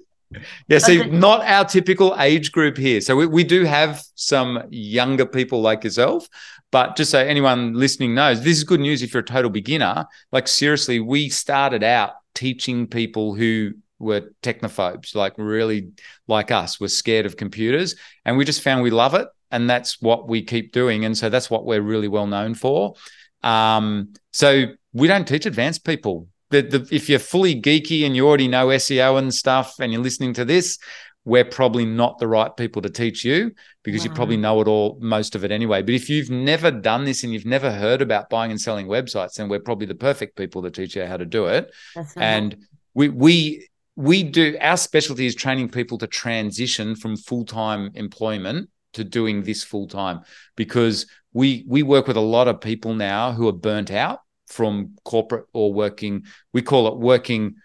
yeah, 0.68 0.78
so 0.78 0.94
not 1.04 1.42
our 1.42 1.66
typical 1.66 2.16
age 2.20 2.52
group 2.52 2.78
here. 2.78 3.02
So 3.02 3.16
we, 3.16 3.28
we 3.28 3.44
do 3.44 3.64
have 3.64 4.04
some 4.16 4.64
younger 4.70 5.26
people 5.26 5.62
like 5.62 5.84
yourself, 5.84 6.28
but 6.72 6.96
just 6.96 7.12
so 7.12 7.20
anyone 7.20 7.74
listening 7.74 8.16
knows, 8.16 8.44
this 8.44 8.58
is 8.58 8.64
good 8.64 8.80
news 8.80 9.02
if 9.02 9.14
you're 9.14 9.22
a 9.24 9.26
total 9.26 9.52
beginner. 9.52 10.06
Like, 10.32 10.48
seriously, 10.48 11.00
we 11.00 11.30
started 11.30 11.84
out 11.84 12.14
teaching 12.34 12.88
people 12.88 13.36
who 13.36 13.74
were 14.00 14.32
technophobes, 14.42 15.16
like 15.16 15.34
really 15.38 15.92
like 16.28 16.52
us, 16.52 16.80
were 16.80 16.88
scared 16.88 17.26
of 17.26 17.38
computers. 17.38 17.96
And 18.26 18.38
we 18.38 18.46
just 18.46 18.62
found 18.62 18.84
we 18.84 18.92
love 18.92 19.14
it. 19.14 19.28
And 19.52 19.70
that's 19.70 20.02
what 20.02 20.28
we 20.28 20.42
keep 20.42 20.72
doing. 20.72 21.06
And 21.06 21.18
so 21.18 21.30
that's 21.30 21.50
what 21.50 21.66
we're 21.66 21.82
really 21.82 22.08
well 22.08 22.28
known 22.28 22.56
for. 22.56 22.96
Um, 23.44 24.14
so 24.32 24.66
we 24.94 25.08
don't 25.08 25.28
teach 25.28 25.46
advanced 25.46 25.86
people. 25.86 26.28
The, 26.54 26.62
the, 26.62 26.96
if 26.96 27.10
you're 27.10 27.20
fully 27.20 27.60
geeky 27.60 28.06
and 28.06 28.16
you 28.16 28.28
already 28.28 28.48
know 28.48 28.68
SEO 28.68 29.18
and 29.18 29.34
stuff 29.34 29.80
and 29.80 29.92
you're 29.92 30.02
listening 30.02 30.34
to 30.36 30.46
this, 30.46 30.78
we're 31.26 31.46
probably 31.46 31.86
not 31.86 32.20
the 32.20 32.28
right 32.28 32.56
people 32.56 32.82
to 32.82 32.90
teach 32.90 33.24
you 33.24 33.52
because 33.84 34.02
wow. 34.02 34.06
you 34.06 34.16
probably 34.16 34.38
know 34.38 34.62
it 34.62 34.68
all, 34.68 34.98
most 35.02 35.36
of 35.36 35.44
it 35.44 35.52
anyway. 35.52 35.82
But 35.82 35.96
if 35.96 36.10
you've 36.10 36.30
never 36.30 36.70
done 36.70 37.06
this 37.06 37.24
and 37.24 37.34
you've 37.34 37.46
never 37.46 37.72
heard 37.72 38.02
about 38.02 38.30
buying 38.30 38.52
and 38.52 38.60
selling 38.60 38.88
websites, 38.88 39.36
then 39.36 39.50
we're 39.50 39.62
probably 39.62 39.88
the 39.88 39.96
perfect 39.96 40.38
people 40.38 40.62
to 40.62 40.70
teach 40.70 40.96
you 40.96 41.06
how 41.06 41.18
to 41.18 41.26
do 41.26 41.46
it. 41.46 41.72
and 42.18 42.56
we 42.94 43.10
we 43.10 43.68
we 43.96 44.24
do 44.24 44.58
our 44.60 44.78
specialty 44.78 45.26
is 45.26 45.36
training 45.36 45.70
people 45.70 45.98
to 45.98 46.08
transition 46.08 46.96
from 46.96 47.16
full 47.16 47.46
time 47.46 47.92
employment 47.96 48.70
to 48.94 49.04
doing 49.04 49.44
this 49.44 49.64
full 49.64 49.88
time 49.88 50.22
because 50.56 51.08
we 51.34 51.66
we 51.68 51.84
work 51.84 52.08
with 52.08 52.18
a 52.18 52.22
lot 52.22 52.48
of 52.48 52.62
people 52.62 52.94
now 52.94 53.32
who 53.32 53.48
are 53.48 53.54
burnt 53.54 53.92
out 53.92 54.20
from 54.54 54.96
corporate 55.04 55.46
or 55.54 55.74
working. 55.74 56.26
We 56.54 56.62
call 56.62 56.88
it 56.88 56.98
working 56.98 57.56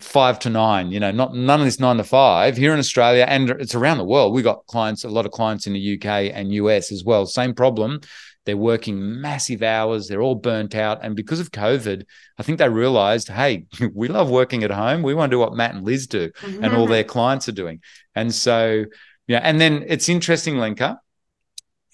five 0.00 0.38
to 0.40 0.50
nine, 0.50 0.90
you 0.90 0.98
know, 0.98 1.12
not 1.12 1.34
none 1.34 1.60
of 1.60 1.66
this 1.66 1.78
nine 1.78 1.98
to 1.98 2.04
five 2.04 2.56
here 2.56 2.72
in 2.72 2.78
Australia 2.78 3.24
and 3.28 3.50
it's 3.50 3.74
around 3.74 3.98
the 3.98 4.04
world. 4.04 4.34
We 4.34 4.42
got 4.42 4.66
clients, 4.66 5.04
a 5.04 5.08
lot 5.08 5.24
of 5.24 5.30
clients 5.30 5.66
in 5.66 5.72
the 5.72 5.94
UK 5.94 6.32
and 6.34 6.52
US 6.52 6.90
as 6.90 7.04
well. 7.04 7.26
Same 7.26 7.54
problem. 7.54 8.00
They're 8.44 8.56
working 8.56 9.20
massive 9.20 9.62
hours. 9.62 10.08
They're 10.08 10.22
all 10.22 10.34
burnt 10.34 10.74
out. 10.74 11.04
And 11.04 11.14
because 11.14 11.38
of 11.38 11.52
COVID, 11.52 12.04
I 12.38 12.42
think 12.42 12.58
they 12.58 12.68
realized, 12.68 13.28
hey, 13.28 13.66
we 13.94 14.08
love 14.08 14.30
working 14.30 14.64
at 14.64 14.70
home. 14.70 15.02
We 15.02 15.14
want 15.14 15.30
to 15.30 15.34
do 15.34 15.38
what 15.38 15.54
Matt 15.54 15.74
and 15.74 15.84
Liz 15.84 16.06
do 16.06 16.30
mm-hmm. 16.30 16.64
and 16.64 16.74
all 16.74 16.86
their 16.86 17.04
clients 17.04 17.48
are 17.48 17.52
doing. 17.52 17.80
And 18.14 18.34
so, 18.34 18.84
yeah. 19.28 19.40
And 19.44 19.60
then 19.60 19.84
it's 19.86 20.08
interesting, 20.08 20.56
Lenka, 20.58 20.98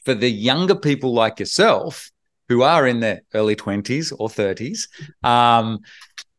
for 0.05 0.15
the 0.15 0.31
younger 0.31 0.75
people 0.75 1.13
like 1.13 1.39
yourself, 1.39 2.11
who 2.49 2.63
are 2.63 2.87
in 2.87 3.01
their 3.01 3.23
early 3.33 3.57
20s 3.57 4.13
or 4.19 4.29
30s, 4.29 4.89
um, 5.27 5.81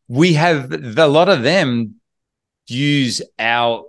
we 0.08 0.34
have 0.34 0.72
a 0.72 1.08
lot 1.08 1.30
of 1.30 1.44
them 1.44 1.96
use 2.68 3.22
our 3.40 3.86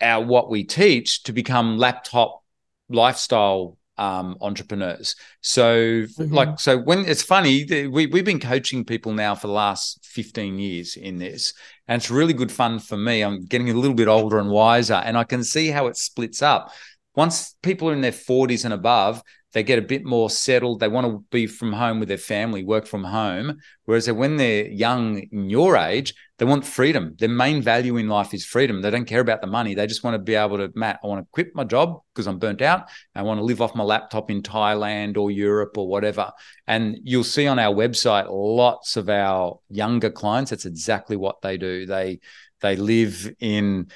our 0.00 0.24
what 0.24 0.48
we 0.50 0.64
teach 0.64 1.22
to 1.24 1.32
become 1.32 1.76
laptop 1.76 2.42
lifestyle 2.88 3.76
um, 4.00 4.38
entrepreneurs. 4.40 5.14
So, 5.42 5.76
mm-hmm. 5.76 6.34
like, 6.34 6.58
so 6.58 6.78
when 6.78 7.04
it's 7.04 7.22
funny, 7.22 7.66
we 7.86 8.06
we've 8.06 8.24
been 8.24 8.40
coaching 8.40 8.84
people 8.84 9.12
now 9.12 9.34
for 9.34 9.46
the 9.46 9.52
last 9.52 10.04
fifteen 10.04 10.58
years 10.58 10.96
in 10.96 11.18
this, 11.18 11.52
and 11.86 12.00
it's 12.00 12.10
really 12.10 12.32
good 12.32 12.50
fun 12.50 12.78
for 12.78 12.96
me. 12.96 13.20
I'm 13.22 13.44
getting 13.44 13.70
a 13.70 13.74
little 13.74 13.94
bit 13.94 14.08
older 14.08 14.38
and 14.38 14.50
wiser, 14.50 14.94
and 14.94 15.18
I 15.18 15.24
can 15.24 15.44
see 15.44 15.68
how 15.68 15.86
it 15.86 15.96
splits 15.96 16.42
up. 16.42 16.72
Once 17.14 17.54
people 17.62 17.90
are 17.90 17.92
in 17.92 18.00
their 18.00 18.10
forties 18.10 18.64
and 18.64 18.72
above, 18.72 19.22
they 19.52 19.62
get 19.62 19.78
a 19.78 19.82
bit 19.82 20.04
more 20.04 20.30
settled. 20.30 20.80
They 20.80 20.88
want 20.88 21.06
to 21.06 21.24
be 21.30 21.46
from 21.46 21.72
home 21.72 21.98
with 21.98 22.08
their 22.08 22.18
family, 22.18 22.62
work 22.62 22.86
from 22.86 23.04
home. 23.04 23.58
Whereas 23.84 24.10
when 24.10 24.36
they're 24.36 24.66
young 24.66 25.18
in 25.18 25.50
your 25.50 25.76
age, 25.76 26.14
they 26.38 26.44
want 26.44 26.64
freedom. 26.64 27.16
Their 27.18 27.28
main 27.28 27.60
value 27.60 27.96
in 27.96 28.08
life 28.08 28.32
is 28.32 28.46
freedom. 28.46 28.80
They 28.80 28.90
don't 28.90 29.06
care 29.06 29.20
about 29.20 29.40
the 29.40 29.46
money. 29.46 29.74
They 29.74 29.86
just 29.86 30.04
want 30.04 30.14
to 30.14 30.18
be 30.18 30.36
able 30.36 30.58
to, 30.58 30.70
Matt, 30.74 31.00
I 31.02 31.06
want 31.06 31.22
to 31.22 31.28
quit 31.32 31.54
my 31.54 31.64
job 31.64 32.00
because 32.14 32.26
I'm 32.26 32.38
burnt 32.38 32.62
out. 32.62 32.88
I 33.14 33.22
want 33.22 33.38
to 33.38 33.44
live 33.44 33.60
off 33.60 33.74
my 33.74 33.84
laptop 33.84 34.30
in 34.30 34.42
Thailand 34.42 35.16
or 35.16 35.30
Europe 35.30 35.76
or 35.76 35.88
whatever. 35.88 36.30
And 36.66 36.98
you'll 37.02 37.24
see 37.24 37.46
on 37.46 37.58
our 37.58 37.74
website 37.74 38.26
lots 38.30 38.96
of 38.96 39.08
our 39.08 39.58
younger 39.68 40.10
clients. 40.10 40.50
That's 40.50 40.64
exactly 40.64 41.16
what 41.16 41.42
they 41.42 41.58
do. 41.58 41.86
They 41.86 42.20
they 42.60 42.76
live 42.76 43.32
in 43.40 43.90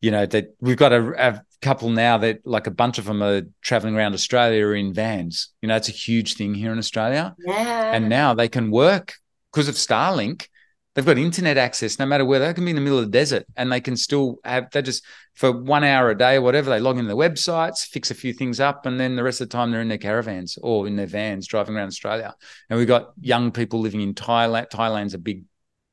you 0.00 0.10
know 0.10 0.26
that 0.26 0.54
we've 0.60 0.76
got 0.76 0.92
a, 0.92 1.28
a, 1.28 1.42
couple 1.60 1.90
now 1.90 2.18
that 2.18 2.46
like 2.46 2.68
a 2.68 2.70
bunch 2.70 2.98
of 2.98 3.04
them 3.04 3.20
are 3.20 3.42
traveling 3.62 3.96
around 3.96 4.14
Australia 4.14 4.68
in 4.68 4.94
vans. 4.94 5.48
You 5.60 5.68
know, 5.68 5.74
it's 5.74 5.88
a 5.88 5.92
huge 5.92 6.34
thing 6.34 6.54
here 6.54 6.70
in 6.70 6.78
Australia. 6.78 7.34
Yeah. 7.44 7.92
And 7.92 8.08
now 8.08 8.32
they 8.32 8.48
can 8.48 8.70
work 8.70 9.14
because 9.52 9.68
of 9.68 9.74
Starlink. 9.74 10.46
They've 10.94 11.04
got 11.04 11.18
internet 11.18 11.58
access 11.58 11.98
no 11.98 12.06
matter 12.06 12.24
where 12.24 12.38
they 12.38 12.54
can 12.54 12.64
be 12.64 12.70
in 12.70 12.76
the 12.76 12.82
middle 12.82 12.98
of 12.98 13.06
the 13.06 13.10
desert 13.10 13.44
and 13.56 13.72
they 13.72 13.80
can 13.80 13.96
still 13.96 14.38
have 14.44 14.70
they 14.70 14.82
just 14.82 15.04
for 15.34 15.52
one 15.52 15.84
hour 15.84 16.10
a 16.10 16.18
day 16.18 16.34
or 16.34 16.42
whatever, 16.42 16.70
they 16.70 16.80
log 16.80 16.98
into 16.98 17.06
their 17.06 17.16
websites, 17.16 17.86
fix 17.86 18.10
a 18.10 18.14
few 18.14 18.32
things 18.32 18.58
up, 18.58 18.86
and 18.86 18.98
then 18.98 19.14
the 19.14 19.22
rest 19.22 19.40
of 19.40 19.48
the 19.48 19.52
time 19.52 19.70
they're 19.70 19.80
in 19.80 19.88
their 19.88 19.96
caravans 19.96 20.58
or 20.62 20.88
in 20.88 20.96
their 20.96 21.06
vans 21.06 21.46
driving 21.46 21.76
around 21.76 21.86
Australia. 21.86 22.34
And 22.68 22.76
we've 22.76 22.88
got 22.88 23.12
young 23.20 23.52
people 23.52 23.78
living 23.78 24.00
in 24.00 24.14
Thailand. 24.14 24.70
Thailand's 24.70 25.14
a 25.14 25.18
big, 25.18 25.44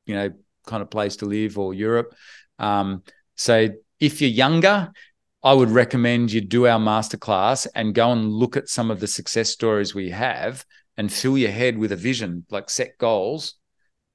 you 0.04 0.16
know, 0.16 0.32
kind 0.66 0.82
of 0.82 0.90
place 0.90 1.16
to 1.16 1.26
live 1.26 1.58
or 1.58 1.74
Europe. 1.74 2.12
Um, 2.58 3.04
so 3.36 3.68
if 4.00 4.20
you're 4.20 4.30
younger, 4.30 4.90
I 5.42 5.52
would 5.52 5.70
recommend 5.70 6.32
you 6.32 6.40
do 6.40 6.66
our 6.66 6.78
masterclass 6.78 7.66
and 7.74 7.94
go 7.94 8.10
and 8.10 8.32
look 8.32 8.56
at 8.56 8.68
some 8.68 8.90
of 8.90 9.00
the 9.00 9.06
success 9.06 9.50
stories 9.50 9.94
we 9.94 10.10
have 10.10 10.64
and 10.96 11.12
fill 11.12 11.38
your 11.38 11.50
head 11.50 11.78
with 11.78 11.92
a 11.92 11.96
vision, 11.96 12.44
like 12.50 12.70
set 12.70 12.98
goals 12.98 13.54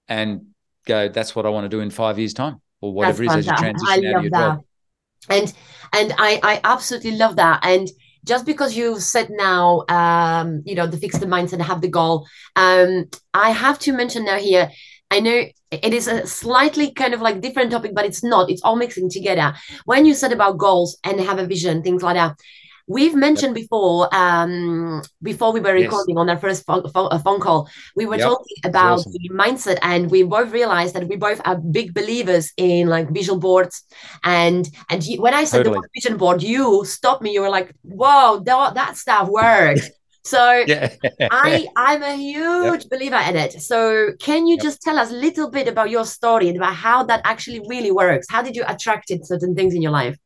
and 0.08 0.48
go, 0.86 1.08
that's 1.08 1.36
what 1.36 1.46
I 1.46 1.50
want 1.50 1.65
to 1.65 1.70
do 1.70 1.80
in 1.80 1.89
five 1.89 2.20
years' 2.20 2.34
time 2.34 2.62
or 2.82 2.94
whatever 2.94 3.24
that's 3.24 3.36
it 3.36 3.39
is 3.39 3.48
as 3.48 3.52
you 3.52 3.58
transition 3.58 4.06
out 4.08 4.17
of 4.17 4.24
your 4.24 4.32
that. 4.32 4.56
job. 4.56 4.60
And 5.30 5.54
and 5.94 6.13
I, 6.17 6.39
I 6.44 6.62
absolutely 6.63 7.12
love 7.12 7.36
that. 7.36 7.60
And 7.63 7.88
just 8.26 8.46
because 8.46 8.76
you 8.76 9.00
said 9.00 9.30
now 9.30 9.86
um, 9.88 10.63
you 10.65 10.76
know, 10.76 10.88
the 10.88 10.98
fix 10.98 11.17
the 11.17 11.26
mindset, 11.26 11.62
have 11.62 11.82
the 11.82 11.88
goal, 11.88 12.28
um, 12.56 13.06
I 13.34 13.52
have 13.52 13.80
to 13.80 13.94
mention 13.94 14.26
now 14.26 14.38
here 14.38 14.70
I 15.12 15.19
know 15.19 15.45
it 15.71 15.93
is 15.93 16.08
a 16.08 16.26
slightly 16.26 16.91
kind 16.91 17.13
of 17.13 17.21
like 17.21 17.41
different 17.41 17.71
topic, 17.71 17.93
but 17.93 18.06
it's 18.06 18.24
not. 18.24 18.50
It's 18.50 18.63
all 18.63 18.76
mixing 18.76 19.10
together. 19.10 19.54
When 19.86 20.06
you 20.06 20.13
said 20.13 20.32
about 20.32 20.58
goals 20.58 20.97
and 21.04 21.19
have 21.19 21.38
a 21.38 21.45
vision, 21.45 21.84
things 21.84 22.02
like 22.02 22.15
that, 22.15 22.38
we've 22.88 23.15
mentioned 23.15 23.56
yep. 23.56 23.63
before 23.63 24.13
um, 24.13 25.02
before 25.21 25.52
we 25.54 25.60
were 25.60 25.74
recording 25.74 26.15
yes. 26.15 26.21
on 26.21 26.30
our 26.30 26.38
first 26.38 26.65
phone, 26.65 26.88
phone, 26.89 27.10
phone, 27.19 27.39
call 27.39 27.69
we 27.95 28.06
were 28.06 28.17
yep. 28.17 28.28
talking 28.28 28.58
about 28.65 29.00
awesome. 29.00 29.12
the 29.13 29.30
mindset 29.30 29.78
and 29.82 30.12
we 30.12 30.24
both 30.24 30.52
realized 30.52 30.95
that 30.95 31.08
we 31.08 31.15
both 31.15 31.41
are 31.45 31.58
big 31.58 31.93
believers 31.93 32.52
in 32.58 32.88
like 32.88 33.10
visual 33.12 33.39
boards 33.39 33.84
and 34.24 34.69
and 34.89 35.04
when 35.19 35.34
i 35.34 35.43
said 35.43 35.60
totally. 35.60 35.76
the 35.76 35.80
word 35.80 35.89
vision 35.95 36.17
board 36.17 36.43
you 36.43 36.84
stopped 36.86 37.21
me 37.21 37.32
you 37.32 37.41
were 37.41 37.50
like 37.50 37.74
whoa 37.84 38.39
that, 38.39 38.74
that 38.74 38.97
stuff 38.97 39.28
works 39.30 39.89
So 40.23 40.63
yeah. 40.67 40.93
I 41.19 41.67
I'm 41.75 42.03
a 42.03 42.15
huge 42.15 42.84
yep. 42.84 42.89
believer 42.89 43.19
in 43.27 43.36
it. 43.36 43.62
So 43.62 44.12
can 44.19 44.47
you 44.47 44.55
yep. 44.55 44.63
just 44.63 44.81
tell 44.81 44.99
us 44.99 45.12
a 45.12 45.15
little 45.15 45.49
bit 45.49 45.67
about 45.67 45.89
your 45.89 46.05
story 46.05 46.47
and 46.47 46.57
about 46.57 46.75
how 46.75 47.03
that 47.05 47.21
actually 47.23 47.62
really 47.67 47.91
works? 47.91 48.27
How 48.29 48.41
did 48.41 48.55
you 48.55 48.63
attract 48.67 49.12
it 49.12 49.25
certain 49.25 49.55
things 49.55 49.73
in 49.73 49.81
your 49.81 49.91
life? 49.91 50.17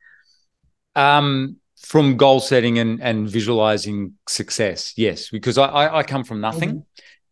Um 0.96 1.58
from 1.78 2.18
goal 2.18 2.40
setting 2.40 2.80
and, 2.80 3.00
and 3.02 3.30
visualizing 3.30 4.14
success, 4.28 4.94
yes, 4.98 5.30
because 5.30 5.58
I, 5.60 5.66
I, 5.66 5.98
I 6.00 6.04
come 6.04 6.24
from 6.24 6.42
nothing, 6.42 6.70
mm-hmm. 6.70 6.80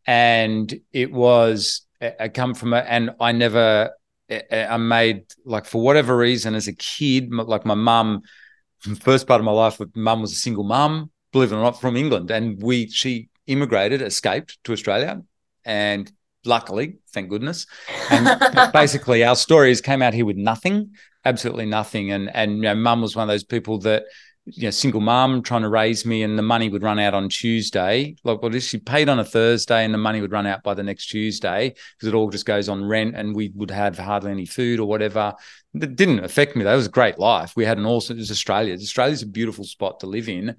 and 0.05 0.79
it 0.91 1.11
was 1.11 1.87
I 2.01 2.27
come 2.27 2.53
from 2.53 2.73
a, 2.73 2.77
and 2.77 3.11
I 3.19 3.31
never 3.31 3.91
I 4.29 4.77
made 4.77 5.25
like 5.43 5.65
for 5.65 5.81
whatever 5.81 6.15
reason 6.15 6.55
as 6.55 6.67
a 6.67 6.73
kid, 6.73 7.33
like 7.33 7.65
my 7.65 7.73
mum, 7.73 8.21
first 8.99 9.27
part 9.27 9.41
of 9.41 9.45
my 9.45 9.51
life, 9.51 9.81
mum 9.95 10.21
was 10.21 10.33
a 10.33 10.35
single 10.35 10.65
mum 10.65 11.09
believe 11.33 11.51
it 11.51 11.55
or 11.55 11.61
not, 11.61 11.81
from 11.81 11.97
England. 11.97 12.31
And 12.31 12.61
we 12.61 12.87
she 12.87 13.29
immigrated, 13.47 14.01
escaped 14.01 14.57
to 14.63 14.71
Australia, 14.71 15.21
and 15.65 16.09
luckily, 16.45 16.99
thank 17.11 17.29
goodness. 17.29 17.65
And 18.09 18.71
basically, 18.73 19.25
our 19.25 19.35
stories 19.35 19.81
came 19.81 20.01
out 20.01 20.13
here 20.13 20.25
with 20.25 20.37
nothing, 20.37 20.91
absolutely 21.25 21.65
nothing. 21.65 22.11
And 22.11 22.33
and 22.33 22.57
you 22.57 22.61
know, 22.61 22.75
mum 22.75 23.01
was 23.01 23.15
one 23.15 23.23
of 23.23 23.33
those 23.33 23.43
people 23.43 23.79
that 23.79 24.05
you 24.45 24.63
know, 24.63 24.71
single 24.71 24.99
mum 24.99 25.41
trying 25.41 25.61
to 25.61 25.69
raise 25.69 26.05
me, 26.05 26.21
and 26.23 26.37
the 26.37 26.43
money 26.43 26.67
would 26.67 26.83
run 26.83 26.99
out 26.99 27.13
on 27.13 27.29
Tuesday. 27.29 28.15
Like, 28.23 28.41
well, 28.41 28.51
she 28.59 28.77
paid 28.77 29.07
on 29.07 29.19
a 29.19 29.25
Thursday, 29.25 29.85
and 29.85 29.93
the 29.93 29.97
money 29.97 30.19
would 30.19 30.33
run 30.33 30.45
out 30.45 30.63
by 30.63 30.73
the 30.73 30.83
next 30.83 31.07
Tuesday 31.07 31.69
because 31.69 32.09
it 32.09 32.13
all 32.13 32.29
just 32.29 32.45
goes 32.45 32.67
on 32.67 32.83
rent, 32.83 33.15
and 33.15 33.35
we 33.35 33.51
would 33.55 33.71
have 33.71 33.97
hardly 33.97 34.31
any 34.31 34.45
food 34.45 34.79
or 34.79 34.87
whatever. 34.87 35.33
It 35.73 35.95
didn't 35.95 36.23
affect 36.23 36.55
me. 36.55 36.63
That 36.65 36.75
was 36.75 36.87
a 36.87 36.91
great 36.91 37.19
life. 37.19 37.53
We 37.55 37.65
had 37.65 37.77
an 37.77 37.85
awesome. 37.85 38.17
It 38.17 38.19
was 38.19 38.31
Australia. 38.31 38.75
Australia's 38.75 39.21
a 39.21 39.27
beautiful 39.27 39.63
spot 39.63 40.01
to 40.01 40.07
live 40.07 40.27
in, 40.27 40.55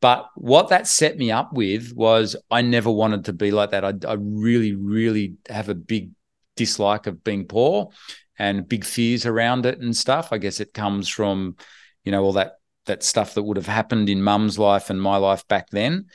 but 0.00 0.30
what 0.34 0.68
that 0.68 0.86
set 0.86 1.18
me 1.18 1.30
up 1.30 1.52
with 1.52 1.92
was 1.94 2.36
I 2.50 2.62
never 2.62 2.90
wanted 2.90 3.26
to 3.26 3.32
be 3.32 3.50
like 3.50 3.70
that. 3.70 3.84
I, 3.84 3.92
I 4.08 4.16
really, 4.18 4.74
really 4.74 5.34
have 5.48 5.68
a 5.68 5.74
big 5.74 6.10
dislike 6.56 7.06
of 7.06 7.22
being 7.22 7.46
poor 7.46 7.90
and 8.38 8.68
big 8.68 8.84
fears 8.84 9.26
around 9.26 9.66
it 9.66 9.78
and 9.80 9.94
stuff. 9.94 10.32
I 10.32 10.38
guess 10.38 10.60
it 10.60 10.72
comes 10.72 11.08
from, 11.08 11.56
you 12.04 12.12
know, 12.12 12.22
all 12.24 12.32
that 12.32 12.54
that 12.86 13.02
stuff 13.02 13.34
that 13.34 13.42
would 13.42 13.58
have 13.58 13.66
happened 13.66 14.08
in 14.08 14.22
mum's 14.22 14.58
life 14.58 14.88
and 14.88 15.00
my 15.00 15.16
life 15.16 15.46
back 15.48 15.68
then. 15.70 16.06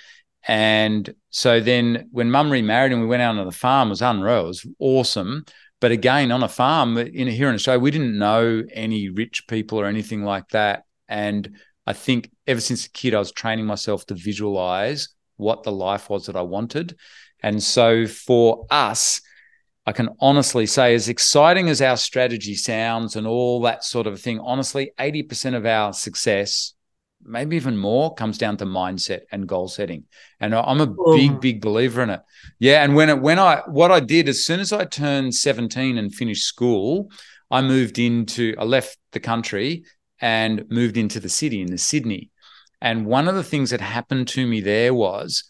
And 0.48 1.14
so 1.30 1.60
then 1.60 2.10
when 2.12 2.32
mum 2.32 2.52
remarried 2.52 2.92
and 2.92 3.02
we 3.02 3.08
went 3.08 3.22
out 3.22 3.38
on 3.38 3.46
the 3.46 3.52
farm, 3.52 3.90
it 3.90 3.92
was 3.92 4.02
unreal. 4.02 4.46
It 4.46 4.48
was 4.48 4.68
awesome. 4.80 5.46
But 5.80 5.92
again, 5.92 6.32
on 6.32 6.44
a 6.44 6.48
farm 6.48 6.98
in 6.98 7.28
here 7.28 7.50
in 7.50 7.56
Australia, 7.56 7.80
we 7.80 7.92
didn't 7.92 8.18
know 8.18 8.64
any 8.74 9.10
rich 9.10 9.48
people 9.48 9.80
or 9.80 9.86
anything 9.86 10.24
like 10.24 10.50
that. 10.50 10.84
And 11.08 11.58
I 11.86 11.94
think 11.94 12.32
ever 12.48 12.62
since 12.62 12.86
a 12.86 12.90
kid, 12.90 13.14
I 13.14 13.20
was 13.20 13.32
training 13.32 13.66
myself 13.66 14.06
to 14.08 14.16
visualize 14.16 15.10
what 15.38 15.64
the 15.64 15.72
life 15.72 16.10
was 16.10 16.26
that 16.26 16.36
I 16.36 16.42
wanted. 16.42 16.98
And 17.42 17.62
so 17.62 18.08
for 18.08 18.66
us, 18.72 19.22
I 19.86 19.92
can 19.92 20.10
honestly 20.20 20.66
say, 20.66 20.96
as 20.96 21.10
exciting 21.10 21.70
as 21.70 21.82
our 21.82 21.98
strategy 21.98 22.56
sounds 22.56 23.16
and 23.16 23.28
all 23.28 23.62
that 23.62 23.84
sort 23.84 24.08
of 24.08 24.20
thing, 24.20 24.40
honestly, 24.40 24.92
80% 25.00 25.56
of 25.56 25.66
our 25.66 25.94
success, 25.94 26.74
maybe 27.24 27.56
even 27.56 27.78
more, 27.78 28.16
comes 28.16 28.40
down 28.40 28.58
to 28.58 28.66
mindset 28.66 29.22
and 29.32 29.48
goal 29.48 29.68
setting. 29.68 30.06
And 30.40 30.56
I'm 30.56 30.82
a 30.82 30.96
big, 31.16 31.40
big 31.40 31.62
believer 31.62 32.02
in 32.02 32.10
it. 32.10 32.22
Yeah. 32.58 32.84
And 32.84 32.96
when 32.96 33.10
it, 33.10 33.22
when 33.22 33.38
I, 33.38 33.62
what 33.68 33.92
I 33.92 34.00
did 34.00 34.28
as 34.28 34.44
soon 34.44 34.60
as 34.60 34.74
I 34.74 34.86
turned 34.86 35.36
17 35.36 36.00
and 36.00 36.14
finished 36.14 36.46
school, 36.46 37.12
I 37.52 37.62
moved 37.62 38.00
into, 38.00 38.56
I 38.58 38.64
left 38.64 38.98
the 39.12 39.20
country 39.20 39.84
and 40.22 40.70
moved 40.70 40.98
into 40.98 41.20
the 41.20 41.30
city, 41.30 41.62
in 41.62 41.68
the 41.68 41.78
Sydney. 41.78 42.32
And 42.82 43.06
one 43.06 43.28
of 43.28 43.36
the 43.36 43.44
things 43.44 43.70
that 43.72 43.82
happened 43.82 44.28
to 44.30 44.46
me 44.46 44.62
there 44.62 44.94
was 44.94 45.44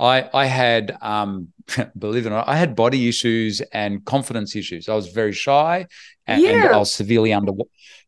I, 0.00 0.28
I 0.32 0.46
had, 0.46 0.96
um, 1.02 1.48
believe 1.98 2.24
it 2.24 2.28
or 2.28 2.30
not, 2.30 2.48
I 2.48 2.56
had 2.56 2.74
body 2.74 3.08
issues 3.08 3.60
and 3.72 4.04
confidence 4.04 4.56
issues. 4.56 4.88
I 4.88 4.94
was 4.94 5.08
very 5.08 5.32
shy 5.32 5.86
and, 6.26 6.42
yeah. 6.42 6.66
and 6.66 6.74
I 6.74 6.78
was 6.78 6.92
severely 6.92 7.32
under. 7.32 7.52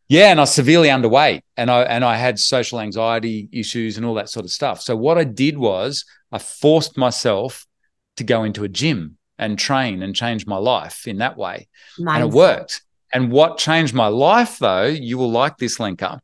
Yeah, 0.09 0.31
and 0.31 0.40
I 0.40 0.42
was 0.42 0.55
severely 0.55 0.88
underweight, 0.88 1.40
and 1.57 1.70
I 1.70 1.83
and 1.83 2.05
I 2.05 2.16
had 2.16 2.38
social 2.38 2.81
anxiety 2.81 3.48
issues 3.51 3.96
and 3.96 4.05
all 4.05 4.14
that 4.14 4.29
sort 4.29 4.44
of 4.44 4.51
stuff. 4.51 4.83
So 4.83 4.94
what 4.94 5.16
I 5.16 5.25
did 5.25 5.57
was 5.57 6.05
I 6.31 6.38
forced 6.38 6.98
myself 6.98 7.66
to 8.16 8.25
go 8.25 8.44
into 8.44 8.64
a 8.64 8.68
gym 8.68 9.16
and 9.38 9.59
train 9.59 10.03
and 10.03 10.14
change 10.14 10.46
my 10.46 10.59
life 10.59 11.07
in 11.07 11.18
that 11.18 11.38
way, 11.38 11.68
nice. 11.98 12.20
and 12.20 12.29
it 12.29 12.35
worked. 12.35 12.83
And 13.12 13.31
what 13.31 13.59
changed 13.59 13.94
my 13.94 14.07
life, 14.07 14.58
though, 14.58 14.87
you 14.87 15.19
will 15.19 15.31
like 15.31 15.58
this, 15.58 15.79
Lenka, 15.79 16.21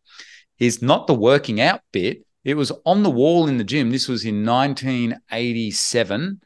is 0.59 0.81
not 0.83 1.07
the 1.07 1.15
working 1.15 1.61
out 1.61 1.81
bit. 1.93 2.25
It 2.45 2.55
was 2.55 2.73
on 2.87 3.03
the 3.03 3.11
wall 3.11 3.47
in 3.47 3.59
the 3.59 3.65
gym. 3.65 3.91
This 3.91 4.09
was 4.09 4.25
in 4.25 4.45
1987. 4.45 6.41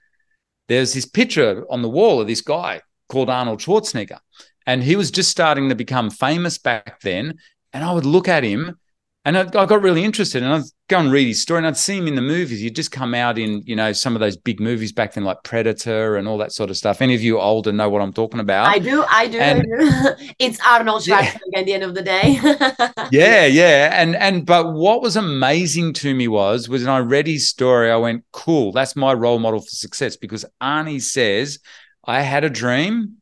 There's 0.68 0.94
this 0.94 1.06
picture 1.06 1.64
on 1.70 1.82
the 1.82 1.88
wall 1.88 2.20
of 2.20 2.26
this 2.26 2.40
guy 2.40 2.80
called 3.08 3.30
Arnold 3.30 3.60
Schwarzenegger. 3.60 4.18
And 4.66 4.82
he 4.82 4.96
was 4.96 5.10
just 5.10 5.30
starting 5.30 5.68
to 5.68 5.74
become 5.74 6.10
famous 6.10 6.58
back 6.58 7.00
then. 7.00 7.38
And 7.72 7.84
I 7.84 7.92
would 7.92 8.06
look 8.06 8.28
at 8.28 8.44
him 8.44 8.78
and 9.24 9.38
I, 9.38 9.42
I, 9.42 9.66
got 9.66 9.82
really 9.82 10.02
interested 10.02 10.42
and 10.42 10.52
I'd 10.52 10.64
go 10.88 10.98
and 10.98 11.12
read 11.12 11.28
his 11.28 11.40
story 11.40 11.58
and 11.58 11.66
I'd 11.66 11.76
see 11.76 11.96
him 11.96 12.08
in 12.08 12.16
the 12.16 12.22
movies. 12.22 12.60
He'd 12.60 12.74
just 12.74 12.90
come 12.90 13.14
out 13.14 13.38
in, 13.38 13.62
you 13.64 13.76
know, 13.76 13.92
some 13.92 14.16
of 14.16 14.20
those 14.20 14.36
big 14.36 14.58
movies 14.58 14.90
back 14.90 15.14
then, 15.14 15.22
like 15.22 15.44
Predator 15.44 16.16
and 16.16 16.26
all 16.26 16.38
that 16.38 16.52
sort 16.52 16.70
of 16.70 16.76
stuff. 16.76 17.00
Any 17.00 17.14
of 17.14 17.22
you 17.22 17.38
older 17.38 17.70
know 17.70 17.88
what 17.88 18.02
I'm 18.02 18.12
talking 18.12 18.40
about? 18.40 18.66
I 18.66 18.80
do, 18.80 19.04
I 19.08 19.28
do. 19.28 19.38
And, 19.38 19.60
I 19.60 20.14
do. 20.18 20.32
it's 20.40 20.58
Arnold 20.66 21.02
Schwarzenegger 21.02 21.38
yeah. 21.52 21.58
at 21.58 21.66
the 21.66 21.72
end 21.72 21.84
of 21.84 21.94
the 21.94 22.02
day. 22.02 22.32
yeah, 23.12 23.46
yeah. 23.46 23.90
And 23.92 24.16
and 24.16 24.44
but 24.44 24.72
what 24.72 25.02
was 25.02 25.14
amazing 25.14 25.92
to 25.94 26.12
me 26.14 26.26
was 26.26 26.68
was 26.68 26.82
when 26.82 26.90
I 26.90 26.98
read 26.98 27.28
his 27.28 27.48
story, 27.48 27.92
I 27.92 27.96
went, 27.96 28.24
cool, 28.32 28.72
that's 28.72 28.96
my 28.96 29.12
role 29.12 29.38
model 29.38 29.60
for 29.60 29.68
success 29.68 30.16
because 30.16 30.44
Arnie 30.60 31.00
says, 31.00 31.60
I 32.04 32.22
had 32.22 32.42
a 32.42 32.50
dream 32.50 33.18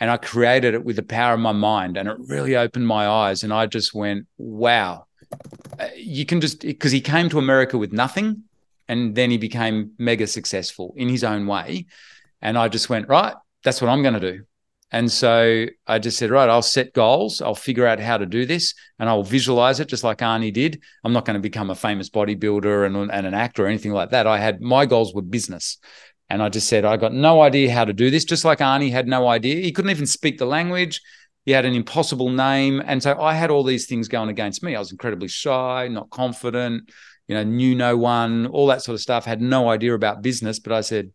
and 0.00 0.10
I 0.10 0.16
created 0.16 0.74
it 0.74 0.84
with 0.84 0.96
the 0.96 1.04
power 1.04 1.34
of 1.34 1.40
my 1.40 1.52
mind. 1.52 1.96
And 1.96 2.08
it 2.08 2.16
really 2.18 2.56
opened 2.56 2.88
my 2.88 3.06
eyes. 3.06 3.44
And 3.44 3.52
I 3.52 3.66
just 3.66 3.94
went, 3.94 4.26
wow 4.36 5.04
Uh, 5.78 5.88
you 5.96 6.26
can 6.26 6.40
just 6.40 6.60
because 6.60 6.92
he 6.92 7.00
came 7.00 7.28
to 7.28 7.38
America 7.38 7.78
with 7.78 7.92
nothing 7.92 8.44
and 8.88 9.14
then 9.14 9.30
he 9.30 9.38
became 9.38 9.92
mega 9.98 10.26
successful 10.26 10.94
in 10.96 11.08
his 11.08 11.22
own 11.22 11.46
way. 11.46 11.86
And 12.40 12.56
I 12.56 12.68
just 12.68 12.88
went, 12.88 13.08
right, 13.08 13.34
that's 13.62 13.82
what 13.82 13.88
I'm 13.90 14.02
going 14.02 14.14
to 14.14 14.32
do. 14.32 14.44
And 14.90 15.12
so 15.12 15.66
I 15.86 15.98
just 15.98 16.16
said, 16.16 16.30
right, 16.30 16.48
I'll 16.48 16.62
set 16.62 16.94
goals. 16.94 17.42
I'll 17.42 17.54
figure 17.54 17.86
out 17.86 18.00
how 18.00 18.16
to 18.16 18.24
do 18.24 18.46
this 18.46 18.74
and 18.98 19.08
I'll 19.08 19.22
visualize 19.22 19.80
it 19.80 19.88
just 19.88 20.04
like 20.04 20.18
Arnie 20.18 20.52
did. 20.52 20.82
I'm 21.04 21.12
not 21.12 21.26
going 21.26 21.34
to 21.34 21.40
become 21.40 21.68
a 21.68 21.74
famous 21.74 22.08
bodybuilder 22.08 22.86
and, 22.86 22.96
and 22.96 23.26
an 23.26 23.34
actor 23.34 23.64
or 23.64 23.68
anything 23.68 23.92
like 23.92 24.10
that. 24.10 24.26
I 24.26 24.38
had 24.38 24.62
my 24.62 24.86
goals 24.86 25.12
were 25.12 25.22
business. 25.22 25.76
And 26.30 26.42
I 26.42 26.48
just 26.48 26.68
said, 26.68 26.84
I 26.84 26.96
got 26.96 27.12
no 27.12 27.40
idea 27.42 27.72
how 27.72 27.84
to 27.84 27.92
do 27.92 28.10
this, 28.10 28.24
just 28.24 28.44
like 28.44 28.58
Arnie 28.58 28.90
had 28.90 29.08
no 29.08 29.28
idea. 29.28 29.56
He 29.56 29.72
couldn't 29.72 29.90
even 29.90 30.06
speak 30.06 30.38
the 30.38 30.46
language. 30.46 31.00
He 31.48 31.54
had 31.54 31.64
an 31.64 31.72
impossible 31.72 32.28
name. 32.28 32.82
And 32.84 33.02
so 33.02 33.18
I 33.18 33.32
had 33.32 33.50
all 33.50 33.64
these 33.64 33.86
things 33.86 34.06
going 34.06 34.28
against 34.28 34.62
me. 34.62 34.76
I 34.76 34.78
was 34.78 34.92
incredibly 34.92 35.28
shy, 35.28 35.88
not 35.88 36.10
confident, 36.10 36.90
you 37.26 37.34
know, 37.34 37.42
knew 37.42 37.74
no 37.74 37.96
one, 37.96 38.48
all 38.48 38.66
that 38.66 38.82
sort 38.82 38.96
of 38.96 39.00
stuff. 39.00 39.24
Had 39.24 39.40
no 39.40 39.70
idea 39.70 39.94
about 39.94 40.20
business, 40.20 40.58
but 40.58 40.74
I 40.74 40.82
said, 40.82 41.10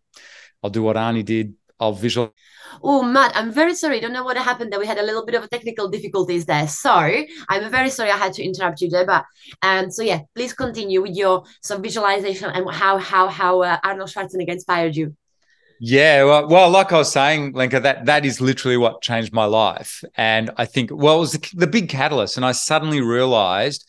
I'll 0.64 0.72
do 0.72 0.82
what 0.82 0.96
Arnie 0.96 1.24
did. 1.24 1.54
I'll 1.80 1.94
visual. 1.94 2.34
Oh, 2.82 3.04
Matt, 3.04 3.34
I'm 3.36 3.52
very 3.52 3.76
sorry. 3.76 3.98
I 3.98 4.00
don't 4.00 4.12
know 4.12 4.24
what 4.24 4.36
happened 4.38 4.74
there. 4.74 4.80
We 4.80 4.88
had 4.88 4.98
a 4.98 5.04
little 5.04 5.24
bit 5.24 5.36
of 5.36 5.48
technical 5.52 5.88
difficulties 5.88 6.46
there. 6.48 6.68
So 6.68 6.90
I'm 6.92 7.70
very 7.70 7.92
sorry 7.92 8.10
I 8.10 8.18
had 8.18 8.34
to 8.34 8.44
interrupt 8.44 8.82
you 8.82 8.90
there. 8.90 9.06
But 9.06 9.26
um, 9.62 9.92
so 9.92 10.02
yeah, 10.02 10.22
please 10.34 10.54
continue 10.54 11.04
with 11.04 11.16
your 11.16 11.44
some 11.62 11.84
visualization 11.84 12.50
and 12.50 12.68
how 12.72 12.98
how 12.98 13.28
how 13.28 13.62
uh, 13.62 13.78
Arnold 13.84 14.10
Schwarzenegger 14.10 14.54
inspired 14.54 14.96
you. 14.96 15.16
Yeah, 15.86 16.24
well, 16.24 16.48
well, 16.48 16.70
like 16.70 16.94
I 16.94 16.98
was 16.98 17.12
saying, 17.12 17.52
Lenka, 17.52 17.82
that 17.82 18.06
that 18.06 18.24
is 18.24 18.40
literally 18.40 18.78
what 18.78 19.02
changed 19.02 19.34
my 19.34 19.44
life, 19.44 20.02
and 20.16 20.50
I 20.56 20.64
think 20.64 20.92
well, 20.94 21.18
it 21.18 21.20
was 21.20 21.34
the, 21.34 21.50
the 21.56 21.68
big 21.68 21.90
catalyst, 21.90 22.38
and 22.38 22.46
I 22.46 22.54
suddenly 22.54 23.02
realized 23.02 23.86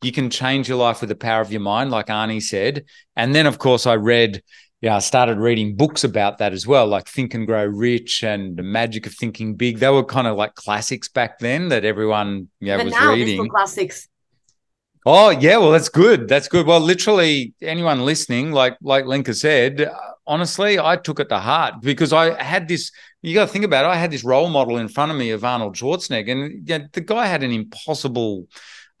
you 0.00 0.10
can 0.10 0.30
change 0.30 0.70
your 0.70 0.78
life 0.78 1.02
with 1.02 1.10
the 1.10 1.14
power 1.14 1.42
of 1.42 1.52
your 1.52 1.60
mind, 1.60 1.90
like 1.90 2.06
Arnie 2.06 2.40
said, 2.40 2.86
and 3.14 3.34
then 3.34 3.44
of 3.44 3.58
course 3.58 3.86
I 3.86 3.96
read. 3.96 4.42
Yeah, 4.80 4.96
I 4.96 5.00
started 5.00 5.36
reading 5.36 5.76
books 5.76 6.02
about 6.02 6.38
that 6.38 6.54
as 6.54 6.66
well, 6.66 6.86
like 6.86 7.08
Think 7.08 7.34
and 7.34 7.46
Grow 7.46 7.66
Rich 7.66 8.22
and 8.22 8.56
The 8.56 8.62
Magic 8.62 9.06
of 9.06 9.12
Thinking 9.12 9.54
Big. 9.54 9.80
They 9.80 9.90
were 9.90 10.04
kind 10.04 10.26
of 10.26 10.36
like 10.36 10.54
classics 10.54 11.08
back 11.08 11.40
then 11.40 11.68
that 11.68 11.84
everyone 11.84 12.48
yeah 12.60 12.82
was 12.82 12.90
now, 12.90 13.12
reading. 13.12 13.46
Classics. 13.50 14.08
Oh 15.04 15.28
yeah, 15.28 15.58
well 15.58 15.72
that's 15.72 15.90
good. 15.90 16.26
That's 16.26 16.48
good. 16.48 16.66
Well, 16.66 16.80
literally 16.80 17.52
anyone 17.60 18.06
listening, 18.06 18.52
like 18.52 18.78
like 18.80 19.04
Lenka 19.04 19.34
said, 19.34 19.82
uh, 19.82 20.13
honestly, 20.26 20.78
I 20.78 20.96
took 20.96 21.20
it 21.20 21.28
to 21.28 21.38
heart 21.38 21.80
because 21.82 22.12
I 22.12 22.40
had 22.42 22.68
this. 22.68 22.90
You 23.22 23.34
got 23.34 23.46
to 23.46 23.52
think 23.52 23.64
about 23.64 23.84
it. 23.84 23.88
I 23.88 23.96
had 23.96 24.10
this 24.10 24.24
role 24.24 24.48
model 24.48 24.76
in 24.76 24.88
front 24.88 25.10
of 25.10 25.18
me 25.18 25.30
of 25.30 25.44
Arnold 25.44 25.76
Schwarzenegger, 25.76 26.32
and 26.32 26.68
you 26.68 26.78
know, 26.78 26.86
the 26.92 27.00
guy 27.00 27.26
had 27.26 27.42
an 27.42 27.52
impossible 27.52 28.46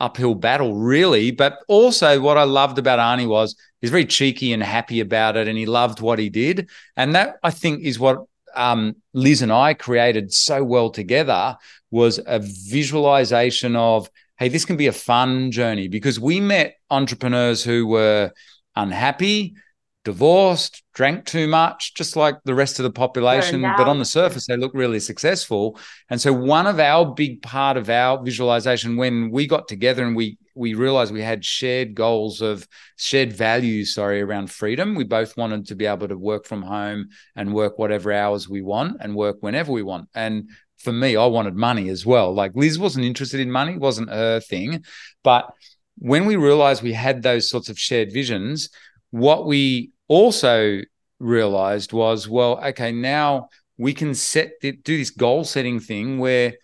uphill 0.00 0.34
battle, 0.34 0.74
really. 0.74 1.30
But 1.30 1.58
also, 1.68 2.20
what 2.20 2.38
I 2.38 2.44
loved 2.44 2.78
about 2.78 2.98
Arnie 2.98 3.28
was 3.28 3.56
he's 3.80 3.90
very 3.90 4.06
cheeky 4.06 4.52
and 4.52 4.62
happy 4.62 5.00
about 5.00 5.36
it, 5.36 5.48
and 5.48 5.58
he 5.58 5.66
loved 5.66 6.00
what 6.00 6.18
he 6.18 6.30
did. 6.30 6.68
And 6.96 7.14
that 7.14 7.36
I 7.42 7.50
think 7.50 7.82
is 7.82 7.98
what 7.98 8.24
um, 8.54 8.96
Liz 9.12 9.42
and 9.42 9.52
I 9.52 9.74
created 9.74 10.32
so 10.32 10.62
well 10.64 10.90
together 10.90 11.56
was 11.90 12.20
a 12.26 12.40
visualization 12.40 13.76
of, 13.76 14.08
hey, 14.38 14.48
this 14.48 14.64
can 14.64 14.76
be 14.76 14.86
a 14.86 14.92
fun 14.92 15.50
journey 15.50 15.88
because 15.88 16.18
we 16.18 16.40
met 16.40 16.76
entrepreneurs 16.90 17.62
who 17.62 17.86
were 17.86 18.32
unhappy 18.76 19.54
divorced, 20.04 20.82
drank 20.94 21.24
too 21.24 21.48
much, 21.48 21.94
just 21.94 22.14
like 22.14 22.36
the 22.44 22.54
rest 22.54 22.78
of 22.78 22.84
the 22.84 22.90
population. 22.90 23.62
But 23.76 23.88
on 23.88 23.98
the 23.98 24.04
surface, 24.04 24.46
they 24.46 24.56
look 24.56 24.72
really 24.74 25.00
successful. 25.00 25.78
And 26.10 26.20
so, 26.20 26.32
one 26.32 26.66
of 26.66 26.78
our 26.78 27.12
big 27.14 27.42
part 27.42 27.76
of 27.76 27.88
our 27.88 28.22
visualization 28.22 28.96
when 28.96 29.30
we 29.30 29.46
got 29.46 29.66
together 29.66 30.04
and 30.04 30.14
we 30.14 30.38
we 30.54 30.74
realized 30.74 31.12
we 31.12 31.22
had 31.22 31.44
shared 31.44 31.94
goals 31.94 32.40
of 32.40 32.68
shared 32.96 33.32
values, 33.32 33.94
sorry, 33.94 34.20
around 34.22 34.50
freedom. 34.50 34.94
We 34.94 35.04
both 35.04 35.36
wanted 35.36 35.66
to 35.66 35.74
be 35.74 35.86
able 35.86 36.06
to 36.08 36.16
work 36.16 36.46
from 36.46 36.62
home 36.62 37.08
and 37.34 37.52
work 37.52 37.78
whatever 37.78 38.12
hours 38.12 38.48
we 38.48 38.62
want 38.62 38.98
and 39.00 39.16
work 39.16 39.38
whenever 39.40 39.72
we 39.72 39.82
want. 39.82 40.08
And 40.14 40.50
for 40.78 40.92
me, 40.92 41.16
I 41.16 41.26
wanted 41.26 41.56
money 41.56 41.88
as 41.88 42.06
well. 42.06 42.32
Like 42.32 42.52
Liz 42.54 42.78
wasn't 42.78 43.06
interested 43.06 43.40
in 43.40 43.50
money, 43.50 43.78
wasn't 43.78 44.10
her 44.10 44.38
thing. 44.38 44.84
But 45.24 45.50
when 45.98 46.26
we 46.26 46.36
realized 46.36 46.82
we 46.82 46.92
had 46.92 47.22
those 47.22 47.48
sorts 47.48 47.68
of 47.68 47.78
shared 47.78 48.12
visions, 48.12 48.68
what 49.10 49.46
we 49.46 49.92
also 50.08 50.80
realized 51.18 51.92
was, 51.92 52.28
well, 52.28 52.62
okay, 52.64 52.92
now 52.92 53.48
we 53.78 53.92
can 53.92 54.14
set 54.14 54.52
do 54.60 54.72
this 54.84 55.10
goal 55.10 55.44
setting 55.44 55.80
thing 55.80 56.18
where, 56.18 56.54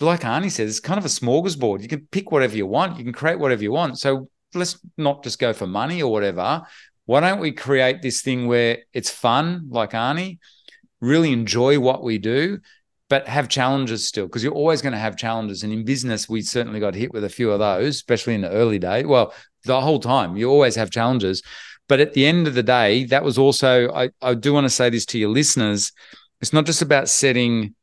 like 0.00 0.20
Arnie 0.20 0.50
says, 0.50 0.70
it's 0.70 0.80
kind 0.80 0.98
of 0.98 1.04
a 1.04 1.08
smorgasbord. 1.08 1.82
You 1.82 1.88
can 1.88 2.06
pick 2.10 2.30
whatever 2.30 2.56
you 2.56 2.66
want, 2.66 2.98
you 2.98 3.04
can 3.04 3.12
create 3.12 3.38
whatever 3.38 3.62
you 3.62 3.72
want. 3.72 3.98
So 3.98 4.28
let's 4.54 4.78
not 4.96 5.22
just 5.22 5.38
go 5.38 5.52
for 5.52 5.66
money 5.66 6.02
or 6.02 6.12
whatever. 6.12 6.62
Why 7.06 7.20
don't 7.20 7.40
we 7.40 7.52
create 7.52 8.02
this 8.02 8.20
thing 8.22 8.46
where 8.46 8.78
it's 8.92 9.10
fun, 9.10 9.68
like 9.70 9.92
Arnie, 9.92 10.38
really 11.00 11.32
enjoy 11.32 11.78
what 11.78 12.02
we 12.02 12.18
do, 12.18 12.58
but 13.08 13.28
have 13.28 13.48
challenges 13.48 14.08
still 14.08 14.26
because 14.26 14.42
you're 14.42 14.52
always 14.52 14.82
going 14.82 14.92
to 14.92 14.98
have 14.98 15.16
challenges. 15.16 15.62
And 15.62 15.72
in 15.72 15.84
business, 15.84 16.28
we 16.28 16.42
certainly 16.42 16.80
got 16.80 16.94
hit 16.94 17.12
with 17.12 17.24
a 17.24 17.28
few 17.28 17.52
of 17.52 17.60
those, 17.60 17.96
especially 17.96 18.34
in 18.34 18.40
the 18.40 18.50
early 18.50 18.78
day. 18.78 19.04
Well, 19.04 19.32
the 19.64 19.80
whole 19.80 20.00
time 20.00 20.36
you 20.36 20.50
always 20.50 20.76
have 20.76 20.90
challenges. 20.90 21.42
But 21.88 22.00
at 22.00 22.14
the 22.14 22.26
end 22.26 22.46
of 22.46 22.54
the 22.54 22.62
day, 22.62 23.04
that 23.06 23.22
was 23.22 23.38
also, 23.38 23.92
I, 23.92 24.10
I 24.20 24.34
do 24.34 24.52
want 24.52 24.64
to 24.64 24.70
say 24.70 24.90
this 24.90 25.06
to 25.06 25.18
your 25.18 25.28
listeners. 25.28 25.92
It's 26.40 26.52
not 26.52 26.66
just 26.66 26.82
about 26.82 27.08
setting, 27.08 27.74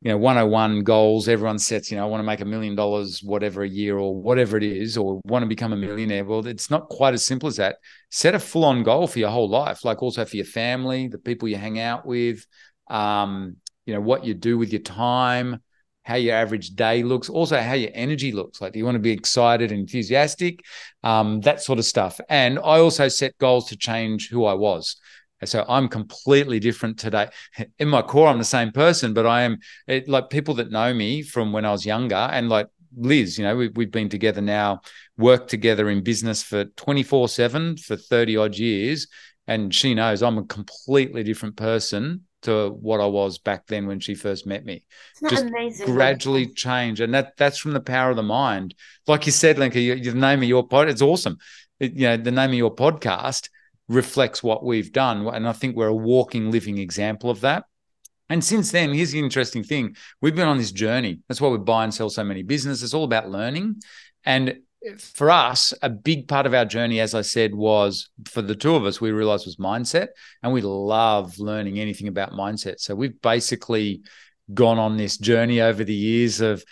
you 0.00 0.10
know, 0.10 0.16
101 0.16 0.84
goals. 0.84 1.28
Everyone 1.28 1.58
sets, 1.58 1.90
you 1.90 1.96
know, 1.96 2.04
I 2.04 2.08
want 2.08 2.20
to 2.20 2.26
make 2.26 2.40
a 2.40 2.44
million 2.44 2.76
dollars, 2.76 3.20
whatever 3.22 3.62
a 3.62 3.68
year 3.68 3.98
or 3.98 4.14
whatever 4.14 4.56
it 4.56 4.62
is, 4.62 4.96
or 4.96 5.20
want 5.24 5.42
to 5.42 5.48
become 5.48 5.72
a 5.72 5.76
millionaire. 5.76 6.24
Well, 6.24 6.46
it's 6.46 6.70
not 6.70 6.88
quite 6.88 7.14
as 7.14 7.24
simple 7.24 7.48
as 7.48 7.56
that. 7.56 7.76
Set 8.10 8.34
a 8.34 8.38
full 8.38 8.64
on 8.64 8.84
goal 8.84 9.08
for 9.08 9.18
your 9.18 9.30
whole 9.30 9.48
life, 9.48 9.84
like 9.84 10.02
also 10.02 10.24
for 10.24 10.36
your 10.36 10.46
family, 10.46 11.08
the 11.08 11.18
people 11.18 11.48
you 11.48 11.56
hang 11.56 11.80
out 11.80 12.06
with, 12.06 12.46
um, 12.88 13.56
you 13.86 13.94
know, 13.94 14.00
what 14.00 14.24
you 14.24 14.34
do 14.34 14.56
with 14.56 14.72
your 14.72 14.82
time, 14.82 15.60
how 16.08 16.14
your 16.14 16.34
average 16.34 16.70
day 16.70 17.02
looks, 17.02 17.28
also 17.28 17.60
how 17.60 17.74
your 17.74 17.90
energy 17.92 18.32
looks. 18.32 18.62
Like, 18.62 18.72
do 18.72 18.78
you 18.78 18.84
want 18.86 18.94
to 18.94 18.98
be 18.98 19.10
excited 19.10 19.70
and 19.70 19.80
enthusiastic? 19.80 20.64
Um, 21.02 21.42
that 21.42 21.62
sort 21.62 21.78
of 21.78 21.84
stuff. 21.84 22.18
And 22.30 22.58
I 22.58 22.78
also 22.78 23.08
set 23.08 23.36
goals 23.36 23.68
to 23.68 23.76
change 23.76 24.30
who 24.30 24.46
I 24.46 24.54
was. 24.54 24.96
So 25.44 25.66
I'm 25.68 25.86
completely 25.86 26.60
different 26.60 26.98
today. 26.98 27.28
In 27.78 27.88
my 27.88 28.00
core, 28.00 28.28
I'm 28.28 28.38
the 28.38 28.44
same 28.44 28.72
person, 28.72 29.12
but 29.12 29.26
I 29.26 29.42
am 29.42 29.58
it, 29.86 30.08
like 30.08 30.30
people 30.30 30.54
that 30.54 30.70
know 30.70 30.94
me 30.94 31.20
from 31.20 31.52
when 31.52 31.66
I 31.66 31.72
was 31.72 31.84
younger 31.84 32.16
and 32.16 32.48
like 32.48 32.68
Liz, 32.96 33.36
you 33.36 33.44
know, 33.44 33.54
we, 33.54 33.68
we've 33.68 33.90
been 33.90 34.08
together 34.08 34.40
now, 34.40 34.80
worked 35.18 35.50
together 35.50 35.90
in 35.90 36.02
business 36.02 36.42
for 36.42 36.64
24 36.64 37.28
7 37.28 37.76
for 37.76 37.96
30 37.96 38.38
odd 38.38 38.56
years. 38.56 39.08
And 39.46 39.74
she 39.74 39.94
knows 39.94 40.22
I'm 40.22 40.38
a 40.38 40.44
completely 40.44 41.22
different 41.22 41.56
person 41.56 42.22
to 42.42 42.70
what 42.70 43.00
I 43.00 43.06
was 43.06 43.38
back 43.38 43.66
then 43.66 43.86
when 43.86 44.00
she 44.00 44.14
first 44.14 44.46
met 44.46 44.64
me. 44.64 44.84
Just 45.28 45.46
amazing? 45.46 45.86
gradually 45.86 46.46
change, 46.46 47.00
and 47.00 47.12
that 47.14 47.36
that's 47.36 47.58
from 47.58 47.72
the 47.72 47.80
power 47.80 48.10
of 48.10 48.16
the 48.16 48.22
mind. 48.22 48.74
Like 49.06 49.26
you 49.26 49.32
said, 49.32 49.58
Lenka, 49.58 49.80
you, 49.80 49.98
the 50.00 50.14
name 50.14 50.42
of 50.42 50.48
your 50.48 50.66
pod, 50.66 50.88
it's 50.88 51.02
awesome. 51.02 51.38
It, 51.80 51.94
you 51.94 52.02
know, 52.02 52.16
the 52.16 52.30
name 52.30 52.50
of 52.50 52.56
your 52.56 52.74
podcast 52.74 53.48
reflects 53.88 54.42
what 54.42 54.64
we've 54.64 54.92
done, 54.92 55.26
and 55.26 55.48
I 55.48 55.52
think 55.52 55.76
we're 55.76 55.88
a 55.88 55.94
walking, 55.94 56.50
living 56.50 56.78
example 56.78 57.30
of 57.30 57.40
that. 57.40 57.64
And 58.30 58.44
since 58.44 58.70
then, 58.70 58.92
here's 58.92 59.12
the 59.12 59.18
interesting 59.18 59.64
thing: 59.64 59.96
we've 60.20 60.36
been 60.36 60.48
on 60.48 60.58
this 60.58 60.72
journey. 60.72 61.20
That's 61.28 61.40
why 61.40 61.48
we 61.48 61.58
buy 61.58 61.84
and 61.84 61.94
sell 61.94 62.10
so 62.10 62.24
many 62.24 62.42
businesses. 62.42 62.82
It's 62.82 62.94
all 62.94 63.04
about 63.04 63.30
learning, 63.30 63.76
and 64.24 64.58
for 64.98 65.30
us, 65.30 65.74
a 65.82 65.90
big 65.90 66.28
part 66.28 66.46
of 66.46 66.54
our 66.54 66.64
journey, 66.64 67.00
as 67.00 67.14
I 67.14 67.22
said, 67.22 67.54
was 67.54 68.10
for 68.26 68.42
the 68.42 68.54
two 68.54 68.74
of 68.74 68.84
us, 68.84 69.00
we 69.00 69.10
realized 69.10 69.46
was 69.46 69.56
mindset. 69.56 70.08
And 70.42 70.52
we 70.52 70.60
love 70.60 71.38
learning 71.38 71.78
anything 71.78 72.08
about 72.08 72.32
mindset. 72.32 72.80
So 72.80 72.94
we've 72.94 73.20
basically 73.20 74.02
gone 74.54 74.78
on 74.78 74.96
this 74.96 75.18
journey 75.18 75.60
over 75.60 75.84
the 75.84 75.94
years 75.94 76.40
of 76.40 76.64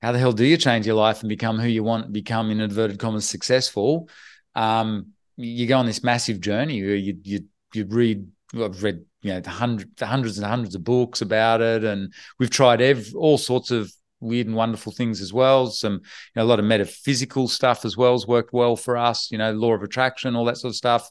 how 0.00 0.12
the 0.12 0.18
hell 0.18 0.32
do 0.32 0.44
you 0.44 0.56
change 0.56 0.86
your 0.86 0.94
life 0.94 1.20
and 1.20 1.28
become 1.28 1.58
who 1.58 1.66
you 1.66 1.82
want, 1.82 2.12
become 2.12 2.50
in 2.50 2.60
inverted 2.60 2.98
commas 2.98 3.28
successful. 3.28 4.08
Um, 4.54 5.08
you 5.36 5.66
go 5.66 5.78
on 5.78 5.86
this 5.86 6.02
massive 6.02 6.40
journey 6.40 6.82
where 6.82 6.94
you 6.94 7.18
you 7.22 7.40
you 7.72 7.84
read 7.86 8.26
I've 8.54 8.82
read 8.82 9.04
you 9.22 9.34
know 9.34 9.40
the 9.40 9.50
hundred, 9.50 9.90
hundreds 10.00 10.38
and 10.38 10.46
hundreds 10.46 10.74
of 10.74 10.84
books 10.84 11.20
about 11.20 11.60
it, 11.60 11.84
and 11.84 12.12
we've 12.38 12.50
tried 12.50 12.80
every, 12.80 13.12
all 13.14 13.38
sorts 13.38 13.70
of 13.70 13.92
weird 14.20 14.46
and 14.46 14.56
wonderful 14.56 14.92
things 14.92 15.20
as 15.20 15.32
well. 15.32 15.68
Some 15.68 15.94
you 15.94 16.00
know, 16.36 16.42
a 16.42 16.44
lot 16.44 16.58
of 16.58 16.64
metaphysical 16.64 17.48
stuff 17.48 17.84
as 17.84 17.96
well 17.96 18.12
has 18.12 18.26
worked 18.26 18.52
well 18.52 18.76
for 18.76 18.96
us. 18.96 19.30
You 19.30 19.38
know, 19.38 19.52
law 19.52 19.72
of 19.74 19.82
attraction, 19.82 20.36
all 20.36 20.44
that 20.46 20.58
sort 20.58 20.72
of 20.72 20.76
stuff. 20.76 21.10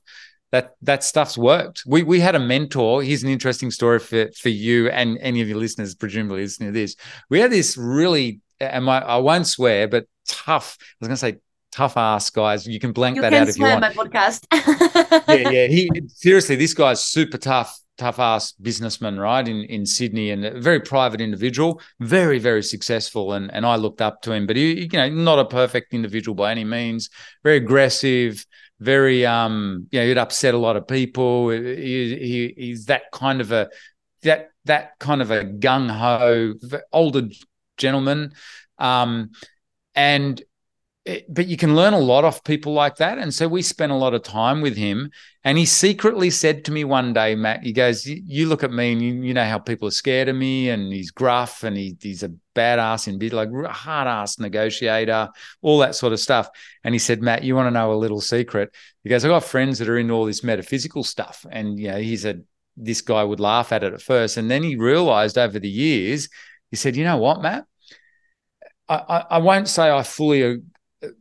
That 0.51 0.75
that 0.81 1.03
stuff's 1.03 1.37
worked. 1.37 1.83
We 1.85 2.03
we 2.03 2.19
had 2.19 2.35
a 2.35 2.39
mentor. 2.39 3.03
Here's 3.03 3.23
an 3.23 3.29
interesting 3.29 3.71
story 3.71 3.99
for 3.99 4.29
for 4.31 4.49
you 4.49 4.89
and 4.89 5.17
any 5.21 5.41
of 5.41 5.49
your 5.49 5.57
listeners, 5.57 5.93
presumably 5.95 6.41
listening 6.41 6.69
to 6.69 6.79
this. 6.79 6.95
We 7.29 7.39
had 7.39 7.51
this 7.51 7.77
really, 7.77 8.39
and 8.59 8.85
my, 8.85 8.99
I 8.99 9.17
won't 9.17 9.47
swear, 9.47 9.87
but 9.89 10.05
tough. 10.27 10.77
I 10.79 10.85
was 11.01 11.07
going 11.07 11.15
to 11.15 11.17
say 11.17 11.37
tough 11.71 11.97
ass 11.97 12.29
guys. 12.29 12.65
You 12.65 12.79
can 12.79 12.93
blank 12.93 13.17
you 13.17 13.21
that 13.23 13.33
can 13.33 13.43
out 13.43 13.49
if 13.49 13.57
you 13.57 13.63
want. 13.63 13.81
my 13.81 13.93
podcast. 13.93 14.45
yeah, 15.27 15.49
yeah. 15.49 15.67
He 15.67 15.89
seriously, 16.07 16.55
this 16.55 16.73
guy's 16.73 17.03
super 17.03 17.37
tough 17.37 17.77
tough 17.97 18.19
ass 18.19 18.51
businessman, 18.53 19.19
right, 19.19 19.47
in, 19.47 19.63
in 19.63 19.85
Sydney 19.85 20.31
and 20.31 20.45
a 20.45 20.59
very 20.59 20.79
private 20.79 21.21
individual, 21.21 21.81
very, 21.99 22.39
very 22.39 22.63
successful. 22.63 23.33
And, 23.33 23.53
and 23.53 23.65
I 23.65 23.75
looked 23.75 24.01
up 24.01 24.21
to 24.23 24.31
him, 24.31 24.47
but 24.47 24.55
he, 24.55 24.81
you 24.81 24.87
know, 24.89 25.09
not 25.09 25.39
a 25.39 25.45
perfect 25.45 25.93
individual 25.93 26.35
by 26.35 26.51
any 26.51 26.63
means, 26.63 27.09
very 27.43 27.57
aggressive, 27.57 28.45
very, 28.79 29.25
um, 29.25 29.87
you 29.91 29.99
know, 29.99 30.05
he'd 30.05 30.17
upset 30.17 30.53
a 30.53 30.57
lot 30.57 30.75
of 30.75 30.87
people. 30.87 31.49
He, 31.49 32.15
he, 32.15 32.53
he's 32.55 32.85
that 32.85 33.03
kind 33.11 33.41
of 33.41 33.51
a, 33.51 33.69
that, 34.21 34.49
that 34.65 34.99
kind 34.99 35.21
of 35.21 35.31
a 35.31 35.43
gung 35.43 35.89
ho, 35.89 36.53
older 36.93 37.27
gentleman. 37.77 38.33
Um, 38.77 39.31
and 39.95 40.41
Eh, 41.07 41.21
but 41.29 41.47
you 41.47 41.55
can 41.55 41.73
learn 41.73 41.93
a 41.93 41.99
lot 41.99 42.25
off 42.25 42.43
people 42.43 42.73
like 42.73 42.97
that. 42.97 43.17
And 43.17 43.33
so 43.33 43.47
we 43.47 43.61
spent 43.61 43.93
a 43.93 43.95
lot 43.95 44.13
of 44.13 44.23
time 44.23 44.59
with 44.59 44.75
him. 44.75 45.09
And 45.45 45.57
he 45.57 45.65
secretly 45.65 46.29
said 46.29 46.65
to 46.65 46.71
me 46.73 46.83
one 46.83 47.13
day, 47.13 47.33
Matt, 47.33 47.63
he 47.63 47.71
goes, 47.71 48.05
You 48.05 48.49
look 48.49 48.61
at 48.61 48.73
me 48.73 48.91
and 48.91 49.01
you, 49.01 49.13
you 49.23 49.33
know 49.33 49.45
how 49.45 49.57
people 49.57 49.87
are 49.87 49.91
scared 49.91 50.27
of 50.27 50.35
me, 50.35 50.69
and 50.69 50.91
he's 50.91 51.11
gruff 51.11 51.63
and 51.63 51.77
he, 51.77 51.95
he's 52.01 52.23
a 52.23 52.33
badass 52.53 53.07
in 53.07 53.17
bit 53.17 53.31
like 53.31 53.49
hard 53.67 54.07
ass 54.09 54.37
negotiator, 54.37 55.29
all 55.61 55.79
that 55.79 55.95
sort 55.95 56.11
of 56.11 56.19
stuff. 56.19 56.49
And 56.83 56.93
he 56.93 56.99
said, 56.99 57.21
Matt, 57.21 57.43
you 57.43 57.55
want 57.55 57.67
to 57.67 57.71
know 57.71 57.93
a 57.93 57.95
little 57.95 58.19
secret? 58.19 58.75
He 59.03 59.09
goes, 59.09 59.23
I've 59.23 59.29
got 59.29 59.45
friends 59.45 59.79
that 59.79 59.87
are 59.87 59.97
into 59.97 60.13
all 60.13 60.25
this 60.25 60.43
metaphysical 60.43 61.05
stuff. 61.05 61.45
And, 61.49 61.79
you 61.79 61.87
know, 61.87 61.99
he 61.99 62.17
said, 62.17 62.43
This 62.75 62.99
guy 62.99 63.23
would 63.23 63.39
laugh 63.39 63.71
at 63.71 63.85
it 63.85 63.93
at 63.93 64.01
first. 64.01 64.35
And 64.35 64.51
then 64.51 64.63
he 64.63 64.75
realized 64.75 65.37
over 65.37 65.57
the 65.57 65.69
years, 65.69 66.27
he 66.69 66.75
said, 66.75 66.97
You 66.97 67.05
know 67.05 67.17
what, 67.17 67.41
Matt? 67.41 67.65
I, 68.89 68.95
I, 68.95 69.25
I 69.31 69.37
won't 69.37 69.69
say 69.69 69.89
I 69.89 70.03
fully 70.03 70.61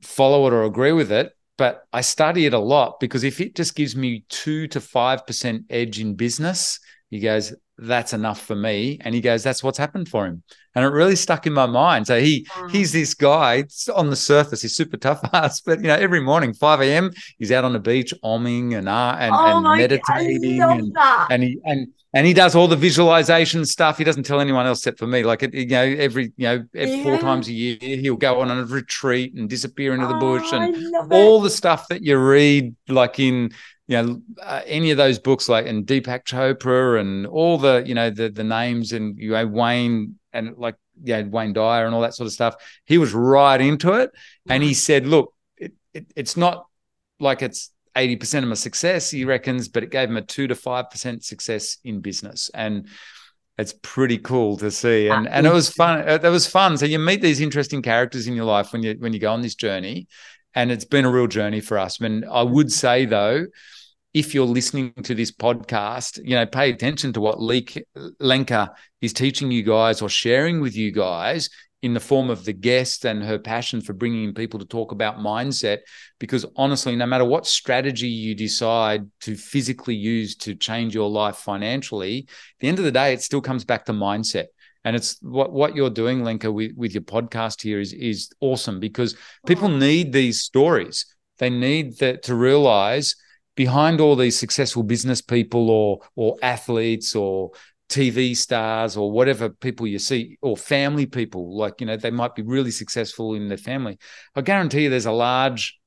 follow 0.02 0.46
it 0.46 0.52
or 0.52 0.64
agree 0.64 0.92
with 0.92 1.12
it, 1.12 1.32
but 1.58 1.84
I 1.92 2.02
study 2.02 2.46
it 2.46 2.54
a 2.54 2.58
lot 2.58 3.00
because 3.00 3.24
if 3.24 3.40
it 3.40 3.54
just 3.54 3.74
gives 3.74 3.96
me 3.96 4.24
two 4.28 4.68
to 4.68 4.80
five 4.80 5.26
percent 5.26 5.64
edge 5.70 6.00
in 6.00 6.14
business, 6.14 6.78
he 7.10 7.20
goes, 7.20 7.54
that's 7.78 8.12
enough 8.12 8.40
for 8.40 8.56
me. 8.56 8.98
And 9.02 9.14
he 9.14 9.20
goes, 9.20 9.42
that's 9.42 9.62
what's 9.62 9.78
happened 9.78 10.08
for 10.08 10.26
him. 10.26 10.42
And 10.74 10.84
it 10.84 10.88
really 10.88 11.16
stuck 11.16 11.46
in 11.46 11.52
my 11.52 11.66
mind. 11.66 12.06
So 12.06 12.20
he 12.20 12.46
wow. 12.56 12.68
he's 12.68 12.92
this 12.92 13.14
guy 13.14 13.64
on 13.94 14.10
the 14.10 14.16
surface, 14.16 14.62
he's 14.62 14.76
super 14.76 14.96
tough 14.96 15.20
ass, 15.32 15.60
but 15.60 15.80
you 15.80 15.86
know, 15.88 15.94
every 15.94 16.20
morning, 16.20 16.52
5 16.52 16.80
a.m., 16.82 17.10
he's 17.38 17.52
out 17.52 17.64
on 17.64 17.72
the 17.72 17.78
beach 17.78 18.12
omming 18.24 18.76
and 18.76 18.88
uh, 18.88 19.16
and, 19.18 19.34
oh 19.34 19.56
and 19.56 19.78
meditating 19.78 20.60
and, 20.60 20.96
and 21.30 21.42
he 21.42 21.58
and 21.64 21.88
and 22.16 22.26
he 22.26 22.32
does 22.32 22.54
all 22.54 22.66
the 22.66 22.76
visualization 22.76 23.66
stuff. 23.66 23.98
He 23.98 24.04
doesn't 24.04 24.22
tell 24.22 24.40
anyone 24.40 24.64
else 24.64 24.78
except 24.78 24.98
for 24.98 25.06
me. 25.06 25.22
Like 25.22 25.42
you 25.52 25.66
know, 25.66 25.82
every 25.82 26.32
you 26.38 26.46
know, 26.48 26.64
every 26.74 26.96
yeah. 26.96 27.02
four 27.02 27.18
times 27.18 27.46
a 27.48 27.52
year, 27.52 27.76
he'll 27.78 28.16
go 28.16 28.40
on 28.40 28.50
a 28.50 28.64
retreat 28.64 29.34
and 29.34 29.50
disappear 29.50 29.92
into 29.92 30.06
the 30.06 30.14
bush 30.14 30.48
oh, 30.50 30.56
and 30.56 31.12
all 31.12 31.42
the 31.42 31.50
stuff 31.50 31.88
that 31.88 32.02
you 32.02 32.16
read, 32.16 32.74
like 32.88 33.20
in 33.20 33.50
you 33.86 34.02
know 34.02 34.22
uh, 34.42 34.62
any 34.64 34.90
of 34.92 34.96
those 34.96 35.18
books, 35.18 35.46
like 35.46 35.66
and 35.66 35.86
Deepak 35.86 36.24
Chopra 36.24 36.98
and 36.98 37.26
all 37.26 37.58
the 37.58 37.84
you 37.86 37.94
know 37.94 38.08
the 38.08 38.30
the 38.30 38.44
names 38.44 38.92
and 38.92 39.18
you 39.18 39.32
know 39.32 39.46
Wayne 39.46 40.18
and 40.32 40.56
like 40.56 40.76
yeah 41.04 41.20
Wayne 41.20 41.52
Dyer 41.52 41.84
and 41.84 41.94
all 41.94 42.00
that 42.00 42.14
sort 42.14 42.28
of 42.28 42.32
stuff. 42.32 42.54
He 42.86 42.96
was 42.96 43.12
right 43.12 43.60
into 43.60 43.92
it, 43.92 44.10
and 44.48 44.62
he 44.62 44.72
said, 44.72 45.06
"Look, 45.06 45.34
it, 45.58 45.74
it, 45.92 46.06
it's 46.16 46.34
not 46.34 46.66
like 47.20 47.42
it's 47.42 47.72
80% 47.96 48.42
of 48.42 48.48
my 48.48 48.54
success, 48.54 49.10
he 49.10 49.24
reckons, 49.24 49.68
but 49.68 49.82
it 49.82 49.90
gave 49.90 50.08
him 50.08 50.16
a 50.16 50.22
two 50.22 50.46
to 50.46 50.54
5% 50.54 51.24
success 51.24 51.78
in 51.82 52.00
business. 52.00 52.50
And 52.54 52.88
it's 53.58 53.74
pretty 53.82 54.18
cool 54.18 54.58
to 54.58 54.70
see. 54.70 55.08
And, 55.08 55.26
ah, 55.26 55.30
and 55.32 55.46
it 55.46 55.52
was 55.52 55.70
fun. 55.70 56.06
It 56.06 56.22
was 56.22 56.46
fun. 56.46 56.76
So 56.76 56.84
you 56.84 56.98
meet 56.98 57.22
these 57.22 57.40
interesting 57.40 57.82
characters 57.82 58.26
in 58.26 58.34
your 58.34 58.44
life 58.44 58.72
when 58.72 58.82
you, 58.82 58.96
when 58.98 59.12
you 59.12 59.18
go 59.18 59.32
on 59.32 59.40
this 59.40 59.54
journey. 59.54 60.08
And 60.54 60.70
it's 60.70 60.84
been 60.84 61.04
a 61.04 61.10
real 61.10 61.26
journey 61.26 61.60
for 61.60 61.78
us. 61.78 62.00
I 62.00 62.08
mean, 62.08 62.24
I 62.30 62.42
would 62.42 62.70
say 62.70 63.06
though, 63.06 63.46
if 64.14 64.34
you're 64.34 64.46
listening 64.46 64.92
to 65.02 65.14
this 65.14 65.30
podcast, 65.30 66.18
you 66.24 66.34
know, 66.34 66.46
pay 66.46 66.70
attention 66.70 67.12
to 67.14 67.20
what 67.20 67.38
Lenka 67.38 68.72
is 69.02 69.12
teaching 69.12 69.50
you 69.50 69.62
guys 69.62 70.00
or 70.00 70.08
sharing 70.08 70.60
with 70.60 70.74
you 70.74 70.90
guys 70.90 71.50
in 71.86 71.94
the 71.94 72.00
form 72.00 72.28
of 72.28 72.44
the 72.44 72.52
guest 72.52 73.04
and 73.04 73.22
her 73.22 73.38
passion 73.38 73.80
for 73.80 73.92
bringing 73.92 74.24
in 74.24 74.34
people 74.34 74.58
to 74.58 74.66
talk 74.66 74.92
about 74.92 75.18
mindset. 75.18 75.78
Because 76.18 76.44
honestly, 76.56 76.96
no 76.96 77.06
matter 77.06 77.24
what 77.24 77.46
strategy 77.46 78.08
you 78.08 78.34
decide 78.34 79.08
to 79.20 79.36
physically 79.36 79.94
use 79.94 80.34
to 80.36 80.54
change 80.54 80.94
your 80.94 81.08
life 81.08 81.36
financially, 81.36 82.26
at 82.28 82.60
the 82.60 82.68
end 82.68 82.78
of 82.78 82.84
the 82.84 82.92
day, 82.92 83.12
it 83.12 83.22
still 83.22 83.40
comes 83.40 83.64
back 83.64 83.86
to 83.86 83.92
mindset. 83.92 84.46
And 84.84 84.94
it's 84.94 85.16
what, 85.22 85.52
what 85.52 85.74
you're 85.74 85.90
doing, 85.90 86.22
Lenka, 86.22 86.50
with, 86.50 86.72
with 86.76 86.92
your 86.92 87.02
podcast 87.02 87.62
here 87.62 87.80
is, 87.80 87.92
is 87.92 88.30
awesome 88.40 88.80
because 88.80 89.16
people 89.46 89.68
oh. 89.68 89.78
need 89.78 90.12
these 90.12 90.42
stories. 90.42 91.06
They 91.38 91.50
need 91.50 91.98
that 91.98 92.24
to 92.24 92.34
realize 92.34 93.16
behind 93.54 94.00
all 94.00 94.16
these 94.16 94.38
successful 94.38 94.82
business 94.82 95.20
people 95.20 95.70
or 95.70 96.00
or 96.14 96.36
athletes 96.42 97.16
or 97.16 97.50
TV 97.88 98.34
stars 98.34 98.96
or 98.96 99.10
whatever 99.10 99.48
people 99.48 99.86
you 99.86 99.98
see, 99.98 100.38
or 100.42 100.56
family 100.56 101.06
people, 101.06 101.56
like, 101.56 101.80
you 101.80 101.86
know, 101.86 101.96
they 101.96 102.10
might 102.10 102.34
be 102.34 102.42
really 102.42 102.70
successful 102.70 103.34
in 103.34 103.48
their 103.48 103.56
family. 103.56 103.98
I 104.34 104.40
guarantee 104.40 104.84
you 104.84 104.90
there's 104.90 105.06
a 105.06 105.12
large 105.12 105.78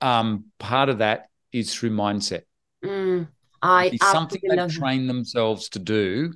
um, 0.00 0.46
part 0.58 0.88
of 0.88 0.98
that 0.98 1.28
is 1.52 1.74
through 1.74 1.90
mindset. 1.90 2.42
Mm, 2.84 3.28
I 3.62 3.86
it's 3.86 4.10
something 4.10 4.40
they 4.48 4.66
train 4.68 5.06
themselves 5.06 5.68
to 5.70 5.78
do. 5.78 6.32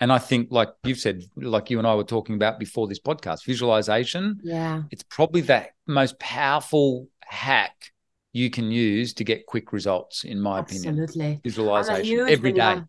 And 0.00 0.12
I 0.12 0.18
think, 0.18 0.48
like 0.50 0.70
you've 0.82 0.98
said, 0.98 1.22
like 1.36 1.70
you 1.70 1.78
and 1.78 1.86
I 1.86 1.94
were 1.94 2.02
talking 2.02 2.34
about 2.34 2.58
before 2.58 2.88
this 2.88 2.98
podcast, 2.98 3.44
visualization. 3.44 4.40
Yeah. 4.42 4.82
It's 4.90 5.04
probably 5.04 5.42
that 5.42 5.70
most 5.86 6.18
powerful 6.18 7.06
hack 7.20 7.92
you 8.32 8.50
can 8.50 8.72
use 8.72 9.14
to 9.14 9.24
get 9.24 9.46
quick 9.46 9.72
results, 9.72 10.24
in 10.24 10.40
my 10.40 10.58
Absolutely. 10.58 10.88
opinion. 10.88 11.04
Absolutely. 11.04 11.40
Visualization 11.44 12.28
every 12.28 12.52
day. 12.52 12.82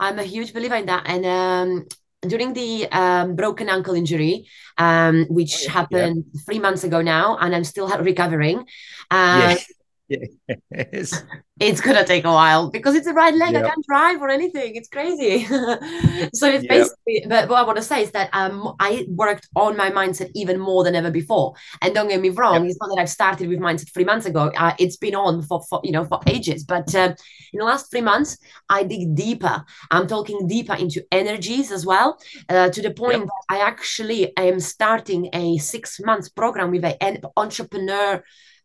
I'm 0.00 0.18
a 0.18 0.24
huge 0.24 0.52
believer 0.52 0.76
in 0.76 0.86
that. 0.86 1.04
And 1.06 1.24
um, 1.26 1.86
during 2.26 2.52
the 2.52 2.88
um, 2.90 3.36
broken 3.36 3.68
ankle 3.68 3.94
injury, 3.94 4.46
um, 4.78 5.26
which 5.28 5.66
happened 5.66 6.24
yeah. 6.32 6.40
three 6.46 6.58
months 6.58 6.84
ago 6.84 7.02
now, 7.02 7.36
and 7.38 7.54
I'm 7.54 7.64
still 7.64 7.88
recovering. 7.98 8.66
Uh, 9.10 9.54
Yes. 9.54 9.72
It's 10.08 11.80
gonna 11.80 12.04
take 12.04 12.24
a 12.24 12.32
while 12.32 12.70
because 12.70 12.94
it's 12.94 13.06
the 13.06 13.12
right 13.14 13.34
leg. 13.34 13.54
Yep. 13.54 13.64
I 13.64 13.68
can't 13.68 13.86
drive 13.86 14.20
or 14.20 14.28
anything. 14.28 14.76
It's 14.76 14.88
crazy. 14.88 15.44
so 16.34 16.48
it's 16.48 16.64
yep. 16.64 16.68
basically. 16.68 17.24
But 17.26 17.48
what 17.48 17.58
I 17.58 17.62
want 17.62 17.78
to 17.78 17.82
say 17.82 18.02
is 18.02 18.10
that 18.10 18.28
um, 18.32 18.74
I 18.80 19.06
worked 19.08 19.48
on 19.56 19.76
my 19.76 19.90
mindset 19.90 20.30
even 20.34 20.58
more 20.58 20.84
than 20.84 20.94
ever 20.94 21.10
before. 21.10 21.54
And 21.80 21.94
don't 21.94 22.08
get 22.08 22.20
me 22.20 22.30
wrong, 22.30 22.62
yep. 22.62 22.70
it's 22.70 22.78
not 22.80 22.88
that 22.94 23.00
I've 23.00 23.10
started 23.10 23.48
with 23.48 23.60
mindset 23.60 23.92
three 23.94 24.04
months 24.04 24.26
ago. 24.26 24.50
Uh, 24.56 24.74
it's 24.78 24.96
been 24.96 25.14
on 25.14 25.42
for, 25.42 25.62
for 25.62 25.80
you 25.84 25.92
know 25.92 26.04
for 26.04 26.20
ages. 26.26 26.64
But 26.64 26.94
um, 26.94 27.14
in 27.52 27.60
the 27.60 27.64
last 27.64 27.90
three 27.90 28.02
months, 28.02 28.36
I 28.68 28.82
dig 28.82 29.14
deeper. 29.14 29.64
I'm 29.90 30.06
talking 30.06 30.46
deeper 30.46 30.74
into 30.74 31.04
energies 31.12 31.72
as 31.72 31.86
well, 31.86 32.18
uh, 32.48 32.68
to 32.70 32.82
the 32.82 32.90
point 32.90 33.24
that 33.24 33.44
I 33.48 33.58
actually 33.60 34.36
am 34.36 34.60
starting 34.60 35.30
a 35.32 35.56
six 35.58 36.00
months 36.00 36.28
program 36.28 36.70
with 36.72 36.84
an 36.84 37.22
entrepreneur 37.36 38.22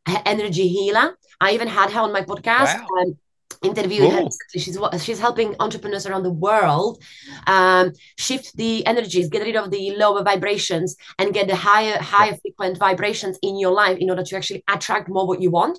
energy 0.08 0.68
healer. 0.68 1.18
I 1.42 1.52
even 1.52 1.68
had 1.68 1.92
her 1.92 2.02
on 2.02 2.12
my 2.12 2.22
podcast. 2.22 2.80
Wow. 2.80 3.02
Um, 3.02 3.18
interviewed 3.62 4.10
cool. 4.10 4.26
her. 4.26 4.30
She's 4.58 4.80
she's 5.04 5.20
helping 5.20 5.56
entrepreneurs 5.60 6.06
around 6.06 6.24
the 6.24 6.32
world 6.32 7.02
um, 7.48 7.92
shift 8.18 8.56
the 8.56 8.86
energies, 8.86 9.30
get 9.30 9.44
rid 9.44 9.56
of 9.56 9.72
the 9.72 9.96
lower 9.98 10.24
vibrations, 10.24 10.96
and 11.18 11.34
get 11.34 11.48
the 11.48 11.56
higher 11.56 11.98
higher 12.00 12.38
frequent 12.42 12.78
vibrations 12.78 13.38
in 13.42 13.60
your 13.60 13.72
life 13.72 13.98
in 13.98 14.10
order 14.10 14.24
to 14.24 14.36
actually 14.36 14.64
attract 14.68 15.10
more 15.10 15.28
what 15.28 15.42
you 15.42 15.52
want. 15.52 15.78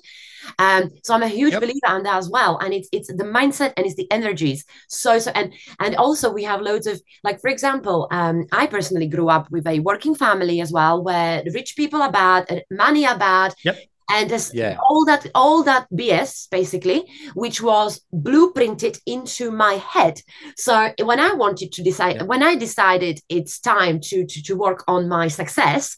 Um, 0.57 0.89
so 1.03 1.13
I'm 1.13 1.23
a 1.23 1.27
huge 1.27 1.53
yep. 1.53 1.61
believer 1.61 1.87
on 1.87 2.03
that 2.03 2.17
as 2.17 2.29
well. 2.29 2.57
And 2.57 2.73
it's 2.73 2.89
it's 2.91 3.07
the 3.07 3.23
mindset 3.23 3.73
and 3.77 3.85
it's 3.85 3.95
the 3.95 4.09
energies. 4.11 4.65
So 4.87 5.19
so 5.19 5.31
and 5.31 5.53
and 5.79 5.95
also 5.95 6.31
we 6.31 6.43
have 6.43 6.61
loads 6.61 6.87
of 6.87 7.01
like 7.23 7.39
for 7.41 7.49
example, 7.49 8.07
um, 8.11 8.45
I 8.51 8.67
personally 8.67 9.07
grew 9.07 9.29
up 9.29 9.49
with 9.51 9.65
a 9.67 9.79
working 9.79 10.15
family 10.15 10.61
as 10.61 10.71
well, 10.71 11.03
where 11.03 11.43
rich 11.53 11.75
people 11.75 12.01
are 12.01 12.11
bad, 12.11 12.63
money 12.69 13.05
are 13.05 13.17
bad. 13.17 13.53
Yep 13.63 13.79
and 14.11 14.49
yeah. 14.53 14.77
all 14.89 15.05
that 15.05 15.25
all 15.33 15.63
that 15.63 15.87
bs 15.93 16.49
basically 16.49 17.03
which 17.33 17.61
was 17.61 18.01
blueprinted 18.13 18.99
into 19.05 19.51
my 19.51 19.73
head 19.73 20.21
so 20.57 20.91
when 21.03 21.19
i 21.19 21.33
wanted 21.33 21.71
to 21.71 21.83
decide 21.83 22.17
yeah. 22.17 22.23
when 22.23 22.43
i 22.43 22.55
decided 22.55 23.19
it's 23.29 23.59
time 23.59 23.99
to, 23.99 24.25
to 24.25 24.41
to 24.43 24.55
work 24.55 24.83
on 24.87 25.07
my 25.07 25.27
success 25.27 25.97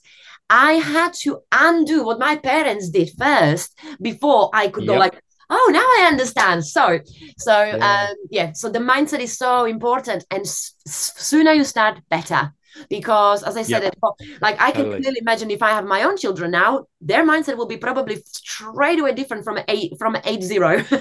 i 0.49 0.73
had 0.73 1.13
to 1.13 1.39
undo 1.51 2.03
what 2.03 2.19
my 2.19 2.35
parents 2.35 2.89
did 2.89 3.09
first 3.17 3.77
before 4.01 4.49
i 4.53 4.67
could 4.67 4.83
yep. 4.83 4.93
go 4.93 4.99
like 4.99 5.21
oh 5.49 5.69
now 5.73 5.79
i 5.79 6.07
understand 6.07 6.65
so 6.65 6.99
so 7.37 7.63
yeah. 7.63 8.07
um 8.09 8.15
yeah 8.29 8.51
so 8.53 8.69
the 8.69 8.79
mindset 8.79 9.19
is 9.19 9.37
so 9.37 9.65
important 9.65 10.25
and 10.31 10.41
s- 10.41 10.73
sooner 10.85 11.51
you 11.51 11.63
start 11.63 11.99
better 12.09 12.53
because 12.89 13.43
as 13.43 13.57
i 13.57 13.61
said 13.61 13.83
it 13.83 13.95
like 14.41 14.59
i 14.61 14.71
can 14.71 14.85
totally. 14.85 15.01
clearly 15.01 15.19
imagine 15.21 15.51
if 15.51 15.61
i 15.61 15.69
have 15.69 15.85
my 15.85 16.03
own 16.03 16.17
children 16.17 16.51
now 16.51 16.85
their 17.01 17.25
mindset 17.25 17.57
will 17.57 17.67
be 17.67 17.77
probably 17.77 18.21
straight 18.25 18.99
away 18.99 19.13
different 19.13 19.43
from 19.43 19.59
eight 19.67 19.93
from 19.97 20.17
eight 20.25 20.43
zero. 20.43 20.83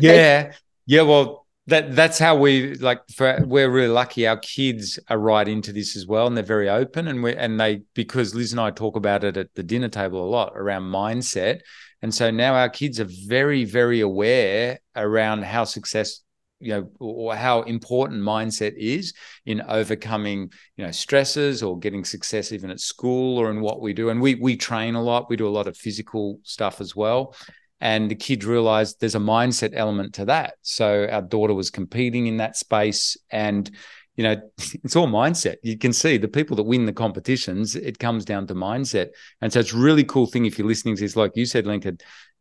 Yeah. 0.00 0.52
Yeah 0.86 1.02
well 1.02 1.46
that 1.68 1.94
that's 1.94 2.18
how 2.18 2.34
we 2.34 2.74
like 2.76 3.00
for, 3.14 3.38
we're 3.44 3.70
really 3.70 3.92
lucky. 3.92 4.26
Our 4.26 4.38
kids 4.38 4.98
are 5.08 5.18
right 5.18 5.46
into 5.46 5.70
this 5.70 5.96
as 5.96 6.06
well 6.06 6.26
and 6.26 6.34
they're 6.34 6.42
very 6.42 6.68
open 6.68 7.08
and 7.08 7.22
we 7.22 7.36
and 7.36 7.60
they 7.60 7.82
because 7.94 8.34
liz 8.34 8.52
and 8.52 8.60
i 8.60 8.70
talk 8.70 8.96
about 8.96 9.22
it 9.22 9.36
at 9.36 9.54
the 9.54 9.62
dinner 9.62 9.88
table 9.88 10.24
a 10.24 10.30
lot 10.30 10.52
around 10.56 10.84
mindset 10.84 11.60
and 12.00 12.14
so 12.14 12.30
now 12.30 12.54
our 12.54 12.70
kids 12.70 12.98
are 12.98 13.08
very 13.26 13.64
very 13.64 14.00
aware 14.00 14.78
around 14.96 15.44
how 15.44 15.64
success 15.64 16.20
you 16.60 16.72
know 16.72 16.90
or 16.98 17.34
how 17.34 17.62
important 17.62 18.22
mindset 18.22 18.74
is 18.76 19.14
in 19.46 19.62
overcoming 19.62 20.50
you 20.76 20.84
know 20.84 20.90
stresses 20.90 21.62
or 21.62 21.78
getting 21.78 22.04
success 22.04 22.52
even 22.52 22.70
at 22.70 22.80
school 22.80 23.38
or 23.38 23.50
in 23.50 23.60
what 23.60 23.80
we 23.80 23.92
do. 23.92 24.10
And 24.10 24.20
we 24.20 24.34
we 24.36 24.56
train 24.56 24.94
a 24.94 25.02
lot. 25.02 25.30
We 25.30 25.36
do 25.36 25.48
a 25.48 25.50
lot 25.50 25.68
of 25.68 25.76
physical 25.76 26.40
stuff 26.42 26.80
as 26.80 26.94
well. 26.96 27.34
And 27.80 28.10
the 28.10 28.16
kids 28.16 28.44
realized 28.44 28.98
there's 28.98 29.14
a 29.14 29.20
mindset 29.20 29.70
element 29.74 30.14
to 30.14 30.24
that. 30.24 30.54
So 30.62 31.06
our 31.10 31.22
daughter 31.22 31.54
was 31.54 31.70
competing 31.70 32.26
in 32.26 32.38
that 32.38 32.56
space. 32.56 33.16
And 33.30 33.70
you 34.16 34.24
know 34.24 34.36
it's 34.84 34.96
all 34.96 35.06
mindset. 35.06 35.56
You 35.62 35.78
can 35.78 35.92
see 35.92 36.18
the 36.18 36.28
people 36.28 36.56
that 36.56 36.64
win 36.64 36.86
the 36.86 36.92
competitions 36.92 37.76
it 37.76 37.98
comes 37.98 38.24
down 38.24 38.46
to 38.48 38.54
mindset. 38.54 39.08
And 39.40 39.52
so 39.52 39.60
it's 39.60 39.72
really 39.72 40.04
cool 40.04 40.26
thing 40.26 40.44
if 40.44 40.58
you're 40.58 40.68
listening 40.68 40.96
to 40.96 41.02
this 41.02 41.16
like 41.16 41.32
you 41.36 41.46
said 41.46 41.66
Lenka 41.66 41.96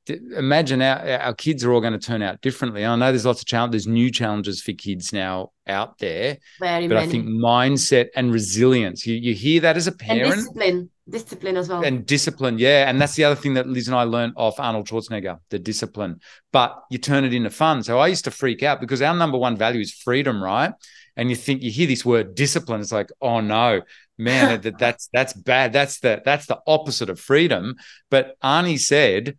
imagine 0.10 0.82
our, 0.82 1.20
our 1.20 1.34
kids 1.34 1.64
are 1.64 1.72
all 1.72 1.82
going 1.82 1.94
to 1.94 2.00
turn 2.00 2.22
out 2.22 2.42
differently. 2.42 2.86
I 2.86 2.96
know 2.96 3.12
there's 3.12 3.26
lots 3.26 3.42
of 3.42 3.48
challenges, 3.48 3.86
there's 3.86 3.94
new 3.94 4.12
challenges 4.12 4.62
for 4.62 4.74
kids 4.74 5.12
now 5.14 5.52
out 5.68 5.98
there. 6.00 6.38
Very 6.60 6.88
but 6.88 6.96
many. 6.96 7.08
I 7.08 7.12
think 7.12 7.28
mindset 7.28 8.08
and 8.16 8.32
resilience, 8.32 9.06
you, 9.06 9.16
you 9.16 9.34
hear 9.34 9.62
that 9.62 9.78
as 9.78 9.88
a 9.88 9.92
parent. 9.92 10.24
And 10.24 10.34
discipline, 10.36 10.90
discipline 11.10 11.58
as 11.58 11.70
well. 11.70 11.84
And 11.84 12.06
discipline, 12.06 12.60
yeah. 12.60 12.90
And 12.90 13.02
that's 13.02 13.16
the 13.16 13.24
other 13.24 13.36
thing 13.36 13.56
that 13.56 13.68
Liz 13.68 13.88
and 13.88 13.96
I 13.96 14.04
learned 14.04 14.34
off 14.36 14.60
Arnold 14.60 14.88
Schwarzenegger, 14.88 15.40
the 15.50 15.60
discipline. 15.60 16.22
But 16.52 16.82
you 16.90 16.98
turn 16.98 17.26
it 17.26 17.34
into 17.34 17.50
fun. 17.50 17.84
So 17.84 18.00
I 18.00 18.08
used 18.08 18.26
to 18.26 18.32
freak 18.32 18.64
out 18.64 18.82
because 18.82 19.02
our 19.02 19.16
number 19.16 19.38
one 19.38 19.58
value 19.58 19.82
is 19.82 19.94
freedom, 19.94 20.44
right? 20.44 20.74
And 21.16 21.30
you 21.30 21.36
think 21.36 21.64
you 21.64 21.72
hear 21.72 21.88
this 21.88 22.06
word 22.06 22.36
discipline, 22.36 22.80
it's 22.80 22.92
like, 22.92 23.10
oh 23.22 23.42
no, 23.42 23.82
man, 24.20 24.62
that, 24.62 24.78
that's 24.78 25.10
that's 25.12 25.34
bad. 25.34 25.74
That's 25.74 26.00
the 26.00 26.22
that's 26.24 26.46
the 26.46 26.60
opposite 26.68 27.10
of 27.10 27.20
freedom. 27.20 27.76
But 28.12 28.40
Arnie 28.44 28.80
said, 28.80 29.38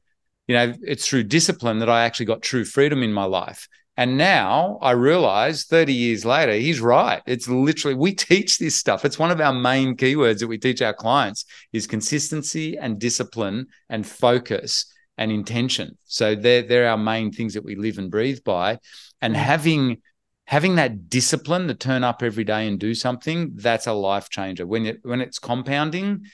you 0.49 0.55
know, 0.55 0.75
it's 0.83 1.07
through 1.07 1.25
discipline 1.25 1.79
that 1.79 1.91
I 1.91 2.05
actually 2.05 2.27
got 2.27 2.43
true 2.43 2.65
freedom 2.65 3.03
in 3.03 3.13
my 3.13 3.25
life. 3.25 3.69
And 3.99 4.17
now 4.17 4.79
I 4.81 4.93
realize 4.93 5.65
30 5.65 5.93
years 5.93 6.25
later, 6.25 6.53
he's 6.53 6.81
right. 6.81 7.21
It's 7.27 7.49
literally, 7.49 7.97
we 7.97 8.15
teach 8.15 8.59
this 8.59 8.77
stuff. 8.77 9.05
It's 9.05 9.19
one 9.19 9.31
of 9.31 9.41
our 9.41 9.53
main 9.53 9.97
keywords 9.97 10.39
that 10.39 10.47
we 10.47 10.57
teach 10.57 10.81
our 10.81 10.95
clients 10.95 11.45
is 11.73 11.87
consistency 11.87 12.79
and 12.79 12.99
discipline 12.99 13.67
and 13.89 14.07
focus 14.07 14.87
and 15.19 15.31
intention. 15.33 15.99
So 16.05 16.35
they're, 16.35 16.63
they're 16.63 16.89
our 16.89 16.97
main 16.97 17.33
things 17.33 17.55
that 17.55 17.65
we 17.65 17.75
live 17.75 17.99
and 17.99 18.11
breathe 18.11 18.45
by. 18.45 18.79
And 19.21 19.35
mm. 19.35 19.39
having 19.39 20.01
having 20.45 20.77
that 20.77 21.11
discipline 21.11 21.69
to 21.69 21.75
turn 21.75 22.03
up 22.03 22.23
every 22.23 22.45
day 22.45 22.67
and 22.67 22.79
do 22.79 22.95
something, 22.95 23.51
that's 23.57 23.87
a 23.87 23.93
life 23.93 24.31
changer. 24.31 24.67
When 24.67 24.87
it 24.87 25.01
when 25.03 25.21
it's 25.21 25.41
compounding, 25.41 26.25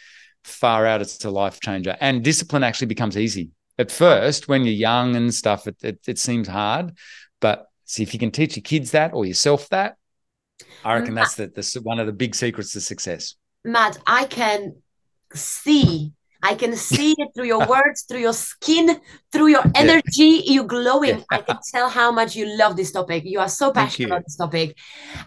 far 0.45 0.87
out, 0.87 1.01
it's 1.01 1.25
a 1.25 1.31
life 1.31 1.61
changer. 1.61 1.97
And 1.99 2.23
discipline 2.23 2.63
actually 2.63 2.89
becomes 2.89 3.17
easy 3.17 3.51
at 3.79 3.91
first 3.91 4.49
when 4.49 4.65
you're 4.65 4.75
young 4.75 5.17
and 5.17 5.35
stuff 5.35 5.67
it, 5.67 5.77
it, 5.83 5.99
it 6.07 6.19
seems 6.19 6.49
hard 6.49 6.93
but 7.41 7.67
see 7.85 8.03
if 8.03 8.15
you 8.15 8.21
can 8.21 8.31
teach 8.31 8.57
your 8.57 8.63
kids 8.63 8.93
that 8.93 9.13
or 9.15 9.25
yourself 9.25 9.69
that 9.69 9.97
i 10.85 10.95
reckon 10.95 11.15
that's 11.15 11.35
the, 11.35 11.47
the 11.49 11.81
one 11.83 11.99
of 11.99 12.07
the 12.07 12.13
big 12.13 12.35
secrets 12.35 12.73
to 12.73 12.81
success. 12.81 13.35
Matt 13.65 13.99
i 14.07 14.25
can 14.25 14.77
see 15.33 16.13
I 16.45 16.55
can 16.55 16.77
see 16.91 17.15
it 17.19 17.29
through 17.35 17.47
your 17.47 17.67
words, 17.67 18.03
through 18.03 18.21
your 18.21 18.35
skin, 18.35 19.01
through 19.33 19.49
your 19.49 19.65
energy. 19.75 20.43
Yeah. 20.45 20.53
You're 20.53 20.65
glowing. 20.65 21.19
Yeah. 21.19 21.25
I 21.31 21.39
can 21.39 21.59
tell 21.73 21.89
how 21.89 22.13
much 22.13 22.37
you 22.37 22.47
love 22.57 22.77
this 22.77 22.93
topic. 22.93 23.25
You 23.25 23.41
are 23.41 23.49
so 23.49 23.73
passionate 23.73 24.09
about 24.09 24.25
this 24.25 24.37
topic, 24.37 24.77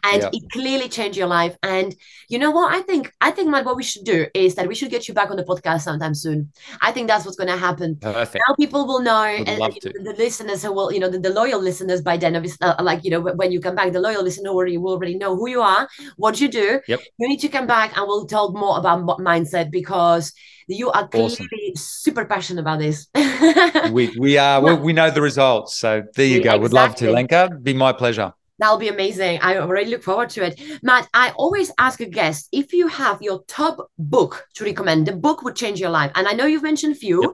and 0.04 0.22
yeah. 0.22 0.30
it 0.32 0.44
clearly 0.52 0.88
changed 0.88 1.18
your 1.18 1.28
life. 1.28 1.58
And 1.64 1.96
you 2.30 2.40
know 2.40 2.52
what? 2.52 2.74
I 2.74 2.82
think 2.82 3.12
I 3.20 3.32
think 3.32 3.50
Matt, 3.50 3.66
what 3.66 3.76
we 3.76 3.84
should 3.84 4.06
do 4.06 4.28
is 4.34 4.56
that 4.56 4.68
we 4.68 4.76
should 4.76 4.92
get 4.92 5.08
you 5.08 5.14
back 5.14 5.32
on 5.32 5.38
the 5.38 5.44
podcast 5.44 5.82
sometime 5.82 6.14
soon. 6.14 6.52
I 6.82 6.92
think 6.92 7.08
that's 7.08 7.26
what's 7.26 7.38
going 7.38 7.50
to 7.50 7.58
happen. 7.58 7.98
Perfect. 7.98 8.44
Now 8.48 8.54
people 8.56 8.86
will 8.86 9.02
know, 9.02 9.36
Would 9.40 9.50
and 9.50 9.60
the, 9.82 9.94
the 10.04 10.16
listeners 10.18 10.64
will, 10.64 10.92
you 10.92 11.00
know, 11.00 11.10
the, 11.10 11.20
the 11.20 11.32
loyal 11.32 11.60
listeners 11.60 12.02
by 12.02 12.18
then, 12.18 12.36
uh, 12.36 12.76
like 12.82 13.04
you 13.04 13.12
know, 13.12 13.22
when 13.22 13.52
you 13.52 13.60
come 13.60 13.76
back, 13.76 13.92
the 13.92 14.00
loyal 14.00 14.24
listener 14.24 14.52
already 14.52 14.78
will 14.78 14.94
already 14.94 15.18
know 15.18 15.36
who 15.36 15.50
you 15.50 15.62
are, 15.62 15.90
what 16.16 16.40
you 16.40 16.48
do. 16.48 16.80
Yep. 16.88 17.02
You 17.18 17.28
need 17.28 17.40
to 17.40 17.50
come 17.50 17.68
back, 17.68 17.98
and 17.98 18.08
we'll 18.08 18.28
talk 18.28 18.54
more 18.54 18.78
about 18.78 19.06
mindset 19.20 19.72
because 19.72 20.34
you 20.68 20.92
are 20.92 21.08
clearly 21.08 21.34
awesome. 21.34 21.48
super 21.76 22.26
passionate 22.26 22.62
about 22.62 22.80
this. 22.80 23.08
we 23.92 24.14
we 24.18 24.38
are 24.38 24.62
we, 24.62 24.74
we, 24.76 24.94
know 24.94 25.10
the 25.10 25.22
results. 25.22 25.78
So 25.78 26.04
there 26.16 26.26
you 26.26 26.44
go. 26.44 26.50
Exactly. 26.50 26.62
Would 26.62 26.74
love 26.74 26.96
to, 26.96 27.12
Lenka. 27.12 27.50
Be 27.62 27.74
my 27.74 27.94
pleasure. 27.94 28.34
That'll 28.60 28.78
be 28.78 28.88
amazing. 28.88 29.40
I 29.42 29.58
already 29.58 29.92
look 29.92 30.04
forward 30.04 30.30
to 30.32 30.44
it. 30.46 30.60
Matt, 30.82 31.08
I 31.14 31.32
always 31.32 31.72
ask 31.78 32.02
a 32.02 32.06
guest 32.06 32.50
if 32.52 32.74
you 32.74 32.88
have 32.88 33.22
your 33.22 33.44
top 33.48 33.78
book 34.00 34.48
to 34.56 34.64
recommend, 34.64 35.06
the 35.06 35.16
book 35.16 35.44
would 35.44 35.56
change 35.56 35.80
your 35.80 35.92
life. 35.92 36.12
And 36.16 36.28
I 36.28 36.34
know 36.34 36.48
you've 36.48 36.64
mentioned 36.64 36.94
a 36.94 37.00
few, 37.00 37.22
yep. 37.22 37.32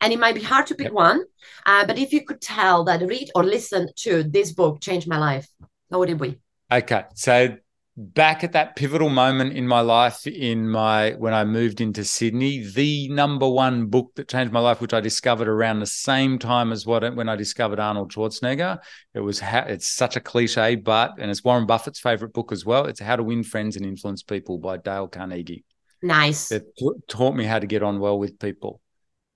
and 0.00 0.12
it 0.12 0.20
might 0.20 0.36
be 0.36 0.42
hard 0.42 0.68
to 0.68 0.76
pick 0.76 0.86
yep. 0.86 0.92
one. 0.92 1.24
Uh, 1.66 1.84
but 1.86 1.98
if 1.98 2.12
you 2.12 2.24
could 2.24 2.40
tell 2.40 2.84
that 2.84 3.02
read 3.02 3.30
or 3.34 3.42
listen 3.42 3.88
to 3.96 4.22
this 4.22 4.52
book 4.52 4.80
changed 4.80 5.08
my 5.08 5.18
life, 5.18 5.48
what 5.88 5.98
would 5.98 6.10
it 6.10 6.20
be? 6.20 6.38
Okay. 6.70 7.04
So 7.14 7.56
back 8.00 8.42
at 8.42 8.52
that 8.52 8.76
pivotal 8.76 9.10
moment 9.10 9.52
in 9.52 9.68
my 9.68 9.80
life 9.80 10.26
in 10.26 10.68
my 10.68 11.12
when 11.18 11.34
I 11.34 11.44
moved 11.44 11.80
into 11.80 12.02
Sydney, 12.02 12.64
the 12.64 13.08
number 13.08 13.48
one 13.48 13.86
book 13.86 14.12
that 14.14 14.28
changed 14.28 14.52
my 14.52 14.60
life, 14.60 14.80
which 14.80 14.94
I 14.94 15.00
discovered 15.00 15.48
around 15.48 15.80
the 15.80 15.86
same 15.86 16.38
time 16.38 16.72
as 16.72 16.86
what 16.86 17.14
when 17.14 17.28
I 17.28 17.36
discovered 17.36 17.78
Arnold 17.78 18.12
Schwarzenegger. 18.12 18.78
It 19.12 19.20
was 19.20 19.40
how, 19.40 19.60
it's 19.60 19.86
such 19.86 20.16
a 20.16 20.20
cliche, 20.20 20.76
but 20.76 21.12
and 21.18 21.30
it's 21.30 21.44
Warren 21.44 21.66
Buffett's 21.66 22.00
favorite 22.00 22.32
book 22.32 22.52
as 22.52 22.64
well. 22.64 22.86
It's 22.86 23.00
How 23.00 23.16
to 23.16 23.22
Win 23.22 23.42
Friends 23.42 23.76
and 23.76 23.84
Influence 23.84 24.22
People 24.22 24.58
by 24.58 24.78
Dale 24.78 25.08
Carnegie. 25.08 25.64
Nice. 26.02 26.50
It 26.50 26.64
t- 26.78 26.90
taught 27.08 27.34
me 27.34 27.44
how 27.44 27.58
to 27.58 27.66
get 27.66 27.82
on 27.82 28.00
well 28.00 28.18
with 28.18 28.38
people. 28.38 28.80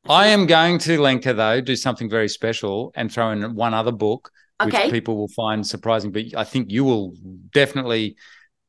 I 0.09 0.29
am 0.29 0.47
going 0.47 0.79
to 0.81 1.01
Lenka 1.01 1.35
though 1.35 1.61
do 1.61 1.77
something 1.77 2.09
very 2.09 2.29
special 2.29 2.93
and 2.95 3.13
throw 3.13 3.31
in 3.31 3.55
one 3.55 3.75
other 3.75 3.93
book, 3.93 4.31
okay. 4.63 4.85
which 4.85 4.93
people 4.93 5.17
will 5.17 5.29
find 5.29 5.67
surprising. 5.67 6.13
But 6.13 6.35
I 6.37 6.45
think 6.45 6.71
you 6.71 6.85
will 6.85 7.15
definitely 7.53 8.17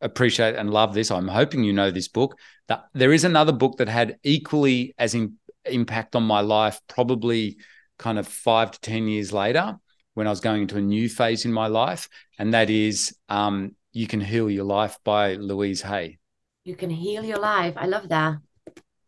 appreciate 0.02 0.56
and 0.56 0.70
love 0.72 0.94
this. 0.94 1.12
I'm 1.12 1.28
hoping 1.28 1.64
you 1.64 1.74
know 1.74 1.92
this 1.92 2.08
book. 2.08 2.38
That 2.68 2.86
there 2.94 3.14
is 3.14 3.24
another 3.24 3.52
book 3.52 3.78
that 3.78 3.90
had 3.90 4.18
equally 4.24 4.94
as 4.98 5.14
in, 5.14 5.36
impact 5.66 6.16
on 6.16 6.24
my 6.24 6.42
life, 6.42 6.80
probably 6.88 7.58
kind 7.98 8.20
of 8.20 8.28
five 8.28 8.72
to 8.72 8.80
ten 8.80 9.08
years 9.08 9.32
later, 9.32 9.78
when 10.14 10.28
I 10.28 10.30
was 10.30 10.40
going 10.40 10.64
into 10.64 10.78
a 10.78 10.82
new 10.82 11.10
phase 11.10 11.46
in 11.46 11.54
my 11.54 11.68
life, 11.68 12.10
and 12.40 12.54
that 12.54 12.70
is 12.70 13.16
um, 13.30 13.76
"You 13.94 14.08
Can 14.08 14.22
Heal 14.22 14.50
Your 14.50 14.66
Life" 14.66 14.98
by 15.04 15.36
Louise 15.36 15.82
Hay. 15.82 16.18
You 16.64 16.76
can 16.76 16.90
heal 16.90 17.24
your 17.24 17.38
life. 17.38 17.76
I 17.78 17.86
love 17.86 18.10
that. 18.10 18.38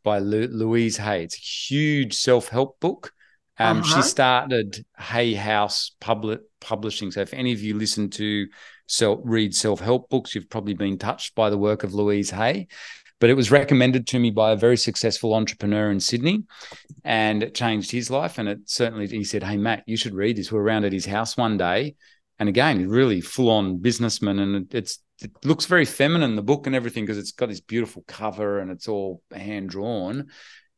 By 0.03 0.19
Lu- 0.19 0.47
Louise 0.47 0.97
Hay. 0.97 1.23
It's 1.23 1.35
a 1.35 1.73
huge 1.73 2.13
self-help 2.13 2.79
book. 2.79 3.11
Um, 3.57 3.79
uh-huh. 3.79 3.95
She 3.95 4.07
started 4.07 4.85
Hay 4.99 5.33
House 5.33 5.95
Public 5.99 6.41
Publishing. 6.61 7.09
So 7.09 7.21
if 7.21 7.33
any 7.33 7.53
of 7.53 7.61
you 7.61 7.75
listen 7.75 8.11
to 8.11 8.47
self 8.87 9.19
read 9.23 9.53
self 9.55 9.79
help 9.79 10.09
books, 10.09 10.33
you've 10.33 10.49
probably 10.49 10.73
been 10.73 10.97
touched 10.97 11.35
by 11.35 11.49
the 11.49 11.57
work 11.57 11.83
of 11.83 11.93
Louise 11.93 12.31
Hay. 12.31 12.67
But 13.19 13.31
it 13.31 13.35
was 13.35 13.49
recommended 13.49 14.05
to 14.07 14.19
me 14.19 14.29
by 14.29 14.51
a 14.51 14.55
very 14.55 14.77
successful 14.77 15.33
entrepreneur 15.33 15.89
in 15.89 15.99
Sydney, 15.99 16.43
and 17.03 17.41
it 17.41 17.55
changed 17.55 17.89
his 17.89 18.11
life. 18.11 18.37
And 18.37 18.47
it 18.47 18.59
certainly, 18.65 19.07
he 19.07 19.23
said, 19.23 19.43
"Hey 19.43 19.57
Matt, 19.57 19.83
you 19.87 19.97
should 19.97 20.13
read 20.13 20.37
this." 20.37 20.51
We're 20.51 20.61
around 20.61 20.85
at 20.85 20.93
his 20.93 21.05
house 21.05 21.35
one 21.35 21.57
day, 21.57 21.95
and 22.39 22.47
again, 22.47 22.87
really 22.87 23.21
full 23.21 23.49
on 23.49 23.77
businessman, 23.77 24.39
and 24.39 24.73
it's 24.73 24.99
it 25.21 25.31
looks 25.43 25.65
very 25.65 25.85
feminine 25.85 26.35
the 26.35 26.43
book 26.43 26.67
and 26.67 26.75
everything 26.75 27.03
because 27.03 27.17
it's 27.17 27.31
got 27.31 27.49
this 27.49 27.59
beautiful 27.59 28.03
cover 28.07 28.59
and 28.59 28.69
it's 28.69 28.87
all 28.87 29.23
hand 29.31 29.69
drawn. 29.69 30.27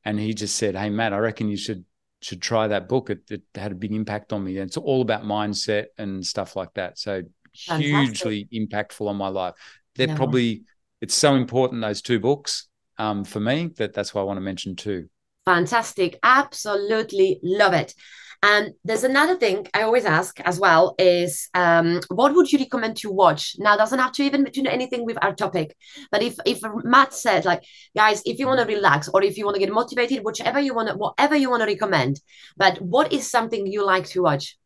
And 0.05 0.17
he 0.17 0.33
just 0.33 0.55
said, 0.55 0.75
"Hey 0.75 0.89
Matt, 0.89 1.11
I 1.13 1.17
reckon 1.17 1.49
you 1.49 1.57
should 1.57 1.83
should 2.21 2.41
try 2.41 2.67
that 2.67 2.89
book. 2.89 3.09
It, 3.09 3.29
it 3.29 3.41
had 3.55 3.71
a 3.71 3.75
big 3.75 3.93
impact 3.93 4.33
on 4.33 4.43
me. 4.43 4.57
And 4.57 4.67
it's 4.67 4.77
all 4.77 5.01
about 5.01 5.23
mindset 5.23 5.87
and 5.97 6.25
stuff 6.25 6.55
like 6.55 6.73
that. 6.75 6.97
So 6.99 7.23
Fantastic. 7.67 7.87
hugely 7.87 8.47
impactful 8.53 9.07
on 9.07 9.15
my 9.15 9.27
life. 9.27 9.55
They're 9.95 10.15
probably 10.15 10.63
it's 11.01 11.15
so 11.15 11.35
important 11.35 11.81
those 11.81 12.01
two 12.01 12.19
books 12.19 12.67
um, 12.97 13.23
for 13.23 13.39
me 13.39 13.71
that 13.77 13.93
that's 13.93 14.13
why 14.13 14.21
I 14.21 14.25
want 14.25 14.37
to 14.37 14.41
mention 14.41 14.75
too. 14.75 15.09
Fantastic, 15.45 16.19
absolutely 16.23 17.39
love 17.41 17.73
it. 17.73 17.93
And 18.41 18.73
there's 18.85 19.03
another 19.03 19.35
thing 19.35 19.67
I 19.73 19.81
always 19.81 20.05
ask 20.05 20.39
as 20.41 20.59
well 20.59 20.95
is 20.97 21.49
um, 21.53 21.99
what 22.07 22.33
would 22.33 22.49
you 22.49 22.59
recommend 22.59 22.95
to 22.97 23.11
watch? 23.11 23.55
Now, 23.59 23.75
doesn't 23.75 23.99
have 23.99 24.13
to 24.13 24.23
even 24.23 24.45
do 24.45 24.65
anything 24.65 25.05
with 25.05 25.17
our 25.21 25.35
topic, 25.35 25.75
but 26.09 26.23
if 26.23 26.35
if 26.45 26.61
Matt 26.85 27.13
said 27.13 27.43
like, 27.43 27.63
guys, 27.95 28.21
if 28.25 28.39
you 28.39 28.47
want 28.47 28.61
to 28.61 28.73
relax 28.73 29.09
or 29.09 29.23
if 29.23 29.37
you 29.37 29.43
want 29.43 29.55
to 29.55 29.59
get 29.59 29.73
motivated, 29.73 30.23
whichever 30.23 30.59
you 30.59 30.73
want 30.73 30.87
to, 30.87 30.95
whatever 30.95 31.35
you 31.35 31.49
want 31.49 31.63
to 31.63 31.67
recommend, 31.67 32.21
but 32.55 32.81
what 32.81 33.11
is 33.11 33.29
something 33.29 33.67
you 33.67 33.85
like 33.85 34.07
to 34.09 34.21
watch? 34.21 34.57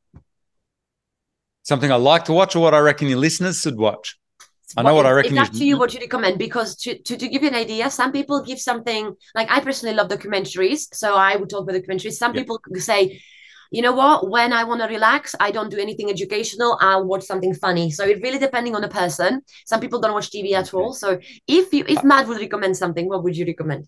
Something 1.63 1.91
I 1.91 1.95
like 1.95 2.25
to 2.25 2.33
watch, 2.33 2.55
or 2.55 2.59
what 2.59 2.73
I 2.73 2.79
reckon 2.79 3.07
your 3.07 3.19
listeners 3.19 3.59
should 3.59 3.77
watch. 3.77 4.17
I 4.75 4.81
know 4.81 4.95
what 4.95 5.05
I 5.05 5.11
reckon. 5.11 5.37
It's 5.37 5.49
up 5.49 5.55
to 5.55 5.65
you 5.65 5.77
what 5.77 5.93
you 5.93 5.99
recommend 5.99 6.37
because 6.39 6.75
to, 6.77 6.97
to, 6.97 7.17
to 7.17 7.27
give 7.27 7.43
you 7.43 7.49
an 7.49 7.55
idea, 7.55 7.89
some 7.89 8.11
people 8.11 8.41
give 8.41 8.59
something 8.59 9.15
like 9.35 9.49
I 9.51 9.59
personally 9.59 9.95
love 9.95 10.09
documentaries, 10.09 10.93
so 10.93 11.15
I 11.15 11.35
would 11.35 11.49
talk 11.49 11.63
about 11.63 11.75
documentaries. 11.75 12.13
Some 12.13 12.33
people 12.33 12.59
say, 12.75 13.21
you 13.71 13.81
know 13.81 13.93
what, 13.93 14.29
when 14.29 14.51
I 14.51 14.63
want 14.63 14.81
to 14.81 14.87
relax, 14.87 15.35
I 15.39 15.51
don't 15.51 15.69
do 15.69 15.77
anything 15.77 16.09
educational. 16.09 16.77
I'll 16.81 17.05
watch 17.05 17.23
something 17.23 17.53
funny. 17.53 17.91
So 17.91 18.03
it 18.03 18.21
really 18.21 18.39
depending 18.39 18.75
on 18.75 18.81
the 18.81 18.87
person. 18.87 19.41
Some 19.65 19.79
people 19.79 19.99
don't 19.99 20.13
watch 20.13 20.31
TV 20.31 20.53
at 20.53 20.73
all. 20.73 20.93
So 20.93 21.19
if 21.47 21.73
you 21.73 21.85
if 21.87 21.99
uh, 21.99 22.03
Matt 22.03 22.27
would 22.27 22.39
recommend 22.39 22.75
something, 22.77 23.07
what 23.07 23.23
would 23.23 23.37
you 23.37 23.45
recommend? 23.45 23.87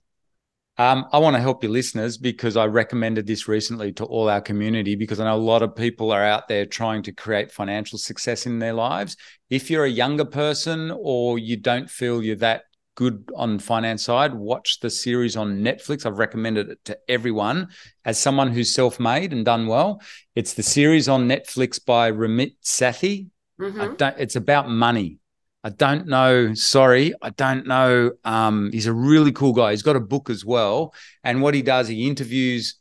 Um, 0.77 1.05
I 1.13 1.19
want 1.19 1.35
to 1.35 1.41
help 1.41 1.63
your 1.63 1.71
listeners 1.71 2.17
because 2.17 2.57
I 2.57 2.65
recommended 2.65 3.25
this 3.25 3.47
recently 3.47 3.93
to 3.93 4.03
all 4.05 4.29
our 4.29 4.41
community 4.41 4.95
because 4.95 5.21
I 5.21 5.25
know 5.25 5.35
a 5.35 5.37
lot 5.37 5.61
of 5.61 5.75
people 5.75 6.11
are 6.11 6.23
out 6.23 6.49
there 6.49 6.65
trying 6.65 7.01
to 7.03 7.13
create 7.13 7.51
financial 7.51 7.97
success 7.97 8.45
in 8.45 8.59
their 8.59 8.73
lives. 8.73 9.15
If 9.49 9.69
you're 9.69 9.85
a 9.85 9.89
younger 9.89 10.25
person 10.25 10.91
or 10.97 11.39
you 11.39 11.55
don't 11.55 11.89
feel 11.89 12.21
you're 12.21 12.35
that 12.37 12.63
good 12.95 13.29
on 13.35 13.59
finance 13.59 14.03
side, 14.03 14.33
watch 14.33 14.79
the 14.81 14.89
series 14.89 15.37
on 15.37 15.59
Netflix. 15.59 16.05
I've 16.05 16.17
recommended 16.17 16.69
it 16.69 16.79
to 16.85 16.97
everyone 17.07 17.69
as 18.03 18.17
someone 18.17 18.51
who's 18.51 18.73
self-made 18.73 19.31
and 19.31 19.45
done 19.45 19.67
well. 19.67 20.01
It's 20.35 20.55
the 20.55 20.63
series 20.63 21.07
on 21.07 21.27
Netflix 21.27 21.83
by 21.83 22.11
Ramit 22.11 22.55
Sethi. 22.63 23.27
Mm-hmm. 23.61 24.19
it's 24.19 24.35
about 24.35 24.69
money. 24.69 25.19
I 25.65 25.69
don't 25.69 26.05
know. 26.05 26.53
Sorry, 26.53 27.11
I 27.23 27.31
don't 27.31 27.65
know. 27.65 28.11
Um, 28.23 28.69
he's 28.71 28.85
a 28.85 28.93
really 28.93 29.31
cool 29.31 29.51
guy. 29.51 29.71
He's 29.71 29.81
got 29.81 29.95
a 29.95 29.99
book 29.99 30.29
as 30.29 30.45
well. 30.45 30.93
And 31.23 31.41
what 31.41 31.55
he 31.55 31.63
does, 31.63 31.87
he 31.87 32.07
interviews 32.07 32.75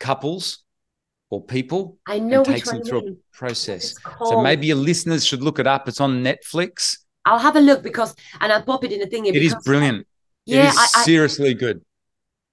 couples 0.00 0.64
or 1.28 1.44
people. 1.44 1.98
I 2.06 2.20
know 2.20 2.38
and 2.38 2.46
takes 2.46 2.70
them 2.70 2.82
through 2.82 3.08
a 3.08 3.36
process. 3.36 3.94
So 4.24 4.40
maybe 4.40 4.68
your 4.68 4.78
listeners 4.78 5.26
should 5.26 5.42
look 5.42 5.58
it 5.58 5.66
up. 5.66 5.86
It's 5.86 6.00
on 6.00 6.24
Netflix. 6.24 6.96
I'll 7.26 7.38
have 7.38 7.56
a 7.56 7.60
look 7.60 7.82
because, 7.82 8.14
and 8.40 8.50
I'll 8.50 8.62
pop 8.62 8.84
it 8.84 8.92
in 8.92 9.00
the 9.00 9.06
thing. 9.06 9.26
It 9.26 9.36
is 9.36 9.54
brilliant. 9.62 10.06
Yeah, 10.46 10.68
it 10.68 10.68
is 10.70 10.78
I, 10.78 11.02
seriously 11.04 11.52
good. 11.52 11.82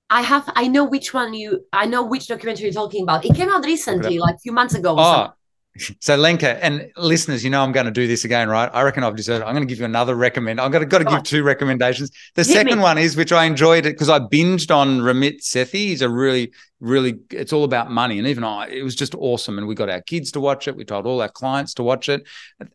I 0.10 0.22
have. 0.22 0.52
I 0.54 0.68
know 0.68 0.84
which 0.84 1.14
one 1.14 1.34
you. 1.34 1.66
I 1.72 1.86
know 1.86 2.04
which 2.04 2.28
documentary 2.28 2.66
you're 2.66 2.74
talking 2.74 3.04
about. 3.04 3.24
It 3.24 3.36
came 3.36 3.48
out 3.48 3.64
recently, 3.64 4.20
like 4.20 4.36
a 4.36 4.40
few 4.40 4.52
months 4.52 4.76
ago. 4.76 4.98
oh, 5.00 5.30
so 6.00 6.16
Lenka 6.16 6.64
and 6.64 6.92
listeners, 6.98 7.44
you 7.44 7.50
know 7.50 7.64
I'm 7.64 7.72
going 7.72 7.86
to 7.86 7.92
do 7.92 8.08
this 8.08 8.26
again, 8.26 8.50
right? 8.50 8.70
I 8.74 8.82
reckon 8.84 9.04
I've 9.04 9.16
deserved. 9.16 9.44
It. 9.44 9.46
I'm 9.46 9.54
going 9.54 9.66
to 9.66 9.70
give 9.70 9.80
you 9.80 9.86
another 9.86 10.16
recommend. 10.16 10.60
I've 10.60 10.72
got 10.72 10.80
to, 10.80 10.86
got 10.86 11.00
to 11.00 11.06
give 11.06 11.24
two 11.24 11.44
recommendations. 11.44 12.12
The 12.36 12.44
Hit 12.44 12.54
second 12.54 12.78
me. 12.78 12.84
one 12.84 12.98
is 12.98 13.16
which 13.16 13.32
I 13.32 13.46
enjoyed 13.46 13.86
it 13.86 13.94
because 13.94 14.10
I 14.10 14.20
binged 14.20 14.74
on 14.76 15.00
Ramit 15.00 15.42
Sethi. 15.42 15.74
He's 15.74 16.02
a 16.02 16.10
really, 16.10 16.52
really. 16.80 17.20
It's 17.30 17.54
all 17.54 17.64
about 17.64 17.90
money, 17.90 18.18
and 18.18 18.28
even 18.28 18.44
I, 18.44 18.68
it 18.68 18.84
was 18.84 18.96
just 18.96 19.16
awesome. 19.16 19.58
And 19.58 19.68
we 19.68 19.76
got 19.76 19.90
our 19.90 20.02
kids 20.02 20.32
to 20.34 20.40
watch 20.40 20.68
it. 20.68 20.76
We 20.76 20.84
told 20.84 21.06
all 21.06 21.22
our 21.22 21.30
clients 21.30 21.74
to 21.76 21.84
watch 21.84 22.10
it. 22.10 22.28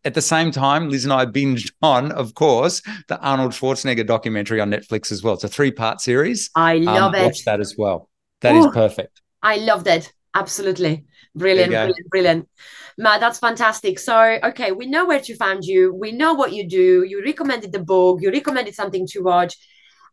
At 0.05 0.15
the 0.15 0.23
same 0.23 0.51
time, 0.51 0.89
Liz 0.89 1.05
and 1.05 1.13
I 1.13 1.27
binged 1.27 1.73
on, 1.83 2.13
of 2.13 2.35
course, 2.35 2.83
the 3.09 3.21
Arnold 3.21 3.53
Schwarzenegger 3.53 4.07
documentary 4.07 4.61
on 4.61 4.71
Netflix 4.71 5.13
as 5.13 5.23
well. 5.23 5.35
It's 5.35 5.45
a 5.45 5.49
three 5.49 5.71
part 5.71 6.01
series. 6.01 6.51
I 6.55 6.77
love 6.79 7.15
um, 7.15 7.21
it. 7.21 7.25
Watch 7.25 7.45
that 7.45 7.61
as 7.61 7.75
well. 7.77 8.09
That 8.41 8.55
Ooh, 8.55 8.67
is 8.67 8.75
perfect. 8.75 9.21
I 9.43 9.57
loved 9.57 9.87
it. 9.87 10.13
Absolutely. 10.35 11.05
Brilliant, 11.35 11.71
brilliant, 11.71 12.11
brilliant. 12.11 12.49
Matt, 12.99 13.21
that's 13.21 13.39
fantastic. 13.39 13.99
So, 13.99 14.39
okay, 14.43 14.73
we 14.73 14.87
know 14.87 15.07
where 15.07 15.21
to 15.21 15.37
find 15.37 15.65
you. 15.65 15.93
We 15.95 16.13
know 16.13 16.35
what 16.35 16.53
you 16.53 16.67
do. 16.67 17.05
You 17.05 17.23
recommended 17.23 17.73
the 17.73 17.79
book. 17.83 18.21
You 18.23 18.31
recommended 18.31 18.75
something 18.75 19.07
to 19.09 19.21
watch. 19.21 19.57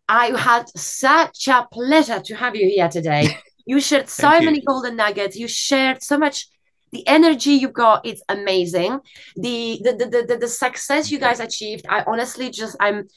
I 0.09 0.37
had 0.37 0.67
such 0.77 1.47
a 1.47 1.65
pleasure 1.71 2.19
to 2.19 2.35
have 2.35 2.55
you 2.55 2.67
here 2.67 2.89
today. 2.89 3.37
You 3.65 3.79
shared 3.79 4.09
so 4.09 4.41
many 4.41 4.59
golden 4.59 4.97
nuggets. 4.97 5.37
You 5.37 5.47
shared 5.47 6.03
so 6.03 6.17
much. 6.17 6.49
The 6.91 7.07
energy 7.07 7.51
you 7.51 7.69
got, 7.69 8.05
it's 8.05 8.21
amazing. 8.27 8.99
The 9.37 9.79
the 9.81 9.93
the 9.93 10.25
the, 10.27 10.37
the 10.37 10.47
success 10.49 11.09
you 11.09 11.17
guys 11.17 11.39
achieved, 11.39 11.85
I 11.87 12.03
honestly 12.05 12.49
just 12.49 12.75
I'm 12.81 13.07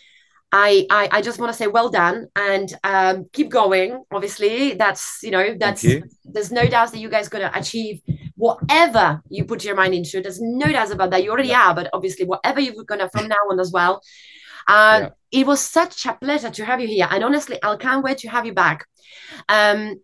I, 0.53 0.87
I, 0.91 1.09
I 1.13 1.23
just 1.23 1.39
want 1.39 1.53
to 1.53 1.59
say 1.59 1.67
well 1.67 1.91
done 1.91 2.29
and 2.37 2.73
um, 2.85 3.27
keep 3.33 3.51
going. 3.51 4.05
Obviously, 4.13 4.75
that's 4.75 5.19
you 5.23 5.31
know 5.31 5.57
that's 5.59 5.83
you. 5.83 6.05
there's 6.25 6.53
no 6.53 6.67
doubt 6.67 6.93
that 6.93 6.99
you 6.99 7.09
guys 7.09 7.29
gonna 7.29 7.51
achieve 7.55 8.01
whatever 8.37 9.23
you 9.29 9.45
put 9.45 9.65
your 9.65 9.75
mind 9.75 9.95
into. 9.95 10.21
There's 10.21 10.41
no 10.41 10.71
doubt 10.71 10.93
about 10.93 11.11
that. 11.11 11.25
You 11.25 11.31
already 11.31 11.49
yeah. 11.49 11.71
are, 11.71 11.75
but 11.75 11.91
obviously, 11.93 12.27
whatever 12.27 12.61
you're 12.61 12.85
gonna 12.85 13.11
from 13.11 13.29
now 13.35 13.37
on 13.51 13.59
as 13.59 13.73
well. 13.73 14.03
Um, 14.69 15.03
yeah. 15.03 15.09
It 15.33 15.47
was 15.47 15.61
such 15.61 16.07
a 16.07 16.15
pleasure 16.15 16.51
to 16.51 16.65
have 16.65 16.81
you 16.81 16.89
here, 16.89 17.09
and 17.11 17.25
honestly, 17.25 17.59
I 17.63 17.77
can't 17.77 18.05
wait 18.05 18.19
to 18.19 18.29
have 18.29 18.47
you 18.47 18.55
back. 18.55 18.87
Um, 19.49 19.97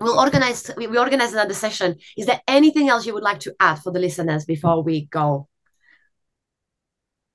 we'll 0.00 0.18
organize 0.18 0.70
we, 0.76 0.86
we 0.86 0.98
organize 0.98 1.32
another 1.32 1.54
session. 1.54 1.96
Is 2.16 2.26
there 2.26 2.40
anything 2.48 2.88
else 2.88 3.06
you 3.06 3.14
would 3.14 3.22
like 3.22 3.40
to 3.40 3.54
add 3.60 3.80
for 3.80 3.92
the 3.92 3.98
listeners 3.98 4.44
before 4.44 4.82
we 4.82 5.06
go? 5.06 5.48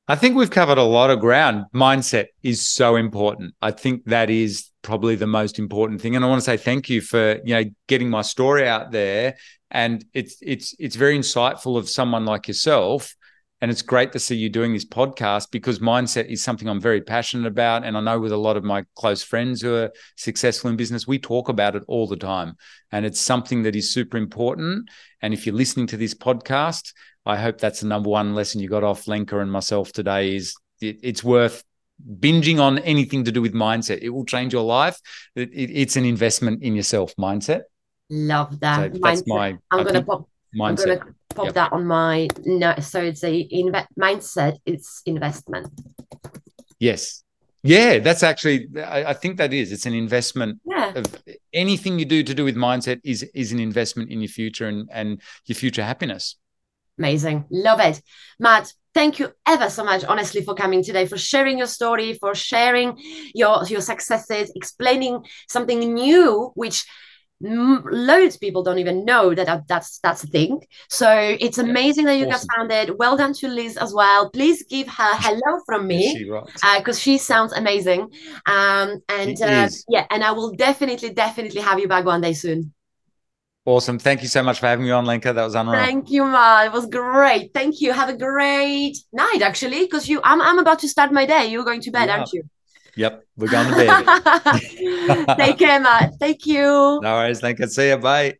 I 0.07 0.15
think 0.15 0.35
we've 0.35 0.51
covered 0.51 0.77
a 0.77 0.83
lot 0.83 1.09
of 1.09 1.19
ground. 1.19 1.65
Mindset 1.73 2.27
is 2.43 2.65
so 2.65 2.95
important. 2.95 3.55
I 3.61 3.71
think 3.71 4.05
that 4.05 4.29
is 4.29 4.69
probably 4.83 5.15
the 5.15 5.25
most 5.25 5.57
important 5.57 5.99
thing. 5.99 6.15
And 6.15 6.23
I 6.23 6.27
want 6.27 6.39
to 6.39 6.45
say 6.45 6.57
thank 6.57 6.89
you 6.89 7.01
for, 7.01 7.39
you 7.43 7.55
know, 7.55 7.63
getting 7.87 8.11
my 8.11 8.21
story 8.21 8.67
out 8.67 8.91
there. 8.91 9.35
And 9.71 10.05
it's 10.13 10.37
it's 10.43 10.75
it's 10.77 10.95
very 10.95 11.17
insightful 11.17 11.75
of 11.75 11.89
someone 11.89 12.23
like 12.23 12.47
yourself. 12.47 13.15
And 13.61 13.71
it's 13.71 13.81
great 13.81 14.11
to 14.11 14.19
see 14.19 14.35
you 14.35 14.49
doing 14.49 14.73
this 14.73 14.85
podcast 14.85 15.49
because 15.49 15.79
mindset 15.79 16.27
is 16.27 16.43
something 16.43 16.67
I'm 16.67 16.81
very 16.81 17.01
passionate 17.01 17.47
about. 17.47 17.83
And 17.83 17.97
I 17.97 18.01
know 18.01 18.19
with 18.19 18.31
a 18.31 18.37
lot 18.37 18.57
of 18.57 18.63
my 18.63 18.85
close 18.95 19.23
friends 19.23 19.61
who 19.61 19.73
are 19.73 19.91
successful 20.17 20.69
in 20.69 20.75
business, 20.75 21.07
we 21.07 21.17
talk 21.17 21.49
about 21.49 21.75
it 21.75 21.83
all 21.87 22.05
the 22.05 22.17
time. 22.17 22.57
And 22.91 23.07
it's 23.07 23.19
something 23.19 23.63
that 23.63 23.75
is 23.75 23.91
super 23.91 24.17
important. 24.17 24.87
And 25.21 25.33
if 25.33 25.47
you're 25.47 25.55
listening 25.55 25.87
to 25.87 25.97
this 25.97 26.13
podcast, 26.13 26.91
I 27.25 27.37
hope 27.37 27.59
that's 27.59 27.81
the 27.81 27.87
number 27.87 28.09
one 28.09 28.35
lesson 28.35 28.61
you 28.61 28.69
got 28.69 28.83
off 28.83 29.07
Lenka 29.07 29.39
and 29.39 29.51
myself 29.51 29.91
today 29.91 30.35
is 30.35 30.55
it, 30.81 30.99
it's 31.01 31.23
worth 31.23 31.63
binging 32.19 32.59
on 32.59 32.79
anything 32.79 33.23
to 33.25 33.31
do 33.31 33.41
with 33.41 33.53
mindset. 33.53 33.99
It 34.01 34.09
will 34.09 34.25
change 34.25 34.53
your 34.53 34.63
life. 34.63 34.99
It, 35.35 35.49
it, 35.51 35.71
it's 35.71 35.95
an 35.95 36.05
investment 36.05 36.61
in 36.61 36.75
yourself 36.75 37.15
mindset. 37.17 37.61
Love 38.09 38.59
that. 38.59 38.93
So 38.93 38.99
that's 39.01 39.23
my. 39.25 39.57
I'm 39.71 39.83
going 39.83 39.95
to 39.95 40.03
pop. 40.03 40.29
Mindset. 40.55 40.69
I'm 40.69 40.75
going 40.75 40.99
to 40.99 41.05
pop 41.33 41.45
yep. 41.45 41.53
that 41.55 41.73
on 41.73 41.85
my 41.85 42.27
no. 42.45 42.75
So 42.79 43.01
it's 43.01 43.23
a 43.23 43.47
inve- 43.47 43.87
mindset. 43.99 44.57
It's 44.65 45.01
investment. 45.05 45.67
Yes. 46.79 47.23
Yeah, 47.63 47.97
that's 47.97 48.21
actually. 48.21 48.67
I, 48.77 49.05
I 49.05 49.13
think 49.13 49.37
that 49.37 49.51
is. 49.51 49.71
It's 49.71 49.87
an 49.87 49.95
investment. 49.95 50.59
Yeah. 50.65 50.93
Of 50.93 51.05
anything 51.51 51.97
you 51.97 52.05
do 52.05 52.21
to 52.21 52.33
do 52.35 52.45
with 52.45 52.55
mindset 52.55 53.01
is 53.03 53.23
is 53.33 53.51
an 53.51 53.59
investment 53.59 54.11
in 54.11 54.21
your 54.21 54.29
future 54.29 54.67
and 54.67 54.87
and 54.91 55.19
your 55.45 55.55
future 55.55 55.83
happiness. 55.83 56.35
Amazing. 56.97 57.45
Love 57.49 57.79
it. 57.81 58.01
Matt, 58.39 58.71
thank 58.93 59.19
you 59.19 59.31
ever 59.45 59.69
so 59.69 59.83
much, 59.83 60.03
honestly, 60.05 60.41
for 60.41 60.55
coming 60.55 60.83
today, 60.83 61.05
for 61.05 61.17
sharing 61.17 61.57
your 61.57 61.67
story, 61.67 62.13
for 62.13 62.33
sharing 62.33 62.97
your, 63.33 63.65
your 63.65 63.81
successes, 63.81 64.51
explaining 64.55 65.25
something 65.47 65.93
new, 65.93 66.51
which 66.55 66.85
loads 67.41 68.35
of 68.35 68.41
people 68.41 68.63
don't 68.63 68.79
even 68.79 69.03
know 69.03 69.35
that 69.35 69.67
that's 69.67 69.99
that's 69.99 70.23
a 70.23 70.27
thing. 70.27 70.61
So 70.89 71.11
it's 71.39 71.57
amazing 71.57 72.05
that 72.05 72.17
you 72.17 72.27
awesome. 72.27 72.47
guys 72.47 72.55
found 72.55 72.71
it 72.71 72.97
well 72.97 73.17
done 73.17 73.33
to 73.33 73.49
liz 73.49 73.75
as 73.75 73.93
well. 73.93 74.29
Please 74.29 74.63
give 74.69 74.87
her 74.87 75.13
hello 75.15 75.59
from 75.65 75.85
me 75.85 76.25
because 76.77 76.99
she, 76.99 77.15
uh, 77.15 77.15
she, 77.15 77.17
sounds 77.17 77.51
amazing. 77.51 78.09
Um 78.45 79.01
and 79.09 79.41
uh, 79.41 79.67
yeah 79.89 80.05
and 80.09 80.23
i 80.23 80.31
will 80.31 80.51
definitely 80.53 81.09
definitely 81.09 81.61
have 81.61 81.79
you 81.79 81.87
back 81.87 82.05
one 82.05 82.21
day 82.21 82.33
soon 82.33 82.73
Awesome. 83.65 83.97
Thank 83.97 84.21
you 84.21 84.27
so 84.27 84.43
much 84.43 84.59
for 84.59 84.67
having 84.67 84.85
me 84.85 84.91
on, 84.91 85.05
Lenka. 85.05 85.33
That 85.33 85.43
was 85.43 85.55
unreal. 85.55 85.81
Thank 85.81 86.11
you, 86.11 86.23
Ma. 86.23 86.63
It 86.65 86.71
was 86.71 86.85
great. 86.85 87.51
Thank 87.51 87.81
you. 87.81 87.93
Have 87.93 88.09
a 88.09 88.17
great 88.17 88.95
night, 89.11 89.41
actually, 89.41 89.81
because 89.85 90.07
you 90.07 90.21
I'm 90.23 90.39
I'm 90.39 90.59
about 90.59 90.79
to 90.79 90.87
start 90.87 91.11
my 91.11 91.25
day. 91.25 91.47
You're 91.47 91.63
going 91.63 91.81
to 91.81 91.91
bed, 91.91 92.09
aren't 92.09 92.31
you? 92.31 92.43
Yep. 92.95 93.25
We're 93.37 93.49
going 93.49 93.67
to 93.67 93.75
bed. 93.75 95.37
Take 95.37 95.57
care, 95.57 95.79
Matt. 95.79 96.13
Thank 96.19 96.45
you. 96.45 96.99
No 97.01 97.15
worries, 97.15 97.41
Lenka. 97.41 97.67
See 97.67 97.89
you. 97.89 97.97
Bye. 97.97 98.35